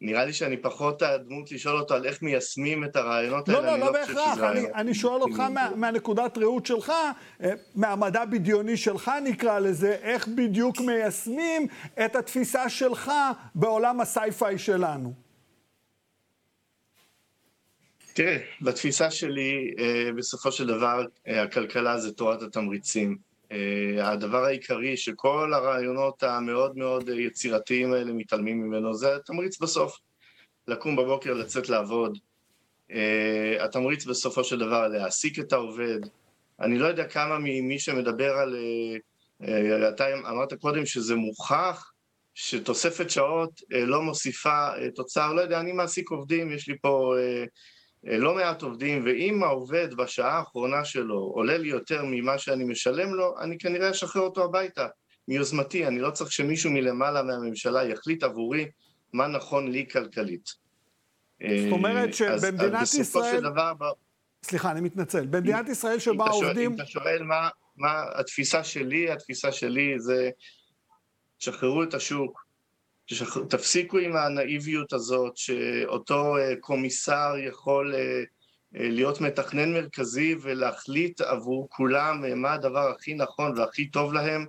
נראה 0.00 0.24
לי 0.24 0.32
שאני 0.32 0.56
פחות 0.56 1.02
הדמות 1.02 1.52
לשאול 1.52 1.80
אותו 1.80 1.94
על 1.94 2.06
איך 2.06 2.22
מיישמים 2.22 2.84
את 2.84 2.96
הרעיונות 2.96 3.48
לא, 3.48 3.58
האלה. 3.58 3.70
לא, 3.70 3.78
לא, 3.78 3.86
לא 3.86 3.92
בהכרח. 3.92 4.38
אני, 4.38 4.72
אני 4.74 4.94
שואל 4.94 5.22
אותך 5.22 5.40
מה, 5.40 5.70
מהנקודת 5.76 6.38
ראות 6.38 6.66
שלך, 6.66 6.92
אה, 7.42 7.52
מהמדע 7.74 8.24
בדיוני 8.24 8.76
שלך 8.76 9.10
נקרא 9.24 9.58
לזה, 9.58 9.96
איך 10.02 10.28
בדיוק 10.28 10.80
מיישמים 10.80 11.66
את 12.04 12.16
התפיסה 12.16 12.68
שלך 12.68 13.12
בעולם 13.54 14.00
הסייפיי 14.00 14.58
שלנו. 14.58 15.12
תראה, 18.12 18.36
בתפיסה 18.62 19.10
שלי, 19.10 19.74
אה, 19.78 20.10
בסופו 20.16 20.52
של 20.52 20.66
דבר, 20.66 21.04
אה, 21.28 21.42
הכלכלה 21.42 21.98
זה 21.98 22.12
תורת 22.12 22.42
התמריצים. 22.42 23.27
אה, 23.52 24.10
הדבר 24.12 24.44
העיקרי 24.44 24.96
שכל 24.96 25.54
הרעיונות 25.54 26.22
המאוד 26.22 26.76
מאוד 26.76 27.08
יצירתיים 27.08 27.92
האלה 27.92 28.12
מתעלמים 28.12 28.62
ממנו, 28.62 28.94
זה 28.94 29.16
התמריץ 29.16 29.60
בסוף. 29.60 29.98
לקום 30.68 30.96
בבוקר, 30.96 31.34
לצאת 31.34 31.68
לעבוד. 31.68 32.18
התמריץ 33.60 34.04
בסופו 34.04 34.44
של 34.44 34.58
דבר 34.58 34.88
להעסיק 34.88 35.38
את 35.38 35.52
העובד. 35.52 36.00
אני 36.60 36.78
לא 36.78 36.86
יודע 36.86 37.04
כמה 37.04 37.38
ממי 37.38 37.78
שמדבר 37.78 38.32
על... 38.32 38.56
אתה 39.88 40.04
אמרת 40.14 40.54
קודם 40.54 40.86
שזה 40.86 41.14
מוכח, 41.14 41.92
שתוספת 42.40 43.10
שעות 43.10 43.60
לא 43.70 44.02
מוסיפה 44.02 44.68
תוצר. 44.94 45.32
לא 45.32 45.40
יודע, 45.40 45.60
אני 45.60 45.72
מעסיק 45.72 46.10
עובדים, 46.10 46.52
יש 46.52 46.68
לי 46.68 46.78
פה 46.80 47.14
אה, 47.18 47.44
לא 48.04 48.34
מעט 48.34 48.62
עובדים, 48.62 49.02
ואם 49.04 49.42
העובד 49.42 49.94
בשעה 49.94 50.38
האחרונה 50.38 50.84
שלו 50.84 51.18
עולה 51.18 51.58
לי 51.58 51.68
יותר 51.68 52.04
ממה 52.04 52.38
שאני 52.38 52.64
משלם 52.64 53.14
לו, 53.14 53.34
אני 53.40 53.58
כנראה 53.58 53.90
אשחרר 53.90 54.22
אותו 54.22 54.44
הביתה, 54.44 54.86
מיוזמתי, 55.28 55.86
אני 55.86 56.00
לא 56.00 56.10
צריך 56.10 56.32
שמישהו 56.32 56.70
מלמעלה 56.70 57.22
מהממשלה 57.22 57.84
יחליט 57.84 58.22
עבורי 58.22 58.66
מה 59.12 59.26
נכון 59.26 59.70
לי 59.70 59.86
כלכלית. 59.92 60.48
זאת 61.40 61.72
אומרת 61.72 62.08
אה, 62.08 62.12
שבמדינת 62.12 62.74
אז, 62.74 62.94
אז 62.94 63.00
ישראל... 63.00 63.40
דבר... 63.40 63.72
סליחה, 64.42 64.70
אני 64.70 64.80
מתנצל. 64.80 65.26
במדינת 65.26 65.68
ישראל 65.68 65.98
שבה 65.98 66.24
עובדים... 66.24 66.70
אם 66.72 66.76
אתה 66.76 66.86
שואל 66.86 67.22
מה, 67.22 67.48
מה 67.76 68.02
התפיסה 68.14 68.64
שלי, 68.64 69.10
התפיסה 69.10 69.52
שלי 69.52 69.94
זה, 69.98 70.30
שחררו 71.38 71.82
את 71.82 71.94
השוק, 71.94 72.47
תפסיקו 73.48 73.98
עם 73.98 74.16
הנאיביות 74.16 74.92
הזאת 74.92 75.36
שאותו 75.36 76.36
אה, 76.36 76.56
קומיסר 76.60 77.34
יכול 77.48 77.94
אה, 77.94 78.00
אה, 78.76 78.88
להיות 78.88 79.20
מתכנן 79.20 79.72
מרכזי 79.72 80.34
ולהחליט 80.42 81.20
עבור 81.20 81.68
כולם 81.70 82.40
מה 82.42 82.52
הדבר 82.52 82.90
הכי 82.90 83.14
נכון 83.14 83.58
והכי 83.58 83.86
טוב 83.86 84.12
להם. 84.12 84.46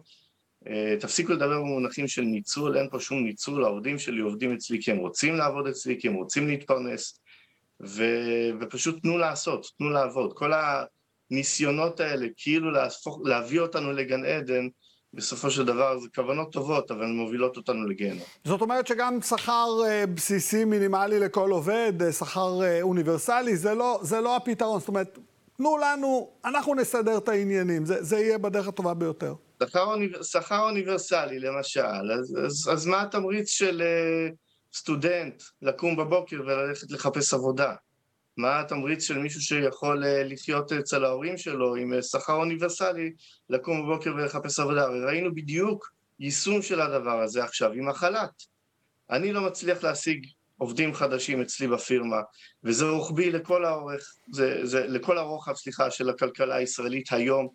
תפסיקו 0.99 1.33
לדבר 1.33 1.59
במונחים 1.59 2.07
של 2.07 2.21
ניצול, 2.21 2.77
אין 2.77 2.89
פה 2.89 2.99
שום 2.99 3.23
ניצול, 3.23 3.63
העובדים 3.63 3.99
שלי 3.99 4.21
עובדים 4.21 4.53
אצלי 4.53 4.81
כי 4.81 4.91
הם 4.91 4.97
רוצים 4.97 5.35
לעבוד 5.35 5.67
אצלי, 5.67 6.01
כי 6.01 6.07
הם 6.07 6.13
רוצים 6.13 6.47
להתפרנס, 6.47 7.19
ו... 7.85 8.03
ופשוט 8.61 9.01
תנו 9.01 9.17
לעשות, 9.17 9.67
תנו 9.77 9.89
לעבוד. 9.89 10.33
כל 10.33 10.51
הניסיונות 11.31 11.99
האלה 11.99 12.27
כאילו 12.37 12.71
להפוך, 12.71 13.21
להביא 13.25 13.59
אותנו 13.59 13.91
לגן 13.91 14.25
עדן, 14.25 14.67
בסופו 15.13 15.51
של 15.51 15.65
דבר 15.65 15.99
זה 15.99 16.07
כוונות 16.15 16.51
טובות, 16.51 16.91
אבל 16.91 17.05
מובילות 17.05 17.57
אותנו 17.57 17.85
לגיהנום. 17.85 18.23
זאת 18.43 18.61
אומרת 18.61 18.87
שגם 18.87 19.21
שכר 19.21 19.67
אה, 19.87 20.05
בסיסי 20.05 20.65
מינימלי 20.65 21.19
לכל 21.19 21.51
עובד, 21.51 21.93
אה, 22.01 22.11
שכר 22.11 22.61
אה, 22.63 22.81
אוניברסלי, 22.81 23.57
זה 23.57 23.73
לא, 23.73 23.99
זה 24.01 24.21
לא 24.21 24.35
הפתרון. 24.35 24.79
זאת 24.79 24.87
אומרת, 24.87 25.19
תנו 25.57 25.77
לנו, 25.77 26.29
אנחנו 26.45 26.75
נסדר 26.75 27.17
את 27.17 27.29
העניינים, 27.29 27.85
זה, 27.85 28.03
זה 28.03 28.19
יהיה 28.19 28.37
בדרך 28.37 28.67
הטובה 28.67 28.93
ביותר. 28.93 29.33
שכר, 29.63 29.83
אוניב... 29.83 30.23
שכר 30.23 30.59
אוניברסלי, 30.59 31.39
למשל, 31.39 32.11
אז, 32.19 32.37
אז, 32.45 32.69
אז 32.71 32.85
מה 32.85 33.01
התמריץ 33.01 33.49
של 33.49 33.81
סטודנט 34.73 35.43
לקום 35.61 35.95
בבוקר 35.95 36.37
וללכת 36.45 36.91
לחפש 36.91 37.33
עבודה? 37.33 37.73
מה 38.39 38.59
התמריץ 38.59 39.03
של 39.03 39.17
מישהו 39.17 39.41
שיכול 39.41 40.03
אה, 40.05 40.23
לחיות 40.23 40.71
אצל 40.71 41.05
ההורים 41.05 41.37
שלו 41.37 41.75
עם 41.75 41.93
אה, 41.93 42.01
שכר 42.01 42.33
אוניברסלי, 42.33 43.11
לקום 43.49 43.81
בבוקר 43.83 44.13
ולחפש 44.15 44.59
עבודה? 44.59 44.89
וראינו 44.91 45.35
בדיוק 45.35 45.91
יישום 46.19 46.61
של 46.61 46.81
הדבר 46.81 47.21
הזה 47.21 47.43
עכשיו 47.43 47.71
עם 47.71 47.89
החל"ת. 47.89 48.43
אני 49.09 49.33
לא 49.33 49.41
מצליח 49.41 49.83
להשיג 49.83 50.25
עובדים 50.57 50.93
חדשים 50.93 51.41
אצלי 51.41 51.67
בפירמה, 51.67 52.21
וזה 52.63 52.89
רוחבי 52.89 53.31
לכל 53.31 53.65
האורך, 53.65 54.13
זה, 54.31 54.59
זה 54.63 54.87
לכל 54.87 55.17
הרוחב, 55.17 55.53
סליחה, 55.53 55.91
של 55.91 56.09
הכלכלה 56.09 56.55
הישראלית 56.55 57.11
היום, 57.11 57.47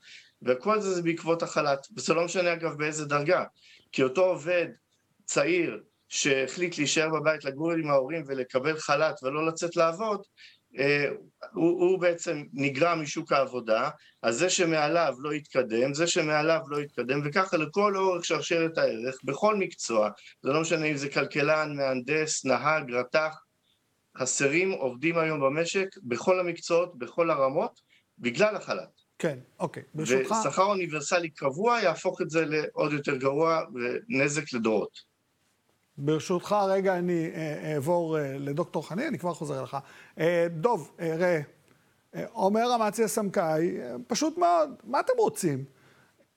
וכל 0.42 0.80
זה 0.80 0.94
זה 0.94 1.02
בעקבות 1.02 1.42
החל"ת, 1.42 1.86
וזה 1.96 2.14
לא 2.14 2.24
משנה 2.24 2.52
אגב 2.52 2.78
באיזה 2.78 3.04
דרגה, 3.04 3.44
כי 3.92 4.02
אותו 4.02 4.24
עובד 4.24 4.66
צעיר 5.24 5.80
שהחליט 6.08 6.78
להישאר 6.78 7.08
בבית 7.08 7.44
לגור 7.44 7.72
עם 7.72 7.90
ההורים 7.90 8.24
ולקבל 8.26 8.78
חל"ת 8.78 9.22
ולא 9.22 9.46
לצאת 9.46 9.76
לעבוד, 9.76 10.22
הוא, 11.52 11.80
הוא 11.80 11.98
בעצם 11.98 12.44
נגרע 12.52 12.94
משוק 12.94 13.32
העבודה, 13.32 13.90
אז 14.22 14.38
זה 14.38 14.50
שמעליו 14.50 15.14
לא 15.18 15.34
יתקדם, 15.34 15.94
זה 15.94 16.06
שמעליו 16.06 16.60
לא 16.68 16.80
יתקדם, 16.80 17.20
וככה 17.24 17.56
לכל 17.56 17.96
אורך 17.96 18.24
שרשרת 18.24 18.78
הערך, 18.78 19.16
בכל 19.24 19.56
מקצוע, 19.56 20.10
זה 20.42 20.52
לא 20.52 20.60
משנה 20.60 20.86
אם 20.86 20.96
זה 20.96 21.08
כלכלן, 21.08 21.76
מהנדס, 21.76 22.44
נהג, 22.44 22.92
רתח, 22.92 23.40
חסרים 24.18 24.70
עובדים 24.70 25.18
היום 25.18 25.40
במשק, 25.40 25.86
בכל 26.02 26.40
המקצועות, 26.40 26.98
בכל 26.98 27.30
הרמות, 27.30 27.80
בגלל 28.18 28.56
החל"ת. 28.56 29.00
כן, 29.18 29.38
אוקיי, 29.60 29.82
ברשותך... 29.94 30.30
ושכר 30.30 30.62
אוניברסלי 30.62 31.30
קבוע 31.30 31.80
יהפוך 31.80 32.22
את 32.22 32.30
זה 32.30 32.44
לעוד 32.46 32.92
יותר 32.92 33.16
גרוע 33.16 33.60
ונזק 33.74 34.52
לדורות. 34.52 35.13
ברשותך, 35.98 36.56
רגע, 36.68 36.98
אני 36.98 37.30
אה, 37.34 37.74
אעבור 37.74 38.18
אה, 38.18 38.38
לדוקטור 38.38 38.88
חנין, 38.88 39.06
אני 39.06 39.18
כבר 39.18 39.34
חוזר 39.34 39.58
אליך. 39.58 39.76
אה, 40.18 40.46
דוב, 40.50 40.90
ראה, 40.98 41.40
אומר 42.34 42.76
אמציה 42.76 43.08
סמכאי, 43.08 43.76
פשוט 44.06 44.38
מאוד, 44.38 44.70
מה 44.84 45.00
אתם 45.00 45.12
רוצים? 45.18 45.64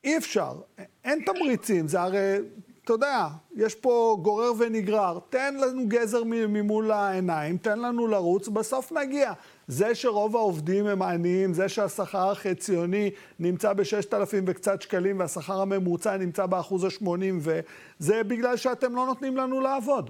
אי 0.04 0.18
אפשר, 0.18 0.62
אין 1.04 1.26
תמריצים, 1.26 1.88
זה 1.88 2.02
הרי, 2.02 2.38
אתה 2.84 2.94
יודע, 2.94 3.28
יש 3.56 3.76
פה 3.76 4.18
גורר 4.22 4.52
ונגרר, 4.58 5.20
תן 5.30 5.56
לנו 5.56 5.88
גזר 5.88 6.22
ממול 6.26 6.92
העיניים, 6.92 7.58
תן 7.58 7.80
לנו 7.80 8.08
לרוץ, 8.08 8.48
בסוף 8.48 8.92
נגיע. 8.92 9.34
זה 9.68 9.96
שרוב 9.96 10.36
העובדים 10.36 10.88
הם 10.88 11.02
עניים, 11.02 11.54
זה 11.54 11.70
שהשכר 11.70 12.30
החציוני 12.30 13.12
נמצא 13.40 13.74
ב-6,000 13.74 14.44
וקצת 14.46 14.82
שקלים 14.82 15.20
והשכר 15.20 15.62
הממוצע 15.62 16.18
נמצא 16.18 16.46
באחוז 16.46 16.84
ה-80, 16.84 17.08
וזה 17.40 18.24
בגלל 18.24 18.58
שאתם 18.58 18.96
לא 18.96 19.06
נותנים 19.06 19.38
לנו 19.38 19.62
לעבוד. 19.62 20.10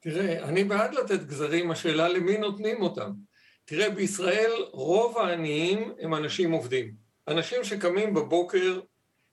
תראה, 0.00 0.44
אני 0.44 0.64
בעד 0.64 0.94
לתת 0.94 1.22
גזרים, 1.24 1.70
השאלה 1.70 2.08
למי 2.08 2.38
נותנים 2.38 2.82
אותם. 2.82 3.10
תראה, 3.64 3.90
בישראל 3.90 4.52
רוב 4.72 5.18
העניים 5.18 5.92
הם 6.00 6.14
אנשים 6.14 6.52
עובדים. 6.52 6.92
אנשים 7.28 7.64
שקמים 7.64 8.14
בבוקר, 8.14 8.80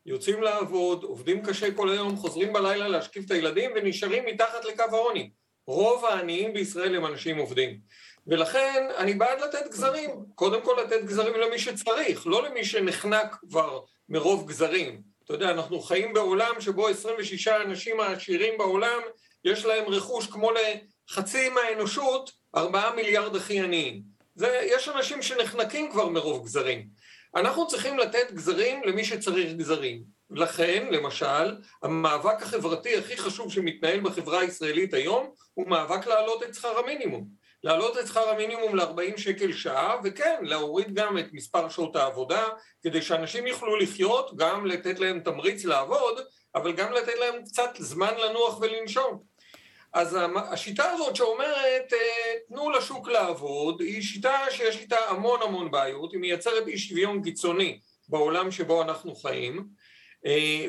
יוצאים 0.06 0.42
לעבוד, 0.44 1.04
עובדים 1.04 1.46
קשה 1.46 1.74
כל 1.74 1.90
היום, 1.90 2.16
חוזרים 2.16 2.54
בלילה 2.54 2.88
להשקיף 2.88 3.26
את 3.26 3.32
הילדים 3.32 3.72
ונשארים 3.76 4.26
מתחת 4.26 4.66
לקו 4.66 4.84
העוני. 4.92 5.30
רוב 5.68 6.06
העניים 6.06 6.54
בישראל 6.54 6.96
הם 6.96 7.06
אנשים 7.06 7.38
עובדים. 7.38 7.80
ולכן 8.28 8.88
אני 8.98 9.14
בעד 9.14 9.42
לתת 9.42 9.72
גזרים. 9.72 10.10
קודם 10.36 10.62
כל 10.62 10.82
לתת 10.86 11.04
גזרים 11.04 11.34
למי 11.34 11.60
שצריך, 11.60 12.28
לא 12.28 12.44
למי 12.44 12.66
שנחנק 12.66 13.36
כבר 13.50 13.80
מרוב 14.10 14.48
גזרים. 14.48 15.02
אתה 15.26 15.34
יודע, 15.34 15.52
אנחנו 15.52 15.82
חיים 15.82 16.14
בעולם 16.14 16.62
שבו 16.62 16.88
26 16.88 17.48
האנשים 17.48 18.00
העשירים 18.00 18.58
בעולם, 18.58 19.00
יש 19.46 19.66
להם 19.66 19.86
רכוש 19.88 20.28
כמו 20.28 20.52
לחצי 20.52 21.50
מהאנושות, 21.50 22.32
4 22.56 22.92
מיליארד 22.96 23.36
הכי 23.36 23.60
עניים. 23.60 24.02
זה, 24.36 24.60
יש 24.64 24.90
אנשים 24.90 25.22
שנחנקים 25.22 25.92
כבר 25.92 26.10
מרוב 26.10 26.46
גזרים. 26.46 26.88
אנחנו 27.36 27.68
צריכים 27.68 27.98
לתת 27.98 28.32
גזרים 28.32 28.84
למי 28.84 29.06
שצריך 29.06 29.54
גזרים. 29.54 30.15
לכן, 30.30 30.88
למשל, 30.92 31.56
המאבק 31.84 32.42
החברתי 32.42 32.98
הכי 32.98 33.18
חשוב 33.18 33.52
שמתנהל 33.52 34.00
בחברה 34.00 34.40
הישראלית 34.40 34.94
היום 34.94 35.34
הוא 35.54 35.68
מאבק 35.68 36.08
להעלות 36.08 36.44
את 36.44 36.54
שכר 36.54 36.78
המינימום. 36.78 37.28
להעלות 37.64 37.98
את 37.98 38.08
שכר 38.08 38.30
המינימום 38.30 38.76
ל-40 38.76 39.18
שקל 39.18 39.54
שעה, 39.54 39.98
וכן, 40.04 40.36
להוריד 40.42 40.94
גם 40.94 41.18
את 41.18 41.26
מספר 41.34 41.70
שעות 41.70 41.96
העבודה, 41.96 42.44
כדי 42.84 43.02
שאנשים 43.02 43.48
יוכלו 43.48 43.76
לחיות, 43.76 44.36
גם 44.36 44.66
לתת 44.66 45.00
להם 45.00 45.20
תמריץ 45.20 45.66
לעבוד, 45.66 46.20
אבל 46.56 46.74
גם 46.74 46.94
לתת 46.94 47.16
להם 47.20 47.44
קצת 47.46 47.70
זמן 47.78 48.14
לנוח 48.18 48.60
ולנשום. 48.60 49.20
אז 49.94 50.18
השיטה 50.52 50.92
הזאת 50.92 51.16
שאומרת, 51.16 51.94
אה, 51.94 52.34
תנו 52.48 52.72
לשוק 52.72 53.08
לעבוד, 53.08 53.82
היא 53.82 54.02
שיטה 54.02 54.38
שיש 54.50 54.78
איתה 54.78 54.98
המון 55.08 55.42
המון 55.42 55.72
בעיות, 55.72 56.12
היא 56.12 56.20
מייצרת 56.20 56.68
אי 56.68 56.78
שוויון 56.78 57.24
קיצוני 57.24 57.80
בעולם 58.10 58.52
שבו 58.52 58.82
אנחנו 58.82 59.16
חיים, 59.16 59.68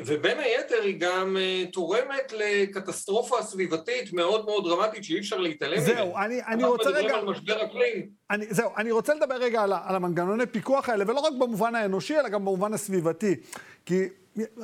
ובין 0.05 0.39
היתר 0.39 0.81
היא 0.83 0.99
גם 0.99 1.37
אה, 1.37 1.63
תורמת 1.73 2.33
לקטסטרופה 2.37 3.41
סביבתית 3.41 4.13
מאוד 4.13 4.45
מאוד 4.45 4.63
דרמטית 4.63 5.03
שאי 5.03 5.19
אפשר 5.19 5.37
להתעלם 5.37 5.77
ממנה. 5.77 5.95
זהו, 5.95 6.17
אני, 6.17 6.41
אני 6.47 6.63
רוצה 6.63 6.89
רגע... 6.89 6.99
אנחנו 6.99 7.11
מדברים 7.11 7.27
על 7.27 7.33
משבר 7.33 7.65
אקלים. 7.65 8.09
אני, 8.31 8.45
זהו, 8.49 8.71
אני 8.77 8.91
רוצה 8.91 9.13
לדבר 9.13 9.35
רגע 9.35 9.63
על, 9.63 9.73
על 9.85 9.95
המנגנוני 9.95 10.45
פיקוח 10.45 10.89
האלה, 10.89 11.03
ולא 11.07 11.19
רק 11.19 11.33
במובן 11.39 11.75
האנושי, 11.75 12.19
אלא 12.19 12.29
גם 12.29 12.41
במובן 12.41 12.73
הסביבתי. 12.73 13.35
כי, 13.85 14.03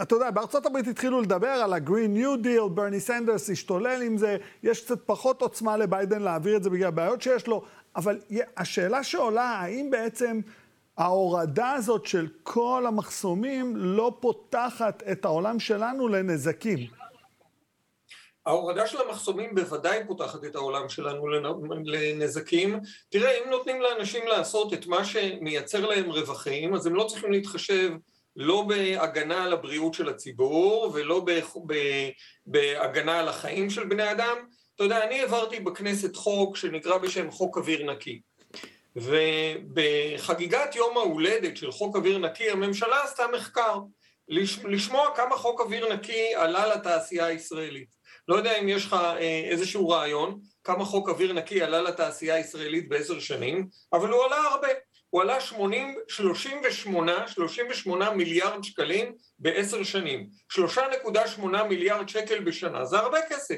אתה 0.02 0.16
יודע, 0.16 0.32
בארצות 0.32 0.66
הברית 0.66 0.88
התחילו 0.88 1.22
לדבר 1.22 1.48
על 1.48 1.74
ה-Green 1.74 2.18
New 2.18 2.46
Deal, 2.46 2.70
ברני 2.70 3.00
סנדרס 3.00 3.50
השתולל 3.50 4.02
עם 4.02 4.18
זה, 4.18 4.38
יש 4.64 4.82
קצת 4.86 5.00
פחות 5.06 5.42
עוצמה 5.42 5.78
לביידן 5.78 6.22
להעביר 6.22 6.58
את 6.58 6.64
זה 6.64 6.70
בגלל 6.70 6.88
הבעיות 6.88 7.22
שיש 7.22 7.48
לו, 7.48 7.64
אבל 7.96 8.20
השאלה 8.58 9.04
שעולה, 9.04 9.44
האם 9.44 9.90
בעצם... 9.92 10.40
ההורדה 10.98 11.72
הזאת 11.72 12.06
של 12.06 12.28
כל 12.44 12.86
המחסומים 12.88 13.76
לא 13.76 14.14
פותחת 14.20 15.04
את 15.12 15.26
העולם 15.26 15.60
שלנו 15.60 16.08
לנזקים. 16.08 16.80
ההורדה 18.46 18.88
של 18.88 19.02
המחסומים 19.02 19.56
בוודאי 19.56 20.00
פותחת 20.08 20.46
את 20.46 20.56
העולם 20.56 20.90
שלנו 20.90 21.28
לנזקים. 21.86 22.80
תראה, 23.10 23.32
אם 23.32 23.50
נותנים 23.50 23.82
לאנשים 23.82 24.28
לעשות 24.28 24.74
את 24.74 24.88
מה 24.88 25.06
שמייצר 25.06 25.86
להם 25.86 26.10
רווחים, 26.10 26.74
אז 26.74 26.86
הם 26.86 26.96
לא 26.96 27.04
צריכים 27.04 27.32
להתחשב 27.32 27.92
לא 28.36 28.66
בהגנה 28.68 29.44
על 29.44 29.54
הבריאות 29.54 29.94
של 29.94 30.10
הציבור 30.10 30.92
ולא 30.94 31.26
בהגנה 32.46 33.20
על 33.20 33.28
החיים 33.28 33.70
של 33.70 33.84
בני 33.84 34.12
אדם. 34.12 34.38
אתה 34.76 34.84
יודע, 34.84 35.04
אני 35.04 35.20
העברתי 35.20 35.60
בכנסת 35.60 36.16
חוק 36.16 36.58
שנקרא 36.58 36.98
בשם 36.98 37.32
חוק 37.32 37.58
אוויר 37.58 37.92
נקי. 37.92 38.22
ובחגיגת 38.96 40.76
יום 40.76 40.98
ההולדת 40.98 41.58
של 41.58 41.72
חוק 41.72 41.96
אוויר 41.96 42.18
נקי, 42.18 42.50
הממשלה 42.50 43.04
עשתה 43.04 43.24
מחקר 43.34 43.80
לשמוע 44.64 45.16
כמה 45.16 45.36
חוק 45.36 45.62
אוויר 45.62 45.94
נקי 45.94 46.36
עלה 46.36 46.76
לתעשייה 46.76 47.26
הישראלית. 47.26 47.90
לא 48.28 48.36
יודע 48.36 48.60
אם 48.60 48.70
יש 48.70 48.86
לך 48.86 48.94
אה, 48.94 49.42
איזשהו 49.50 49.90
רעיון 49.90 50.40
כמה 50.64 50.86
חוק 50.86 51.10
אוויר 51.10 51.34
נקי 51.34 51.62
עלה 51.62 51.82
לתעשייה 51.82 52.36
הישראלית 52.36 52.90
בעשר 52.90 53.20
שנים, 53.20 53.68
אבל 53.94 54.10
הוא 54.10 54.24
עלה 54.24 54.38
הרבה. 54.38 54.68
הוא 55.10 55.22
עלה 55.22 55.42
80, 55.42 55.96
38, 56.08 57.28
38 57.28 58.10
מיליארד 58.10 58.64
שקלים 58.64 59.14
בעשר 59.40 59.84
שנים. 59.84 60.30
3.8 60.54 61.64
מיליארד 61.70 62.10
שקל 62.10 62.40
בשנה. 62.40 62.86
זה 62.86 62.98
הרבה 62.98 63.18
כסף 63.30 63.58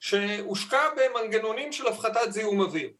שהושקע 0.00 0.82
במנגנונים 0.96 1.72
של 1.72 1.86
הפחתת 1.86 2.32
זיהום 2.32 2.60
אוויר. 2.60 2.90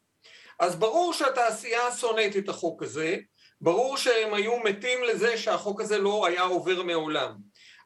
אז 0.63 0.75
ברור 0.75 1.13
שהתעשייה 1.13 1.91
שונאת 1.91 2.37
את 2.37 2.49
החוק 2.49 2.83
הזה, 2.83 3.17
ברור 3.61 3.97
שהם 3.97 4.33
היו 4.33 4.59
מתים 4.59 5.03
לזה 5.03 5.37
שהחוק 5.37 5.81
הזה 5.81 5.97
לא 5.97 6.25
היה 6.27 6.41
עובר 6.41 6.83
מעולם. 6.83 7.35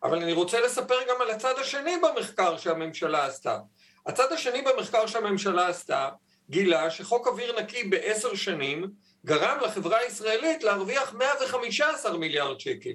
אבל 0.03 0.17
אני 0.17 0.33
רוצה 0.33 0.61
לספר 0.61 0.97
גם 1.09 1.21
על 1.21 1.29
הצד 1.29 1.53
השני 1.61 1.95
במחקר 1.97 2.57
שהממשלה 2.57 3.25
עשתה. 3.25 3.59
הצד 4.05 4.31
השני 4.31 4.61
במחקר 4.61 5.07
שהממשלה 5.07 5.67
עשתה 5.67 6.09
גילה 6.49 6.89
שחוק 6.89 7.27
אוויר 7.27 7.59
נקי 7.59 7.83
בעשר 7.83 8.35
שנים 8.35 8.87
גרם 9.25 9.57
לחברה 9.61 9.97
הישראלית 9.97 10.63
להרוויח 10.63 11.13
115 11.13 12.17
מיליארד 12.17 12.59
שקל. 12.59 12.93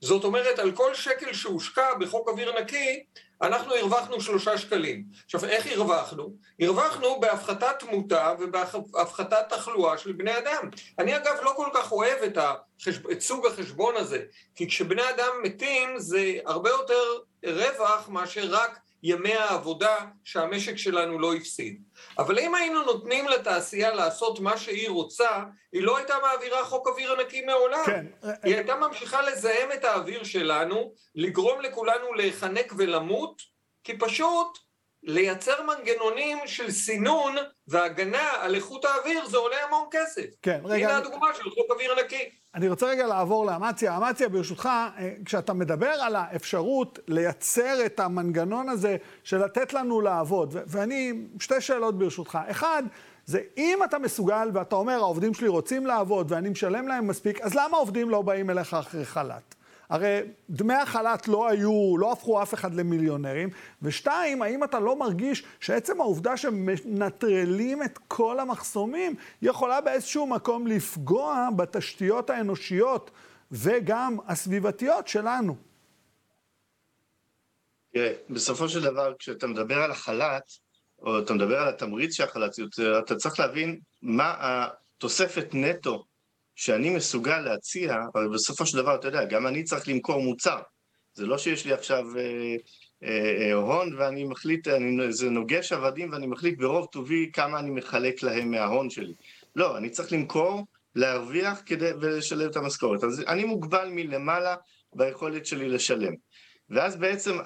זאת 0.00 0.24
אומרת, 0.24 0.58
על 0.58 0.72
כל 0.72 0.94
שקל 0.94 1.32
שהושקע 1.32 1.94
בחוק 1.94 2.28
אוויר 2.28 2.60
נקי, 2.60 3.04
אנחנו 3.42 3.74
הרווחנו 3.74 4.20
שלושה 4.20 4.58
שקלים. 4.58 5.04
עכשיו, 5.24 5.44
איך 5.44 5.66
הרווחנו? 5.66 6.36
הרווחנו 6.60 7.20
בהפחתת 7.20 7.78
תמותה 7.78 8.34
ובהפחתת 8.38 9.48
תחלואה 9.48 9.98
של 9.98 10.12
בני 10.12 10.38
אדם. 10.38 10.70
אני 10.98 11.16
אגב 11.16 11.34
לא 11.42 11.52
כל 11.56 11.68
כך 11.74 11.92
אוהב 11.92 12.22
את, 12.22 12.38
החשב... 12.38 13.08
את 13.10 13.20
סוג 13.20 13.46
החשבון 13.46 13.96
הזה, 13.96 14.22
כי 14.54 14.68
כשבני 14.68 15.10
אדם 15.10 15.32
מתים 15.42 15.98
זה 15.98 16.32
הרבה 16.46 16.70
יותר 16.70 17.18
רווח 17.46 18.08
מאשר 18.08 18.46
רק 18.50 18.78
ימי 19.08 19.34
העבודה 19.34 19.96
שהמשק 20.24 20.76
שלנו 20.76 21.18
לא 21.18 21.34
הפסיד. 21.34 21.82
אבל 22.18 22.38
אם 22.38 22.54
היינו 22.54 22.82
נותנים 22.82 23.28
לתעשייה 23.28 23.94
לעשות 23.94 24.40
מה 24.40 24.56
שהיא 24.56 24.90
רוצה, 24.90 25.42
היא 25.72 25.82
לא 25.82 25.96
הייתה 25.96 26.14
מעבירה 26.22 26.64
חוק 26.64 26.88
אוויר 26.88 27.12
ענקי 27.12 27.44
מעולם. 27.44 27.84
כן. 27.86 28.06
היא 28.42 28.54
הייתה 28.54 28.76
ממשיכה 28.76 29.22
לזהם 29.22 29.72
את 29.72 29.84
האוויר 29.84 30.24
שלנו, 30.24 30.92
לגרום 31.14 31.60
לכולנו 31.60 32.14
להיחנק 32.14 32.72
ולמות, 32.76 33.42
כי 33.84 33.98
פשוט 33.98 34.58
לייצר 35.06 35.52
מנגנונים 35.62 36.38
של 36.46 36.70
סינון 36.70 37.34
והגנה 37.68 38.30
על 38.40 38.54
איכות 38.54 38.84
האוויר 38.84 39.26
זה 39.28 39.36
עולה 39.36 39.56
המון 39.66 39.84
כסף. 39.90 40.26
כן, 40.42 40.60
רגע... 40.64 40.88
הנה 40.88 40.96
הדוגמה 40.96 41.26
של 41.34 41.50
חוק 41.50 41.70
אוויר 41.70 41.94
נקי. 42.04 42.30
אני 42.54 42.68
רוצה 42.68 42.86
רגע 42.86 43.06
לעבור 43.06 43.46
לאמציה. 43.46 43.96
אמציה, 43.96 44.28
ברשותך, 44.28 44.66
אה, 44.66 45.12
כשאתה 45.24 45.52
מדבר 45.52 45.90
על 45.90 46.16
האפשרות 46.16 46.98
לייצר 47.08 47.86
את 47.86 48.00
המנגנון 48.00 48.68
הזה 48.68 48.96
של 49.24 49.44
לתת 49.44 49.72
לנו 49.72 50.00
לעבוד, 50.00 50.54
ואני, 50.66 51.12
שתי 51.40 51.60
שאלות 51.60 51.98
ברשותך. 51.98 52.38
אחד, 52.50 52.82
זה 53.26 53.40
אם 53.56 53.78
אתה 53.84 53.98
מסוגל 53.98 54.50
ואתה 54.54 54.76
אומר, 54.76 54.94
העובדים 54.94 55.34
שלי 55.34 55.48
רוצים 55.48 55.86
לעבוד 55.86 56.32
ואני 56.32 56.48
משלם 56.48 56.88
להם 56.88 57.06
מספיק, 57.06 57.40
אז 57.40 57.54
למה 57.54 57.76
העובדים 57.76 58.10
לא 58.10 58.22
באים 58.22 58.50
אליך 58.50 58.74
אחרי 58.74 59.04
חל"ת? 59.04 59.54
הרי 59.88 60.20
דמי 60.50 60.74
החל"ת 60.74 61.28
לא 61.28 61.48
היו, 61.48 61.98
לא 61.98 62.12
הפכו 62.12 62.42
אף 62.42 62.54
אחד 62.54 62.74
למיליונרים. 62.74 63.48
ושתיים, 63.82 64.42
האם 64.42 64.64
אתה 64.64 64.80
לא 64.80 64.98
מרגיש 64.98 65.44
שעצם 65.60 66.00
העובדה 66.00 66.36
שמנטרלים 66.36 67.82
את 67.82 67.98
כל 68.08 68.40
המחסומים, 68.40 69.14
יכולה 69.42 69.80
באיזשהו 69.80 70.26
מקום 70.26 70.66
לפגוע 70.66 71.48
בתשתיות 71.56 72.30
האנושיות 72.30 73.10
וגם 73.52 74.16
הסביבתיות 74.26 75.08
שלנו? 75.08 75.56
תראה, 77.92 78.12
בסופו 78.30 78.68
של 78.68 78.82
דבר, 78.82 79.12
כשאתה 79.18 79.46
מדבר 79.46 79.82
על 79.82 79.90
החל"ת, 79.90 80.52
או 81.02 81.18
אתה 81.18 81.34
מדבר 81.34 81.60
על 81.60 81.68
התמריץ 81.68 82.14
שהחל"ת 82.14 82.58
יוצר, 82.58 82.98
אתה 82.98 83.16
צריך 83.16 83.40
להבין 83.40 83.80
מה 84.02 84.34
התוספת 84.38 85.48
נטו 85.52 86.04
שאני 86.56 86.90
מסוגל 86.90 87.38
להציע, 87.38 87.96
אבל 88.14 88.28
בסופו 88.28 88.66
של 88.66 88.76
דבר, 88.76 88.94
אתה 88.94 89.08
יודע, 89.08 89.24
גם 89.24 89.46
אני 89.46 89.64
צריך 89.64 89.88
למכור 89.88 90.22
מוצר. 90.22 90.60
זה 91.14 91.26
לא 91.26 91.38
שיש 91.38 91.66
לי 91.66 91.72
עכשיו 91.72 92.04
אה, 92.16 92.56
אה, 93.04 93.48
אה, 93.48 93.52
הון 93.52 93.94
ואני 93.98 94.24
מחליט, 94.24 94.68
אני, 94.68 95.12
זה 95.12 95.30
נוגש 95.30 95.72
עבדים 95.72 96.12
ואני 96.12 96.26
מחליט 96.26 96.58
ברוב 96.58 96.86
טובי 96.86 97.30
כמה 97.32 97.58
אני 97.58 97.70
מחלק 97.70 98.22
להם 98.22 98.50
מההון 98.50 98.90
שלי. 98.90 99.14
לא, 99.56 99.78
אני 99.78 99.90
צריך 99.90 100.12
למכור, 100.12 100.66
להרוויח 100.94 101.62
כדי, 101.66 101.90
ולשלם 102.00 102.50
את 102.50 102.56
המשכורת. 102.56 103.04
אז 103.04 103.24
אני 103.28 103.44
מוגבל 103.44 103.88
מלמעלה 103.92 104.56
ביכולת 104.94 105.46
שלי 105.46 105.68
לשלם. 105.68 106.12
ואז 106.70 106.96
בעצם 106.96 107.38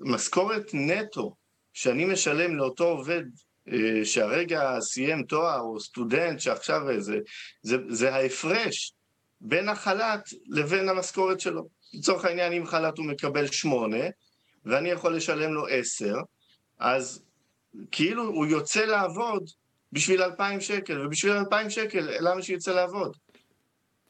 המשכורת 0.00 0.70
נטו 0.74 1.34
שאני 1.72 2.04
משלם 2.04 2.56
לאותו 2.56 2.84
עובד 2.84 3.22
שהרגע 4.04 4.80
סיים 4.80 5.22
תואר, 5.22 5.60
או 5.60 5.80
סטודנט 5.80 6.40
שעכשיו 6.40 6.90
איזה, 6.90 7.18
זה, 7.62 7.76
זה 7.88 8.14
ההפרש 8.14 8.92
בין 9.40 9.68
החל"ת 9.68 10.28
לבין 10.46 10.88
המשכורת 10.88 11.40
שלו. 11.40 11.68
לצורך 11.94 12.24
העניין, 12.24 12.52
אם 12.52 12.66
חל"ת 12.66 12.98
הוא 12.98 13.06
מקבל 13.06 13.46
שמונה, 13.46 14.04
ואני 14.64 14.88
יכול 14.88 15.16
לשלם 15.16 15.52
לו 15.54 15.66
עשר, 15.66 16.14
אז 16.78 17.22
כאילו 17.90 18.24
הוא 18.24 18.46
יוצא 18.46 18.84
לעבוד 18.84 19.50
בשביל 19.92 20.22
אלפיים 20.22 20.60
שקל, 20.60 21.06
ובשביל 21.06 21.32
אלפיים 21.32 21.70
שקל, 21.70 22.08
למה 22.20 22.42
שיצא 22.42 22.74
לעבוד? 22.74 23.16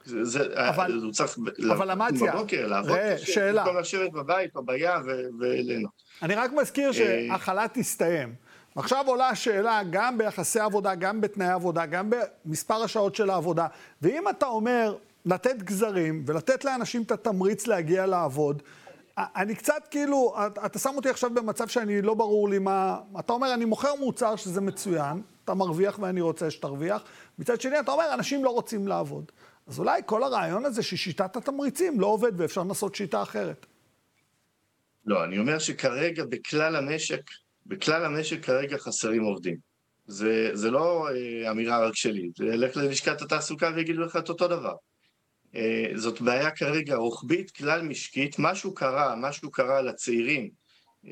זה, 0.04 0.68
אבל, 0.68 1.00
הוא 1.02 1.12
צריך 1.12 1.38
אבל 1.72 1.90
אמציה, 1.90 2.32
בבוקר, 2.32 2.66
לעבוד 2.66 2.90
ראה, 2.90 3.18
שאלה. 3.18 3.62
במקום 3.62 3.80
לשבת 3.80 4.12
בבית 4.12 4.56
או 4.56 4.66
בים 4.66 5.00
וליהנות. 5.40 5.90
אני 6.22 6.34
רק 6.34 6.50
מזכיר 6.52 6.88
אה, 6.88 6.92
שהחל"ת 6.92 7.76
הסתיים. 7.76 8.34
עכשיו 8.78 9.04
עולה 9.06 9.28
השאלה 9.28 9.80
גם 9.90 10.18
ביחסי 10.18 10.60
עבודה, 10.60 10.94
גם 10.94 11.20
בתנאי 11.20 11.48
עבודה, 11.48 11.86
גם 11.86 12.10
במספר 12.44 12.82
השעות 12.82 13.14
של 13.14 13.30
העבודה. 13.30 13.66
ואם 14.02 14.28
אתה 14.28 14.46
אומר 14.46 14.96
לתת 15.24 15.62
גזרים 15.62 16.24
ולתת 16.26 16.64
לאנשים 16.64 17.02
את 17.02 17.10
התמריץ 17.10 17.66
להגיע 17.66 18.06
לעבוד, 18.06 18.62
אני 19.18 19.54
קצת 19.54 19.88
כאילו, 19.90 20.34
אתה 20.66 20.78
שם 20.78 20.92
אותי 20.96 21.08
עכשיו 21.08 21.30
במצב 21.34 21.68
שאני 21.68 22.02
לא 22.02 22.14
ברור 22.14 22.48
לי 22.48 22.58
מה... 22.58 23.00
אתה 23.20 23.32
אומר, 23.32 23.54
אני 23.54 23.64
מוכר 23.64 23.94
מוצר 23.94 24.36
שזה 24.36 24.60
מצוין, 24.60 25.22
אתה 25.44 25.54
מרוויח 25.54 25.98
ואני 25.98 26.20
רוצה 26.20 26.50
שתרוויח. 26.50 27.02
מצד 27.38 27.60
שני, 27.60 27.80
אתה 27.80 27.92
אומר, 27.92 28.14
אנשים 28.14 28.44
לא 28.44 28.50
רוצים 28.50 28.88
לעבוד. 28.88 29.32
אז 29.66 29.78
אולי 29.78 30.02
כל 30.06 30.22
הרעיון 30.22 30.64
הזה 30.64 30.82
ששיטת 30.82 31.36
התמריצים 31.36 32.00
לא 32.00 32.06
עובד 32.06 32.32
ואפשר 32.36 32.60
לנסות 32.60 32.94
שיטה 32.94 33.22
אחרת. 33.22 33.66
לא, 35.06 35.24
אני 35.24 35.38
אומר 35.38 35.58
שכרגע 35.58 36.24
בכלל 36.24 36.76
המשק 36.76 37.30
בכלל 37.68 38.04
המשק 38.04 38.44
כרגע 38.44 38.78
חסרים 38.78 39.22
עובדים. 39.22 39.56
זה, 40.06 40.50
זה 40.54 40.70
לא 40.70 41.08
אה, 41.08 41.50
אמירה 41.50 41.86
רק 41.86 41.96
שלי, 41.96 42.30
זה 42.38 42.44
לך 42.44 42.76
ללשכת 42.76 43.22
התעסוקה 43.22 43.70
ויגידו 43.74 44.02
לך 44.02 44.16
את 44.16 44.28
אותו 44.28 44.48
דבר. 44.48 44.74
אה, 45.54 45.86
זאת 45.94 46.20
בעיה 46.20 46.50
כרגע 46.50 46.96
רוחבית, 46.96 47.50
כלל 47.50 47.82
משקית, 47.82 48.36
משהו 48.38 48.74
קרה, 48.74 49.14
משהו 49.16 49.50
קרה 49.50 49.82
לצעירים 49.82 50.50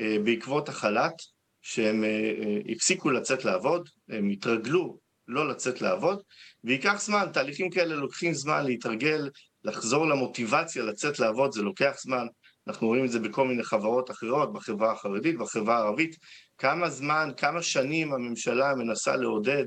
אה, 0.01 0.17
בעקבות 0.25 0.69
החל"ת, 0.69 1.15
שהם 1.63 2.05
אה, 2.05 2.09
אה, 2.09 2.59
הפסיקו 2.73 3.11
לצאת 3.11 3.45
לעבוד, 3.45 3.89
הם 4.09 4.29
התרגלו 4.29 4.99
לא 5.29 5.49
לצאת 5.49 5.81
לעבוד, 5.81 6.23
וייקח 6.65 7.01
זמן, 7.01 7.27
תהליכים 7.33 7.71
כאלה 7.71 7.95
לוקחים 7.95 8.35
זמן 8.35 8.65
להתרגל, 8.65 9.31
לחזור 9.65 10.07
למוטיבציה 10.07 10.83
לצאת 10.83 11.19
לעבוד, 11.19 11.53
זה 11.53 11.63
לוקח 11.63 11.95
זמן. 12.01 12.27
אנחנו 12.69 12.87
רואים 12.87 13.05
את 13.05 13.11
זה 13.11 13.21
בכל 13.21 13.49
מיני 13.49 13.63
חברות 13.63 14.11
אחרות, 14.11 14.53
בחברה 14.53 14.93
החרדית, 14.93 15.39
בחברה 15.39 15.77
הערבית, 15.77 16.17
כמה 16.59 16.91
זמן, 16.91 17.31
כמה 17.37 17.63
שנים 17.63 18.13
הממשלה 18.13 18.75
מנסה 18.75 19.17
לעודד 19.17 19.65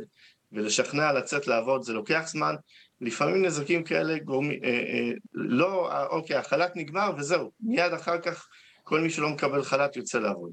ולשכנע 0.51 1.13
לצאת 1.13 1.47
לעבוד, 1.47 1.83
זה 1.83 1.93
לוקח 1.93 2.23
זמן, 2.27 2.55
לפעמים 3.01 3.45
נזקים 3.45 3.83
כאלה 3.83 4.19
גורמים, 4.19 4.59
אה, 4.63 4.69
אה, 4.69 5.11
לא, 5.33 5.91
אה, 5.91 6.05
אוקיי, 6.05 6.35
החל"ת 6.35 6.75
נגמר 6.75 7.11
וזהו, 7.17 7.51
מיד 7.59 7.93
אחר 7.93 8.19
כך 8.19 8.47
כל 8.83 8.99
מי 8.99 9.09
שלא 9.09 9.29
מקבל 9.29 9.63
חל"ת 9.63 9.95
יוצא 9.95 10.19
לעבוד. 10.19 10.51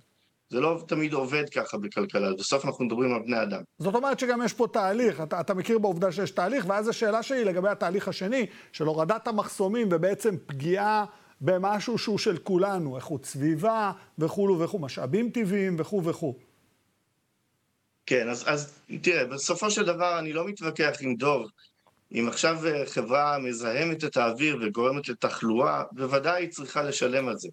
זה 0.49 0.61
לא 0.61 0.85
תמיד 0.89 1.13
עובד 1.13 1.49
ככה 1.49 1.79
בכלכלה, 1.79 2.35
בסוף 2.39 2.65
אנחנו 2.65 2.85
מדברים 2.85 3.15
על 3.15 3.23
בני 3.23 3.43
אדם. 3.43 3.61
זאת 3.79 3.95
אומרת 3.95 4.19
שגם 4.19 4.43
יש 4.45 4.53
פה 4.53 4.67
תהליך, 4.73 5.21
אתה, 5.21 5.41
אתה 5.41 5.55
מכיר 5.55 5.79
בעובדה 5.79 6.13
שיש 6.13 6.31
תהליך, 6.31 6.65
ואז 6.69 6.89
השאלה 6.89 7.23
שלי 7.23 7.45
לגבי 7.45 7.69
התהליך 7.69 8.09
השני, 8.09 8.47
של 8.73 8.87
הורדת 8.87 9.29
המחסומים 9.29 9.89
ובעצם 9.91 10.35
פגיעה 10.47 11.05
במשהו 11.41 11.99
שהוא 11.99 12.19
של 12.19 12.39
כולנו, 12.39 12.97
איכות 12.97 13.25
סביבה 13.25 13.93
וכולו 14.19 14.61
וכו', 14.61 14.79
משאבים 14.79 15.31
טבעיים 15.31 15.77
וכו' 15.79 16.05
וכו'. 16.05 16.35
כן, 18.07 18.29
אז, 18.29 18.45
אז 18.47 18.81
תראה, 19.03 19.25
בסופו 19.25 19.71
של 19.71 19.85
דבר 19.85 20.19
אני 20.19 20.33
לא 20.33 20.47
מתווכח 20.47 20.97
עם 21.01 21.15
דוב. 21.15 21.51
אם 22.13 22.29
עכשיו 22.29 22.67
אה, 22.67 22.87
חברה 22.87 23.39
מזהמת 23.39 24.05
את 24.05 24.17
האוויר 24.17 24.59
וגורמת 24.63 25.09
לתחלואה, 25.09 25.83
בוודאי 25.93 26.43
היא 26.43 26.51
צריכה 26.51 26.83
לשלם 26.83 27.29
על 27.29 27.37
זה. 27.37 27.49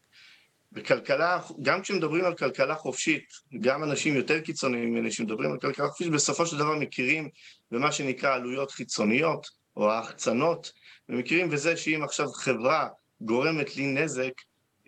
בכלכלה, 0.71 1.39
גם 1.61 1.81
כשמדברים 1.81 2.25
על 2.25 2.35
כלכלה 2.35 2.75
חופשית, 2.75 3.23
גם 3.61 3.83
אנשים 3.83 4.15
יותר 4.15 4.39
קיצוניים 4.39 4.91
ממני 4.91 5.11
שמדברים 5.11 5.51
על 5.51 5.59
כלכלה 5.59 5.87
חופשית, 5.87 6.11
בסופו 6.11 6.45
של 6.45 6.57
דבר 6.57 6.75
מכירים 6.75 7.29
במה 7.71 7.91
שנקרא 7.91 8.35
עלויות 8.35 8.71
חיצוניות, 8.71 9.47
או 9.77 9.91
ההחצנות, 9.91 10.71
ומכירים 11.09 11.49
בזה 11.49 11.77
שאם 11.77 12.03
עכשיו 12.03 12.27
חברה 12.27 12.87
גורמת 13.25 13.77
לי 13.77 13.87
נזק, 13.87 14.31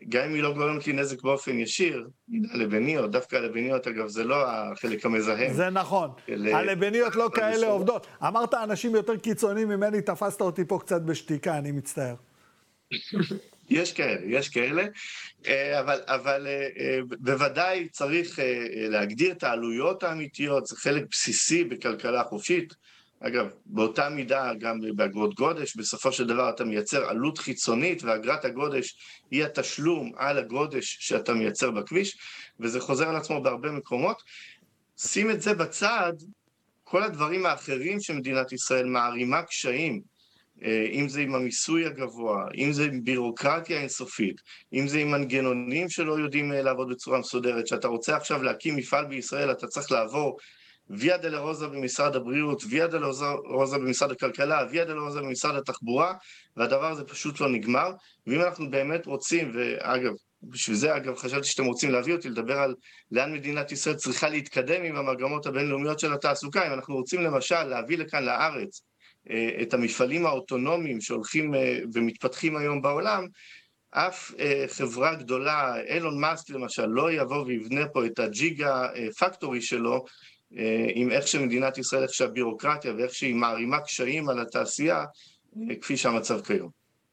גם 0.10 0.24
אם 0.24 0.34
היא 0.34 0.44
לא 0.44 0.54
גורמת 0.54 0.88
לי 0.88 0.94
נזק 0.94 1.22
באופן 1.22 1.60
ישיר, 1.60 2.08
הלבניות, 2.52 3.12
דווקא 3.12 3.36
הלבניות, 3.36 3.88
אגב, 3.88 4.08
זה 4.08 4.24
לא 4.24 4.46
החלק 4.48 5.06
המזהם. 5.06 5.54
זה 5.54 5.70
נכון. 5.70 6.10
הלבניות 6.54 7.16
לא 7.16 7.30
כאלה 7.34 7.68
עובדות. 7.68 8.08
אמרת 8.28 8.54
אנשים 8.54 8.96
יותר 8.96 9.18
קיצוניים 9.18 9.68
ממני, 9.68 10.02
תפסת 10.02 10.42
אותי 10.42 10.66
פה 10.66 10.80
קצת 10.80 11.02
בשתיקה, 11.02 11.58
אני 11.58 11.72
מצטער. 11.72 12.16
יש 13.70 13.94
כאלה, 13.94 14.22
יש 14.26 14.50
כאלה, 14.50 14.86
אה, 15.48 15.80
אבל, 15.80 16.00
אבל 16.06 16.48
אה, 16.48 16.68
אה, 16.80 17.00
בוודאי 17.20 17.88
צריך 17.90 18.40
להגדיר 18.90 19.32
את 19.32 19.44
העלויות 19.44 20.04
האמיתיות, 20.04 20.66
זה 20.66 20.76
חלק 20.76 21.04
בסיסי 21.12 21.64
בכלכלה 21.64 22.24
חופשית. 22.24 22.74
אגב, 23.28 23.50
באותה 23.66 24.10
מידה 24.10 24.52
גם 24.60 24.80
באגרות 24.96 25.36
גודש, 25.36 25.76
בסופו 25.76 26.12
של 26.12 26.28
דבר 26.28 26.50
אתה 26.50 26.64
מייצר 26.64 27.10
עלות 27.10 27.38
חיצונית, 27.38 28.04
ואגרת 28.04 28.46
הגודש 28.46 28.98
היא 29.32 29.44
התשלום 29.44 30.12
על 30.18 30.38
הגודש 30.38 30.98
שאתה 31.00 31.34
מייצר 31.34 31.72
בכביש, 31.72 32.18
וזה 32.60 32.80
חוזר 32.80 33.10
על 33.10 33.16
עצמו 33.16 33.44
בהרבה 33.44 33.72
מקומות. 33.72 34.24
שים 34.98 35.32
את 35.32 35.42
זה 35.42 35.54
בצד, 35.54 36.14
כל 36.84 37.04
הדברים 37.04 37.46
האחרים 37.46 38.00
שמדינת 38.00 38.52
ישראל 38.52 38.86
מערימה 38.86 39.44
קשיים, 39.44 40.02
אה, 40.64 40.88
אם 40.92 41.10
זה 41.10 41.22
עם 41.22 41.36
המיסוי 41.36 41.86
הגבוה, 41.86 42.46
אם 42.56 42.72
זה 42.72 42.86
עם 42.86 43.04
בירוקרטיה 43.04 43.80
אינסופית, 43.80 44.42
אם 44.74 44.88
זה 44.88 45.00
עם 45.00 45.12
מנגנונים 45.12 45.90
שלא 45.90 46.20
יודעים 46.20 46.54
אה, 46.54 46.62
לעבוד 46.62 46.90
בצורה 46.90 47.20
מסודרת, 47.20 47.68
שאתה 47.68 47.88
רוצה 47.88 48.16
עכשיו 48.18 48.44
להקים 48.44 48.76
מפעל 48.76 49.06
בישראל, 49.06 49.52
אתה 49.52 49.68
צריך 49.68 49.92
לעבור 49.92 50.38
ויה 50.90 51.18
דלרוזה 51.18 51.68
במשרד 51.68 52.16
הבריאות, 52.16 52.64
ויה 52.70 52.88
דלרוזה 52.88 53.78
במשרד 53.78 54.12
הכלכלה, 54.12 54.66
ויה 54.72 54.86
דלרוזה 54.86 55.22
במשרד 55.22 55.56
התחבורה, 55.56 56.14
והדבר 56.58 56.92
הזה 56.92 57.04
פשוט 57.04 57.40
לא 57.40 57.50
נגמר. 57.50 57.92
ואם 58.28 58.42
אנחנו 58.42 58.70
באמת 58.70 59.06
רוצים, 59.06 59.52
ואגב, 59.54 60.12
בשביל 60.44 60.76
זה 60.76 60.96
אגב 60.96 61.16
חשבתי 61.16 61.48
שאתם 61.48 61.66
רוצים 61.66 61.92
להביא 61.92 62.14
אותי 62.14 62.30
לדבר 62.30 62.60
על 62.60 62.76
לאן 63.12 63.34
מדינת 63.34 63.72
ישראל 63.72 63.96
צריכה 63.96 64.30
להתקדם 64.30 64.84
עם 64.84 64.96
המגמות 64.96 65.46
הבינלאומיות 65.46 66.00
של 66.00 66.14
התעסוקה, 66.14 66.68
אם 66.68 66.74
אנחנו 66.74 66.96
רוצים 66.96 67.22
למשל 67.22 67.64
להביא 67.64 67.98
לכאן 67.98 68.24
לארץ 68.24 68.82
אה, 69.30 69.50
את 69.62 69.74
המפעלים 69.74 70.26
האוטונומיים 70.26 71.02
שהולכים 71.02 71.56
אה, 71.56 71.80
ומתפתחים 71.94 72.58
היום 72.58 72.82
בעולם, 72.82 73.28
אף 73.92 74.32
אה, 74.40 74.66
חברה 74.68 75.16
גדולה, 75.16 75.76
אילון 75.88 76.22
מאסק 76.22 76.50
למשל, 76.50 76.86
לא 76.86 77.12
יבוא 77.12 77.46
ויבנה 77.46 77.88
פה 77.88 78.06
את 78.06 78.20
הג'יגה 78.20 78.88
פקטורי 79.20 79.62
שלו 79.62 80.06
עם 80.96 81.12
איך 81.12 81.28
שמדינת 81.28 81.78
ישראל, 81.78 82.04
איך 82.04 82.14
שהבירוקרטיה 82.14 82.94
ואיך 82.98 83.14
שהיא 83.14 83.36
מערימה 83.36 83.80
קשיים 83.80 84.30
על 84.30 84.40
התעשייה, 84.40 85.06
כפי 85.82 85.98
שהמצב 85.98 86.42
כיום. 86.42 86.70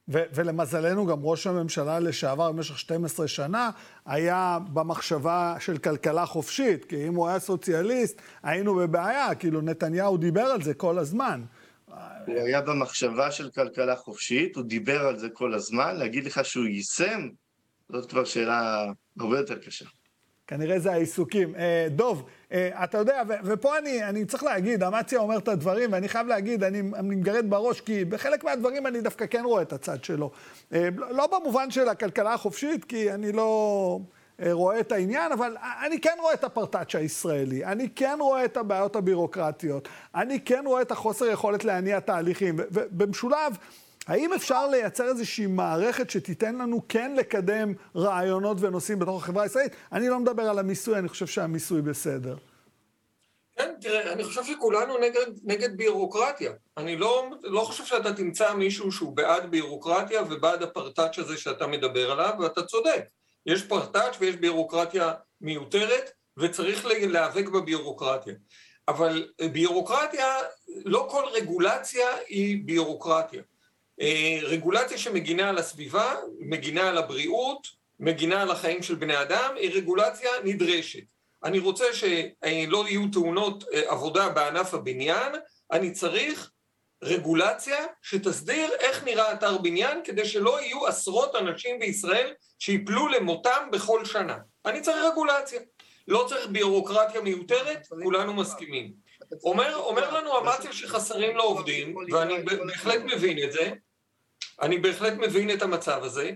ו- 0.09 0.24
ולמזלנו 0.34 1.07
גם 1.07 1.18
ראש 1.22 1.47
הממשלה 1.47 2.01
לשעבר 2.01 2.53
במשך 2.53 2.78
12 2.78 3.28
שנה 3.28 3.70
היה 4.07 4.59
במחשבה 4.72 5.57
של 5.59 5.78
כלכלה 5.78 6.26
חופשית, 6.26 6.84
כי 6.84 7.09
אם 7.09 7.14
הוא 7.14 7.28
היה 7.28 7.38
סוציאליסט 7.38 8.22
היינו 8.43 8.74
בבעיה, 8.74 9.34
כאילו 9.34 9.61
נתניהו 9.61 10.16
דיבר 10.16 10.40
על 10.40 10.62
זה 10.62 10.74
כל 10.74 10.99
הזמן. 10.99 11.43
הוא 12.26 12.34
היה 12.36 12.61
במחשבה 12.61 13.30
של 13.30 13.51
כלכלה 13.51 13.97
חופשית, 13.97 14.57
הוא 14.57 14.64
דיבר 14.64 15.01
על 15.01 15.18
זה 15.18 15.28
כל 15.28 15.55
הזמן, 15.55 15.97
להגיד 15.97 16.24
לך 16.24 16.45
שהוא 16.45 16.66
יישם, 16.66 17.28
זאת 17.93 18.11
כבר 18.11 18.24
שאלה 18.24 18.86
הרבה 19.20 19.38
יותר 19.38 19.59
קשה. 19.59 19.84
כנראה 20.47 20.78
זה 20.78 20.93
העיסוקים. 20.93 21.57
אה, 21.57 21.86
דוב, 21.90 22.18
אה, 22.22 22.26
אתה 22.55 22.98
יודע, 22.98 23.22
ופה 23.44 23.78
אני, 23.78 24.05
אני 24.05 24.24
צריך 24.24 24.42
להגיד, 24.44 24.82
אמציה 24.82 25.18
אומר 25.18 25.38
את 25.38 25.48
הדברים, 25.48 25.92
ואני 25.92 26.09
חייב 26.09 26.26
להגיד, 26.26 26.64
אני, 26.64 26.80
אני 26.94 27.16
מגרד 27.16 27.50
בראש, 27.50 27.80
כי 27.80 28.05
בחלק 28.05 28.44
מהדברים 28.44 28.86
אני 28.86 29.00
דווקא 29.00 29.26
כן 29.26 29.42
רואה 29.44 29.62
את 29.62 29.72
הצד 29.72 30.05
שלו. 30.05 30.30
אה, 30.72 30.88
לא 30.96 31.26
במובן 31.26 31.70
של 31.70 31.88
הכלכלה 31.88 32.34
החופשית, 32.34 32.84
כי 32.84 33.12
אני 33.12 33.32
לא... 33.32 34.00
רואה 34.50 34.80
את 34.80 34.92
העניין, 34.92 35.32
אבל 35.32 35.57
אני 35.86 36.00
כן 36.00 36.16
רואה 36.20 36.34
את 36.34 36.44
הפרטאץ' 36.44 36.94
הישראלי, 36.94 37.64
אני 37.64 37.88
כן 37.96 38.18
רואה 38.20 38.44
את 38.44 38.57
הבעיות 38.57 38.96
הבירוקרטיות, 38.96 39.88
אני 40.14 40.40
כן 40.40 40.64
רואה 40.66 40.82
את 40.82 40.90
החוסר 40.90 41.26
יכולת 41.26 41.64
להניע 41.64 42.00
תהליכים, 42.00 42.57
ובמשולב, 42.59 43.57
האם 44.07 44.32
אפשר 44.32 44.66
לייצר 44.66 45.09
איזושהי 45.09 45.46
מערכת 45.46 46.11
שתיתן 46.11 46.55
לנו 46.55 46.82
כן 46.88 47.14
לקדם 47.16 47.72
רעיונות 47.96 48.57
ונושאים 48.61 48.98
בתוך 48.98 49.22
החברה 49.22 49.42
הישראלית? 49.42 49.72
אני 49.92 50.09
לא 50.09 50.18
מדבר 50.18 50.42
על 50.42 50.59
המיסוי, 50.59 50.98
אני 50.98 51.09
חושב 51.09 51.26
שהמיסוי 51.26 51.82
בסדר. 51.82 52.36
כן, 53.57 53.74
תראה, 53.80 54.12
אני 54.12 54.24
חושב 54.24 54.44
שכולנו 54.44 54.98
נגד, 54.98 55.26
נגד 55.44 55.76
בירוקרטיה. 55.76 56.53
אני 56.76 56.96
לא, 56.96 57.26
לא 57.42 57.61
חושב 57.61 57.84
שאתה 57.84 58.12
תמצא 58.12 58.55
מישהו 58.55 58.92
שהוא 58.92 59.16
בעד 59.16 59.50
בירוקרטיה 59.50 60.22
ובעד 60.22 60.62
הפרטאץ' 60.62 61.18
הזה 61.18 61.36
שאתה 61.36 61.66
מדבר 61.66 62.11
עליו, 62.11 62.34
ואתה 62.40 62.62
צודק. 62.62 63.05
יש 63.46 63.62
פרטאץ' 63.62 64.16
ויש 64.20 64.36
בירוקרטיה 64.36 65.12
מיותרת, 65.40 66.11
וצריך 66.36 66.86
להיאבק 66.86 67.48
בבירוקרטיה. 67.48 68.34
אבל 68.88 69.28
בירוקרטיה, 69.53 70.26
לא 70.84 71.09
כל 71.11 71.24
רגולציה 71.32 72.07
היא 72.28 72.66
בירוקרטיה. 72.66 73.42
אה, 74.01 74.38
רגולציה 74.43 74.99
שמגינה 74.99 75.49
על 75.49 75.59
הסביבה, 75.59 76.14
מגינה 76.38 76.88
על 76.88 76.99
הבריאות, 76.99 77.66
מגינה 78.01 78.43
על 78.43 78.51
החיים 78.51 78.82
של 78.82 78.95
בני 78.95 79.20
אדם, 79.20 79.55
היא 79.57 79.70
רגולציה 79.74 80.30
נדרשת. 80.45 81.03
אני 81.45 81.59
רוצה 81.59 81.84
שלא 81.93 82.88
יהיו 82.88 83.09
תאונות 83.12 83.64
אה, 83.72 83.90
עבודה 83.93 84.28
בענף 84.28 84.74
הבניין, 84.74 85.32
אני 85.72 85.90
צריך 85.90 86.51
רגולציה 87.03 87.76
שתסדיר 88.03 88.70
איך 88.78 89.05
נראה 89.05 89.32
אתר 89.32 89.59
בניין 89.59 90.01
כדי 90.05 90.24
שלא 90.24 90.62
יהיו 90.62 90.86
עשרות 90.86 91.34
אנשים 91.36 91.78
בישראל 91.78 92.34
שיפלו 92.59 93.09
למותם 93.09 93.68
בכל 93.72 94.05
שנה. 94.05 94.38
אני 94.66 94.80
צריך 94.80 95.05
רגולציה. 95.12 95.61
לא 96.09 96.24
צריך 96.28 96.47
ביורוקרטיה 96.47 97.20
מיותרת, 97.20 97.86
כולנו 98.03 98.34
מסכימים. 98.34 98.93
אומר, 99.45 99.76
אומר 99.76 100.11
לנו 100.11 100.39
אמציה 100.39 100.72
שחסרים 100.72 101.37
לו 101.37 101.43
עובדים, 101.43 101.97
ואני 102.12 102.43
בהחלט 102.43 103.01
מבין 103.05 103.45
את 103.45 103.53
זה, 103.53 103.72
אני 104.62 104.78
בהחלט 104.78 105.12
מבין 105.12 105.51
את 105.51 105.62
המצב 105.62 106.05
הזה, 106.05 106.30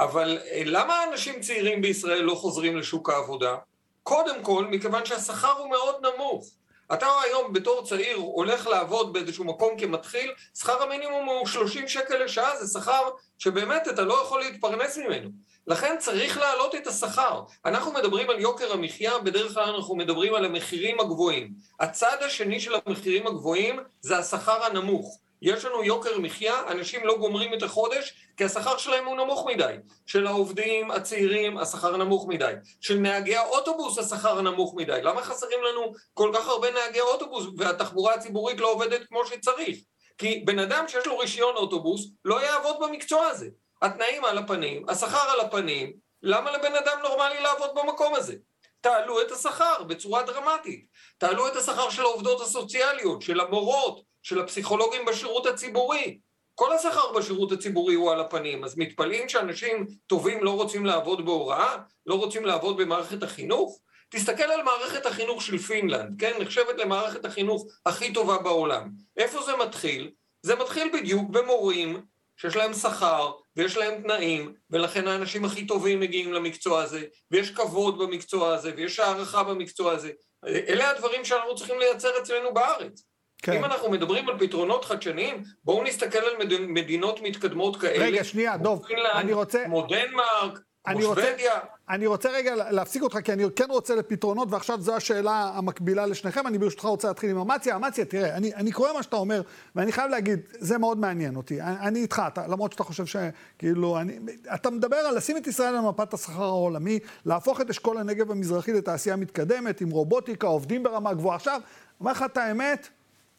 אבל 0.00 0.38
אה, 0.50 0.62
למה 0.64 1.04
אנשים 1.04 1.40
צעירים 1.40 1.82
בישראל 1.82 2.22
לא 2.22 2.34
חוזרים 2.34 2.76
לשוק 2.76 3.10
העבודה? 3.10 3.56
קודם 4.02 4.42
כל, 4.42 4.66
מכיוון 4.70 5.06
שהשכר 5.06 5.52
הוא 5.52 5.70
מאוד 5.70 6.06
נמוך. 6.06 6.50
אתה 6.94 7.06
היום 7.24 7.52
בתור 7.52 7.86
צעיר 7.86 8.16
הולך 8.16 8.66
לעבוד 8.66 9.12
באיזשהו 9.12 9.44
מקום 9.44 9.78
כמתחיל, 9.78 10.32
שכר 10.58 10.82
המינימום 10.82 11.26
הוא 11.26 11.46
30 11.46 11.88
שקל 11.88 12.24
לשעה, 12.24 12.64
זה 12.64 12.80
שכר 12.80 13.10
שבאמת 13.38 13.88
אתה 13.88 14.02
לא 14.02 14.22
יכול 14.22 14.40
להתפרנס 14.40 14.98
ממנו. 14.98 15.30
לכן 15.66 15.96
צריך 15.98 16.38
להעלות 16.38 16.74
את 16.74 16.86
השכר. 16.86 17.42
אנחנו 17.64 17.92
מדברים 17.92 18.30
על 18.30 18.40
יוקר 18.40 18.72
המחיה, 18.72 19.18
בדרך 19.18 19.54
כלל 19.54 19.74
אנחנו 19.74 19.96
מדברים 19.96 20.34
על 20.34 20.44
המחירים 20.44 21.00
הגבוהים. 21.00 21.52
הצד 21.80 22.16
השני 22.20 22.60
של 22.60 22.72
המחירים 22.86 23.26
הגבוהים 23.26 23.80
זה 24.00 24.18
השכר 24.18 24.64
הנמוך. 24.64 25.18
יש 25.42 25.64
לנו 25.64 25.84
יוקר 25.84 26.18
מחיה, 26.18 26.70
אנשים 26.70 27.06
לא 27.06 27.16
גומרים 27.18 27.54
את 27.54 27.62
החודש 27.62 28.14
כי 28.36 28.44
השכר 28.44 28.76
שלהם 28.76 29.06
הוא 29.06 29.16
נמוך 29.16 29.46
מדי. 29.46 29.74
של 30.06 30.26
העובדים 30.26 30.90
הצעירים 30.90 31.58
השכר 31.58 31.96
נמוך 31.96 32.28
מדי. 32.28 32.52
של 32.80 32.98
נהגי 32.98 33.36
האוטובוס 33.36 33.98
השכר 33.98 34.40
נמוך 34.40 34.74
מדי. 34.74 35.00
למה 35.02 35.22
חסרים 35.22 35.62
לנו 35.62 35.92
כל 36.14 36.30
כך 36.34 36.48
הרבה 36.48 36.70
נהגי 36.70 37.00
אוטובוס 37.00 37.46
והתחבורה 37.58 38.14
הציבורית 38.14 38.60
לא 38.60 38.72
עובדת 38.72 39.00
כמו 39.08 39.26
שצריך? 39.26 39.78
כי 40.18 40.42
בן 40.46 40.58
אדם 40.58 40.84
שיש 40.88 41.06
לו 41.06 41.18
רישיון 41.18 41.56
אוטובוס 41.56 42.08
לא 42.24 42.44
יעבוד 42.44 42.76
במקצוע 42.80 43.26
הזה. 43.26 43.48
התנאים 43.82 44.24
על 44.24 44.38
הפנים, 44.38 44.88
השכר 44.88 45.30
על 45.30 45.40
הפנים, 45.40 45.92
למה 46.22 46.50
לבן 46.50 46.74
אדם 46.74 46.98
נורמלי 47.02 47.40
לעבוד 47.40 47.70
במקום 47.74 48.14
הזה? 48.14 48.34
תעלו 48.80 49.22
את 49.22 49.32
השכר 49.32 49.82
בצורה 49.82 50.22
דרמטית. 50.22 50.86
תעלו 51.18 51.48
את 51.48 51.56
השכר 51.56 51.90
של 51.90 52.02
העובדות 52.02 52.40
הסוציאליות, 52.40 53.22
של 53.22 53.40
המורות, 53.40 54.02
של 54.22 54.40
הפסיכולוגים 54.40 55.04
בשירות 55.04 55.46
הציבורי. 55.46 56.18
כל 56.54 56.72
השכר 56.72 57.12
בשירות 57.12 57.52
הציבורי 57.52 57.94
הוא 57.94 58.12
על 58.12 58.20
הפנים, 58.20 58.64
אז 58.64 58.78
מתפלאים 58.78 59.28
שאנשים 59.28 59.86
טובים 60.06 60.44
לא 60.44 60.50
רוצים 60.50 60.86
לעבוד 60.86 61.24
בהוראה, 61.24 61.76
לא 62.06 62.14
רוצים 62.14 62.44
לעבוד 62.44 62.76
במערכת 62.76 63.22
החינוך? 63.22 63.78
תסתכל 64.10 64.42
על 64.42 64.62
מערכת 64.62 65.06
החינוך 65.06 65.42
של 65.42 65.58
פינלנד, 65.58 66.20
כן? 66.20 66.32
נחשבת 66.40 66.78
למערכת 66.78 67.24
החינוך 67.24 67.66
הכי 67.86 68.12
טובה 68.12 68.38
בעולם. 68.38 68.90
איפה 69.16 69.42
זה 69.42 69.52
מתחיל? 69.56 70.10
זה 70.42 70.54
מתחיל 70.54 70.90
בדיוק 70.92 71.30
במורים 71.30 72.02
שיש 72.42 72.56
להם 72.56 72.72
שכר 72.72 73.32
ויש 73.56 73.76
להם 73.76 74.02
תנאים, 74.02 74.54
ולכן 74.70 75.08
האנשים 75.08 75.44
הכי 75.44 75.66
טובים 75.66 76.00
מגיעים 76.00 76.32
למקצוע 76.32 76.82
הזה, 76.82 77.04
ויש 77.30 77.50
כבוד 77.50 77.98
במקצוע 77.98 78.54
הזה, 78.54 78.72
ויש 78.76 78.98
הערכה 78.98 79.42
במקצוע 79.42 79.92
הזה. 79.92 80.10
אלה 80.46 80.90
הדברים 80.90 81.24
שאנחנו 81.24 81.54
צריכים 81.54 81.78
לייצר 81.78 82.08
אצלנו 82.22 82.54
בארץ. 82.54 83.04
כן. 83.42 83.52
אם 83.52 83.64
אנחנו 83.64 83.90
מדברים 83.90 84.28
על 84.28 84.38
פתרונות 84.38 84.84
חדשניים, 84.84 85.42
בואו 85.64 85.82
נסתכל 85.82 86.18
על 86.18 86.46
מדינות 86.66 87.20
מתקדמות 87.22 87.76
כאלה. 87.76 88.04
רגע, 88.04 88.24
שנייה, 88.24 88.56
דוב, 88.56 88.86
אני 89.14 89.32
רוצה... 89.32 89.64
כמו 89.64 89.86
דנמרק, 89.86 90.58
כמו 90.84 91.02
שוודיה. 91.02 91.52
אני 91.88 92.06
רוצה 92.06 92.30
רגע 92.30 92.54
להפסיק 92.70 93.02
אותך, 93.02 93.18
כי 93.24 93.32
אני 93.32 93.44
כן 93.56 93.66
רוצה 93.68 93.94
לפתרונות, 93.94 94.48
ועכשיו 94.50 94.80
זו 94.80 94.96
השאלה 94.96 95.50
המקבילה 95.54 96.06
לשניכם. 96.06 96.46
אני 96.46 96.58
ברשותך 96.58 96.84
רוצה 96.84 97.08
להתחיל 97.08 97.30
עם 97.30 97.38
אמציה. 97.38 97.76
אמציה, 97.76 98.04
תראה, 98.04 98.36
אני, 98.36 98.54
אני 98.54 98.72
קורא 98.72 98.92
מה 98.92 99.02
שאתה 99.02 99.16
אומר, 99.16 99.42
ואני 99.76 99.92
חייב 99.92 100.10
להגיד, 100.10 100.40
זה 100.50 100.78
מאוד 100.78 100.98
מעניין 100.98 101.36
אותי. 101.36 101.60
אני, 101.60 101.78
אני 101.80 102.00
איתך, 102.00 102.22
אתה, 102.26 102.46
למרות 102.46 102.72
שאתה 102.72 102.84
חושב 102.84 103.04
שכאילו, 103.06 103.98
אני, 104.00 104.18
אתה 104.54 104.70
מדבר 104.70 104.96
על 104.96 105.16
לשים 105.16 105.36
את 105.36 105.46
ישראל 105.46 105.74
על 105.74 105.80
מפת 105.80 106.14
השכר 106.14 106.42
העולמי, 106.42 106.98
להפוך 107.26 107.60
את 107.60 107.70
אשכול 107.70 107.98
הנגב 107.98 108.30
המזרחי 108.30 108.72
לתעשייה 108.72 109.16
מתקדמת, 109.16 109.80
עם 109.80 109.90
רובוטיקה, 109.90 110.46
עובדים 110.46 110.82
ברמה 110.82 111.14
גבוהה. 111.14 111.36
עכשיו, 111.36 111.60
אומר 112.00 112.12
לך 112.12 112.22
את 112.22 112.36
האמת, 112.36 112.88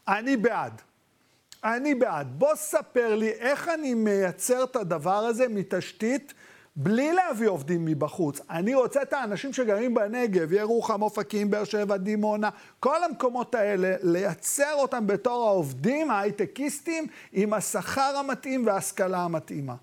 אני 0.07 0.37
בעד. 0.37 0.81
אני 1.63 1.95
בעד. 1.95 2.27
בוא 2.39 2.55
ספר 2.55 3.15
לי 3.15 3.29
איך 3.29 3.69
אני 3.69 3.93
מייצר 3.93 4.63
את 4.63 4.75
הדבר 4.75 5.17
הזה 5.17 5.47
מתשתית 5.47 6.33
בלי 6.75 7.13
להביא 7.13 7.47
עובדים 7.47 7.85
מבחוץ. 7.85 8.41
אני 8.49 8.75
רוצה 8.75 9.01
את 9.01 9.13
האנשים 9.13 9.53
שגרים 9.53 9.93
בנגב, 9.93 10.53
ירוחם, 10.53 11.01
אופקים, 11.01 11.51
באר 11.51 11.63
שבע, 11.63 11.97
דימונה, 11.97 12.49
כל 12.79 13.03
המקומות 13.03 13.55
האלה, 13.55 13.95
לייצר 14.03 14.73
אותם 14.73 15.07
בתור 15.07 15.47
העובדים 15.47 16.11
ההייטקיסטים 16.11 17.07
עם 17.31 17.53
השכר 17.53 18.13
המתאים 18.19 18.65
וההשכלה 18.65 19.17
המתאימה. 19.17 19.75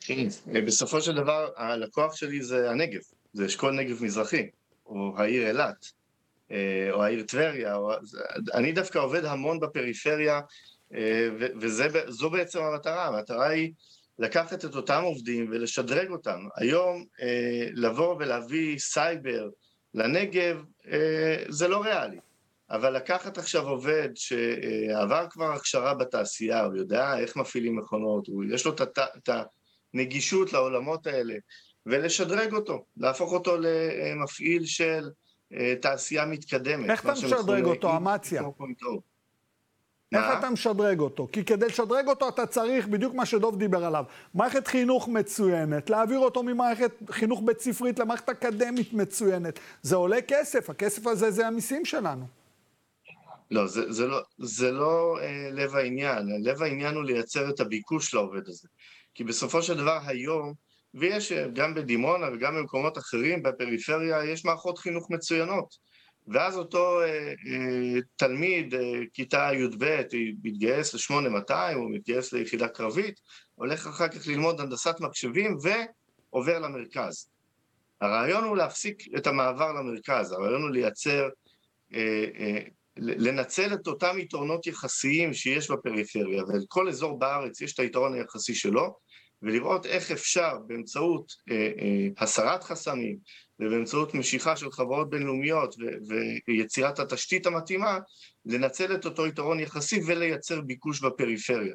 כן, 0.00 0.26
בסופו 0.66 1.00
של 1.00 1.14
דבר, 1.14 1.48
הלקוח 1.56 2.16
שלי 2.16 2.42
זה 2.42 2.70
הנגב, 2.70 3.00
זה 3.32 3.46
אשכול 3.46 3.72
נגב 3.72 4.04
מזרחי, 4.04 4.48
או 4.86 5.14
העיר 5.16 5.48
אילת. 5.48 5.92
אה, 6.50 6.88
או 6.92 7.04
העיר 7.04 7.22
טבריה, 7.22 7.76
או... 7.76 7.92
אני 8.54 8.72
דווקא 8.72 8.98
עובד 8.98 9.24
המון 9.24 9.60
בפריפריה, 9.60 10.40
וזו 11.60 12.30
בעצם 12.30 12.62
המטרה, 12.62 13.06
המטרה 13.06 13.48
היא 13.48 13.72
לקחת 14.18 14.64
את 14.64 14.74
אותם 14.74 15.02
עובדים 15.04 15.46
ולשדרג 15.50 16.10
אותם. 16.10 16.40
היום 16.56 17.04
אה, 17.22 17.66
לבוא 17.72 18.16
ולהביא 18.18 18.78
סייבר 18.78 19.48
לנגב 19.94 20.64
זה 21.48 21.68
לא 21.68 21.82
ריאלי, 21.82 22.18
אבל 22.70 22.96
לקחת 22.96 23.38
עכשיו 23.38 23.68
עובד 23.68 24.08
שעבר 24.14 25.26
כבר 25.30 25.52
הכשרה 25.52 25.94
בתעשייה, 25.94 26.64
הוא 26.64 26.76
יודע 26.76 27.18
איך 27.18 27.36
מפעילים 27.36 27.78
מכונות, 27.78 28.28
יש 28.52 28.66
לו 28.66 28.72
את 29.16 29.28
הנגישות 29.94 30.52
לעולמות 30.52 31.06
האלה, 31.06 31.34
ולשדרג 31.86 32.52
אותו, 32.52 32.84
להפוך 32.96 33.32
אותו 33.32 33.56
למפעיל 33.58 34.64
של 34.64 35.08
אה, 35.52 35.74
תעשייה 35.82 36.26
מתקדמת. 36.26 36.90
איך 36.90 37.00
אתה 37.00 37.12
משדרג 37.12 37.64
אותו, 37.64 37.96
אמציה? 37.96 38.42
איך 40.14 40.38
אתה 40.38 40.50
משדרג 40.50 41.00
אותו? 41.00 41.28
כי 41.32 41.44
כדי 41.44 41.66
לשדרג 41.66 42.08
אותו 42.08 42.28
אתה 42.28 42.46
צריך 42.46 42.86
בדיוק 42.86 43.14
מה 43.14 43.26
שדוב 43.26 43.58
דיבר 43.58 43.84
עליו. 43.84 44.04
מערכת 44.34 44.66
חינוך 44.66 45.08
מצוינת, 45.08 45.90
להעביר 45.90 46.18
אותו 46.18 46.42
ממערכת 46.42 46.92
חינוך 47.10 47.42
בית 47.44 47.60
ספרית 47.60 47.98
למערכת 47.98 48.28
אקדמית 48.28 48.92
מצוינת. 48.92 49.58
זה 49.82 49.96
עולה 49.96 50.22
כסף, 50.28 50.70
הכסף 50.70 51.06
הזה 51.06 51.30
זה 51.30 51.46
המיסים 51.46 51.84
שלנו. 51.84 52.24
לא, 53.50 53.66
זה, 53.66 53.92
זה 53.92 54.06
לא, 54.06 54.20
זה 54.38 54.72
לא 54.72 55.18
אה, 55.20 55.48
לב 55.52 55.74
העניין. 55.74 56.42
לב 56.42 56.62
העניין 56.62 56.94
הוא 56.94 57.04
לייצר 57.04 57.50
את 57.50 57.60
הביקוש 57.60 58.14
לעובד 58.14 58.48
הזה. 58.48 58.68
כי 59.14 59.24
בסופו 59.24 59.62
של 59.62 59.76
דבר 59.76 59.98
היום, 60.06 60.54
ויש 60.94 61.32
אה, 61.32 61.48
גם 61.54 61.74
בדימונה 61.74 62.26
וגם 62.32 62.54
במקומות 62.56 62.98
אחרים 62.98 63.42
בפריפריה, 63.42 64.24
יש 64.24 64.44
מערכות 64.44 64.78
חינוך 64.78 65.10
מצוינות. 65.10 65.89
ואז 66.30 66.56
אותו 66.56 67.00
אה, 67.00 67.06
אה, 67.06 68.00
תלמיד, 68.16 68.74
אה, 68.74 68.80
כיתה 69.14 69.50
י"ב, 69.54 70.02
מתגייס 70.44 70.94
ל-8200, 70.94 71.74
הוא 71.74 71.90
מתגייס 71.90 72.32
ליחידה 72.32 72.68
קרבית, 72.68 73.20
הולך 73.54 73.86
אחר 73.86 74.08
כך 74.08 74.26
ללמוד 74.26 74.60
הנדסת 74.60 75.00
מחשבים 75.00 75.56
ועובר 75.62 76.58
למרכז. 76.58 77.30
הרעיון 78.00 78.44
הוא 78.44 78.56
להפסיק 78.56 79.02
את 79.16 79.26
המעבר 79.26 79.72
למרכז, 79.72 80.32
הרעיון 80.32 80.62
הוא 80.62 80.70
לייצר, 80.70 81.28
אה, 81.94 82.24
אה, 82.38 82.58
לנצל 82.96 83.74
את 83.74 83.86
אותם 83.86 84.18
יתרונות 84.18 84.66
יחסיים 84.66 85.34
שיש 85.34 85.70
בפריפריה, 85.70 86.44
ולכל 86.44 86.88
אזור 86.88 87.18
בארץ 87.18 87.60
יש 87.60 87.74
את 87.74 87.78
היתרון 87.78 88.14
היחסי 88.14 88.54
שלו, 88.54 88.96
ולראות 89.42 89.86
איך 89.86 90.10
אפשר 90.10 90.58
באמצעות 90.66 91.32
אה, 91.50 91.56
אה, 91.56 92.08
הסרת 92.18 92.64
חסמים 92.64 93.16
ובאמצעות 93.60 94.14
משיכה 94.14 94.56
של 94.56 94.70
חברות 94.70 95.10
בינלאומיות 95.10 95.74
ויצירת 96.48 96.98
התשתית 96.98 97.46
המתאימה, 97.46 97.98
לנצל 98.46 98.94
את 98.94 99.04
אותו 99.04 99.26
יתרון 99.26 99.60
יחסי 99.60 100.00
ולייצר 100.06 100.60
ביקוש 100.60 101.00
בפריפריה. 101.00 101.74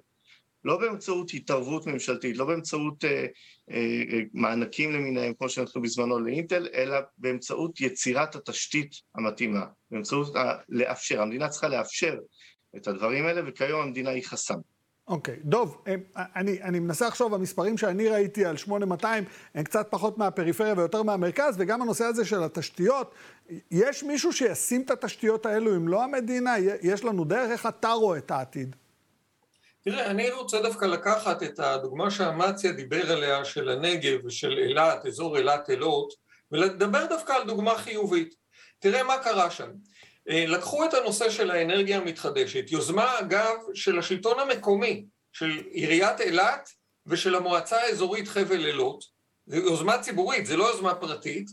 לא 0.65 0.77
באמצעות 0.77 1.31
התערבות 1.33 1.87
ממשלתית, 1.87 2.37
לא 2.37 2.45
באמצעות 2.45 3.05
אה, 3.05 3.25
אה, 3.71 4.03
אה 4.11 4.19
מענקים 4.33 4.91
למיניהם, 4.91 5.33
כמו 5.33 5.49
שנתנו 5.49 5.81
בזמנו 5.81 6.19
לאינטל, 6.19 6.67
אלא 6.73 6.97
באמצעות 7.17 7.81
יצירת 7.81 8.35
התשתית 8.35 8.91
המתאימה, 9.15 9.65
באמצעות 9.91 10.35
ה- 10.35 10.57
לאפשר, 10.69 11.21
המדינה 11.21 11.49
צריכה 11.49 11.67
לאפשר 11.67 12.17
את 12.77 12.87
הדברים 12.87 13.25
האלה, 13.25 13.41
וכיום 13.47 13.81
המדינה 13.81 14.09
היא 14.09 14.23
חסם. 14.23 14.59
אוקיי, 15.07 15.35
okay. 15.35 15.37
דוב, 15.43 15.83
אני, 16.17 16.63
אני 16.63 16.79
מנסה 16.79 17.07
לחשוב, 17.07 17.33
המספרים 17.33 17.77
שאני 17.77 18.09
ראיתי 18.09 18.45
על 18.45 18.57
8200 18.57 19.23
הם 19.55 19.63
קצת 19.63 19.87
פחות 19.89 20.17
מהפריפריה 20.17 20.73
ויותר 20.77 21.03
מהמרכז, 21.03 21.55
וגם 21.57 21.81
הנושא 21.81 22.03
הזה 22.03 22.25
של 22.25 22.43
התשתיות, 22.43 23.15
יש 23.71 24.03
מישהו 24.03 24.33
שישים 24.33 24.81
את 24.81 24.91
התשתיות 24.91 25.45
האלו 25.45 25.75
אם 25.75 25.87
לא 25.87 26.03
המדינה? 26.03 26.55
יש 26.81 27.03
לנו 27.03 27.25
דרך? 27.25 27.51
איך 27.51 27.65
אתה 27.65 27.89
רואה 27.89 28.17
את 28.17 28.31
העתיד? 28.31 28.75
תראה, 29.83 30.05
אני 30.05 30.31
רוצה 30.31 30.61
דווקא 30.61 30.85
לקחת 30.85 31.43
את 31.43 31.59
הדוגמה 31.59 32.11
שאמציה 32.11 32.71
דיבר 32.71 33.11
עליה, 33.11 33.45
של 33.45 33.69
הנגב 33.69 34.25
ושל 34.25 34.57
אילת, 34.57 35.05
אזור 35.05 35.37
אילת-אילות, 35.37 36.13
ולדבר 36.51 37.05
דווקא 37.05 37.33
על 37.33 37.47
דוגמה 37.47 37.75
חיובית. 37.77 38.35
תראה 38.79 39.03
מה 39.03 39.17
קרה 39.17 39.51
שם. 39.51 39.69
אה, 40.29 40.45
לקחו 40.47 40.85
את 40.85 40.93
הנושא 40.93 41.29
של 41.29 41.51
האנרגיה 41.51 41.97
המתחדשת, 41.97 42.71
יוזמה 42.71 43.19
אגב 43.19 43.55
של 43.73 43.99
השלטון 43.99 44.39
המקומי, 44.39 45.05
של 45.33 45.63
עיריית 45.71 46.21
אילת 46.21 46.69
ושל 47.05 47.35
המועצה 47.35 47.77
האזורית 47.77 48.27
חבל 48.27 48.65
אילות, 48.65 49.03
זו 49.47 49.55
יוזמה 49.57 50.01
ציבורית, 50.01 50.45
זו 50.45 50.57
לא 50.57 50.63
יוזמה 50.63 50.95
פרטית, 50.95 51.49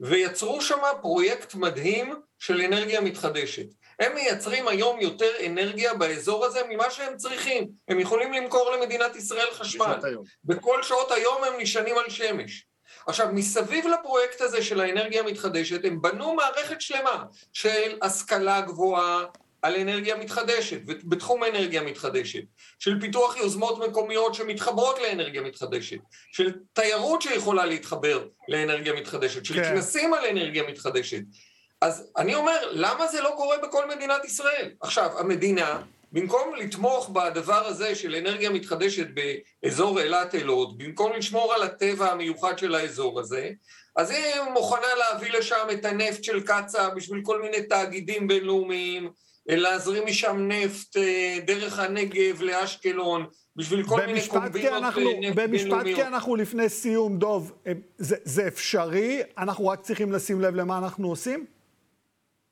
ויצרו 0.00 0.60
שם 0.60 0.78
פרויקט 1.02 1.54
מדהים 1.54 2.14
של 2.38 2.60
אנרגיה 2.60 3.00
מתחדשת. 3.00 3.66
הם 4.00 4.14
מייצרים 4.14 4.68
היום 4.68 5.00
יותר 5.00 5.30
אנרגיה 5.46 5.94
באזור 5.94 6.44
הזה 6.44 6.60
ממה 6.68 6.90
שהם 6.90 7.16
צריכים. 7.16 7.68
הם 7.88 8.00
יכולים 8.00 8.32
למכור 8.32 8.70
למדינת 8.70 9.16
ישראל 9.16 9.50
חשמל. 9.52 9.94
בכל 10.44 10.82
שעות 10.82 11.10
היום 11.10 11.44
הם 11.44 11.52
נשענים 11.58 11.98
על 11.98 12.10
שמש. 12.10 12.66
עכשיו, 13.06 13.28
מסביב 13.32 13.86
לפרויקט 13.86 14.40
הזה 14.40 14.62
של 14.62 14.80
האנרגיה 14.80 15.20
המתחדשת, 15.20 15.84
הם 15.84 16.02
בנו 16.02 16.34
מערכת 16.34 16.80
שלמה 16.80 17.24
של 17.52 17.98
השכלה 18.02 18.60
גבוהה 18.60 19.24
על 19.62 19.76
אנרגיה 19.76 20.16
מתחדשת, 20.16 20.80
בתחום 20.84 21.42
האנרגיה 21.42 21.80
המתחדשת, 21.80 22.42
של 22.78 23.00
פיתוח 23.00 23.36
יוזמות 23.36 23.88
מקומיות 23.88 24.34
שמתחברות 24.34 24.98
לאנרגיה 24.98 25.42
מתחדשת, 25.42 25.98
של 26.32 26.52
תיירות 26.72 27.22
שיכולה 27.22 27.66
להתחבר 27.66 28.26
לאנרגיה 28.48 28.92
מתחדשת, 28.92 29.44
של 29.44 29.54
כן. 29.54 29.64
כנסים 29.64 30.14
על 30.14 30.24
אנרגיה 30.24 30.62
מתחדשת. 30.62 31.22
אז 31.80 32.10
אני 32.16 32.34
אומר, 32.34 32.70
למה 32.70 33.06
זה 33.06 33.20
לא 33.20 33.32
קורה 33.36 33.56
בכל 33.58 33.88
מדינת 33.88 34.24
ישראל? 34.24 34.70
עכשיו, 34.80 35.18
המדינה 35.18 35.82
במקום 36.12 36.54
לתמוך 36.54 37.10
בדבר 37.10 37.66
הזה 37.66 37.94
של 37.94 38.14
אנרגיה 38.14 38.50
מתחדשת 38.50 39.06
באזור 39.62 40.00
אילת 40.00 40.34
אילות, 40.34 40.78
במקום 40.78 41.12
לשמור 41.12 41.54
על 41.54 41.62
הטבע 41.62 42.12
המיוחד 42.12 42.58
של 42.58 42.74
האזור 42.74 43.20
הזה, 43.20 43.50
אז 43.96 44.10
היא 44.10 44.40
מוכנה 44.52 44.86
להביא 44.98 45.32
לשם 45.32 45.66
את 45.72 45.84
הנפט 45.84 46.24
של 46.24 46.40
קצא"א 46.40 46.94
בשביל 46.94 47.20
כל 47.22 47.42
מיני 47.42 47.62
תאגידים 47.62 48.28
בינלאומיים, 48.28 49.10
להזרים 49.48 50.06
משם 50.06 50.48
נפט 50.48 50.96
אה, 50.96 51.38
דרך 51.46 51.78
הנגב 51.78 52.42
לאשקלון, 52.42 53.26
בשביל 53.56 53.86
כל 53.86 54.06
מיני 54.06 54.28
קומבינות 54.28 54.72
אנחנו, 54.72 55.20
נפט 55.20 55.36
במשפט 55.36 55.68
בינלאומיות. 55.68 56.00
כי 56.00 56.06
אנחנו 56.06 56.36
לפני 56.36 56.68
סיום, 56.68 57.18
דוב, 57.18 57.52
אה, 57.66 57.72
זה, 57.98 58.16
זה 58.24 58.46
אפשרי? 58.46 59.22
אנחנו 59.38 59.68
רק 59.68 59.80
צריכים 59.80 60.12
לשים 60.12 60.40
לב 60.40 60.54
למה 60.54 60.78
אנחנו 60.78 61.08
עושים? 61.08 61.46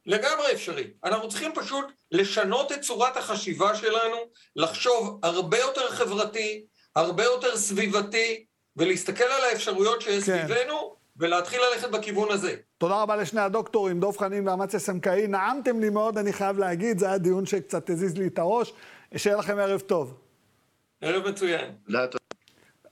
לגמרי 0.07 0.53
אפשרי. 0.53 0.91
אנחנו 1.05 1.29
צריכים 1.29 1.53
פשוט 1.55 1.85
לשנות 2.13 2.73
את 2.73 2.81
צורת 2.81 3.17
החשיבה 3.17 3.75
שלנו, 3.75 4.17
לחשוב 4.57 5.21
הרבה 5.23 5.59
יותר 5.59 5.91
חברתי, 5.91 6.65
הרבה 6.97 7.25
יותר 7.25 7.57
סביבתי, 7.57 8.45
ולהסתכל 8.77 9.25
על 9.25 9.45
האפשרויות 9.45 10.03
שיש 10.03 10.25
כן. 10.25 10.47
סביבנו, 10.47 10.97
ולהתחיל 11.17 11.61
ללכת 11.71 11.91
בכיוון 11.91 12.31
הזה. 12.31 12.57
תודה 12.79 13.03
רבה 13.03 13.17
לשני 13.17 13.41
הדוקטורים, 13.41 14.01
דב 14.01 14.17
חנין 14.17 14.49
ואמציה 14.49 14.81
סמקאי. 14.81 15.27
נעמתם 15.27 15.81
לי 15.81 15.91
מאוד, 15.91 16.19
אני 16.19 16.33
חייב 16.33 16.59
להגיד, 16.59 16.99
זה 16.99 17.07
היה 17.07 17.19
דיון 17.19 17.47
שקצת 17.47 17.91
הזיז 17.91 18.17
לי 18.17 18.27
את 18.27 18.39
הראש. 18.39 18.73
שיהיה 19.17 19.37
לכם 19.37 19.59
ערב 19.59 19.81
טוב. 19.81 20.15
ערב 21.01 21.29
מצוין. 21.29 21.75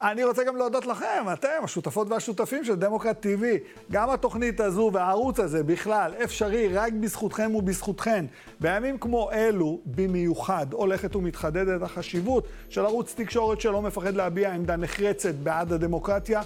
אני 0.02 0.24
רוצה 0.24 0.44
גם 0.44 0.56
להודות 0.56 0.86
לכם, 0.86 1.24
אתם, 1.32 1.48
השותפות 1.64 2.10
והשותפים 2.10 2.64
של 2.64 2.74
דמוקרט 2.74 3.26
TV. 3.26 3.44
גם 3.92 4.10
התוכנית 4.10 4.60
הזו 4.60 4.90
והערוץ 4.92 5.40
הזה 5.40 5.62
בכלל 5.62 6.12
אפשרי 6.24 6.68
רק 6.68 6.92
בזכותכם 6.92 7.54
ובזכותכן. 7.54 8.24
בימים 8.60 8.98
כמו 8.98 9.30
אלו, 9.32 9.80
במיוחד, 9.86 10.66
הולכת 10.72 11.16
ומתחדדת 11.16 11.82
החשיבות 11.82 12.46
של 12.68 12.84
ערוץ 12.84 13.14
תקשורת 13.16 13.60
שלא 13.60 13.82
מפחד 13.82 14.14
להביע 14.14 14.52
עמדה 14.52 14.76
נחרצת 14.76 15.34
בעד 15.34 15.72
הדמוקרטיה 15.72 16.40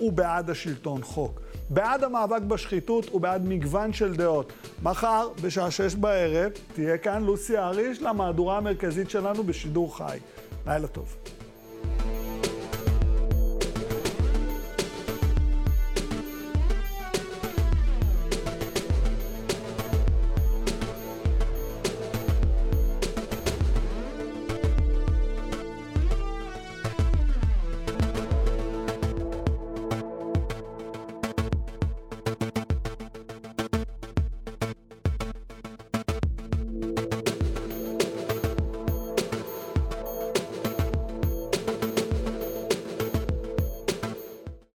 ובעד 0.00 0.50
השלטון 0.50 1.02
חוק. 1.02 1.40
בעד 1.70 2.04
המאבק 2.04 2.42
בשחיתות 2.42 3.14
ובעד 3.14 3.48
מגוון 3.48 3.92
של 3.92 4.16
דעות. 4.16 4.52
מחר, 4.82 5.28
בשעה 5.42 5.70
שש 5.70 5.94
בערב, 5.94 6.52
תהיה 6.74 6.98
כאן 6.98 7.24
לוסי 7.24 7.58
אריש 7.58 8.02
למהדורה 8.02 8.56
המרכזית 8.56 9.10
שלנו 9.10 9.42
בשידור 9.42 9.96
חי. 9.96 10.18
לילה 10.66 10.86
טוב. 10.86 11.16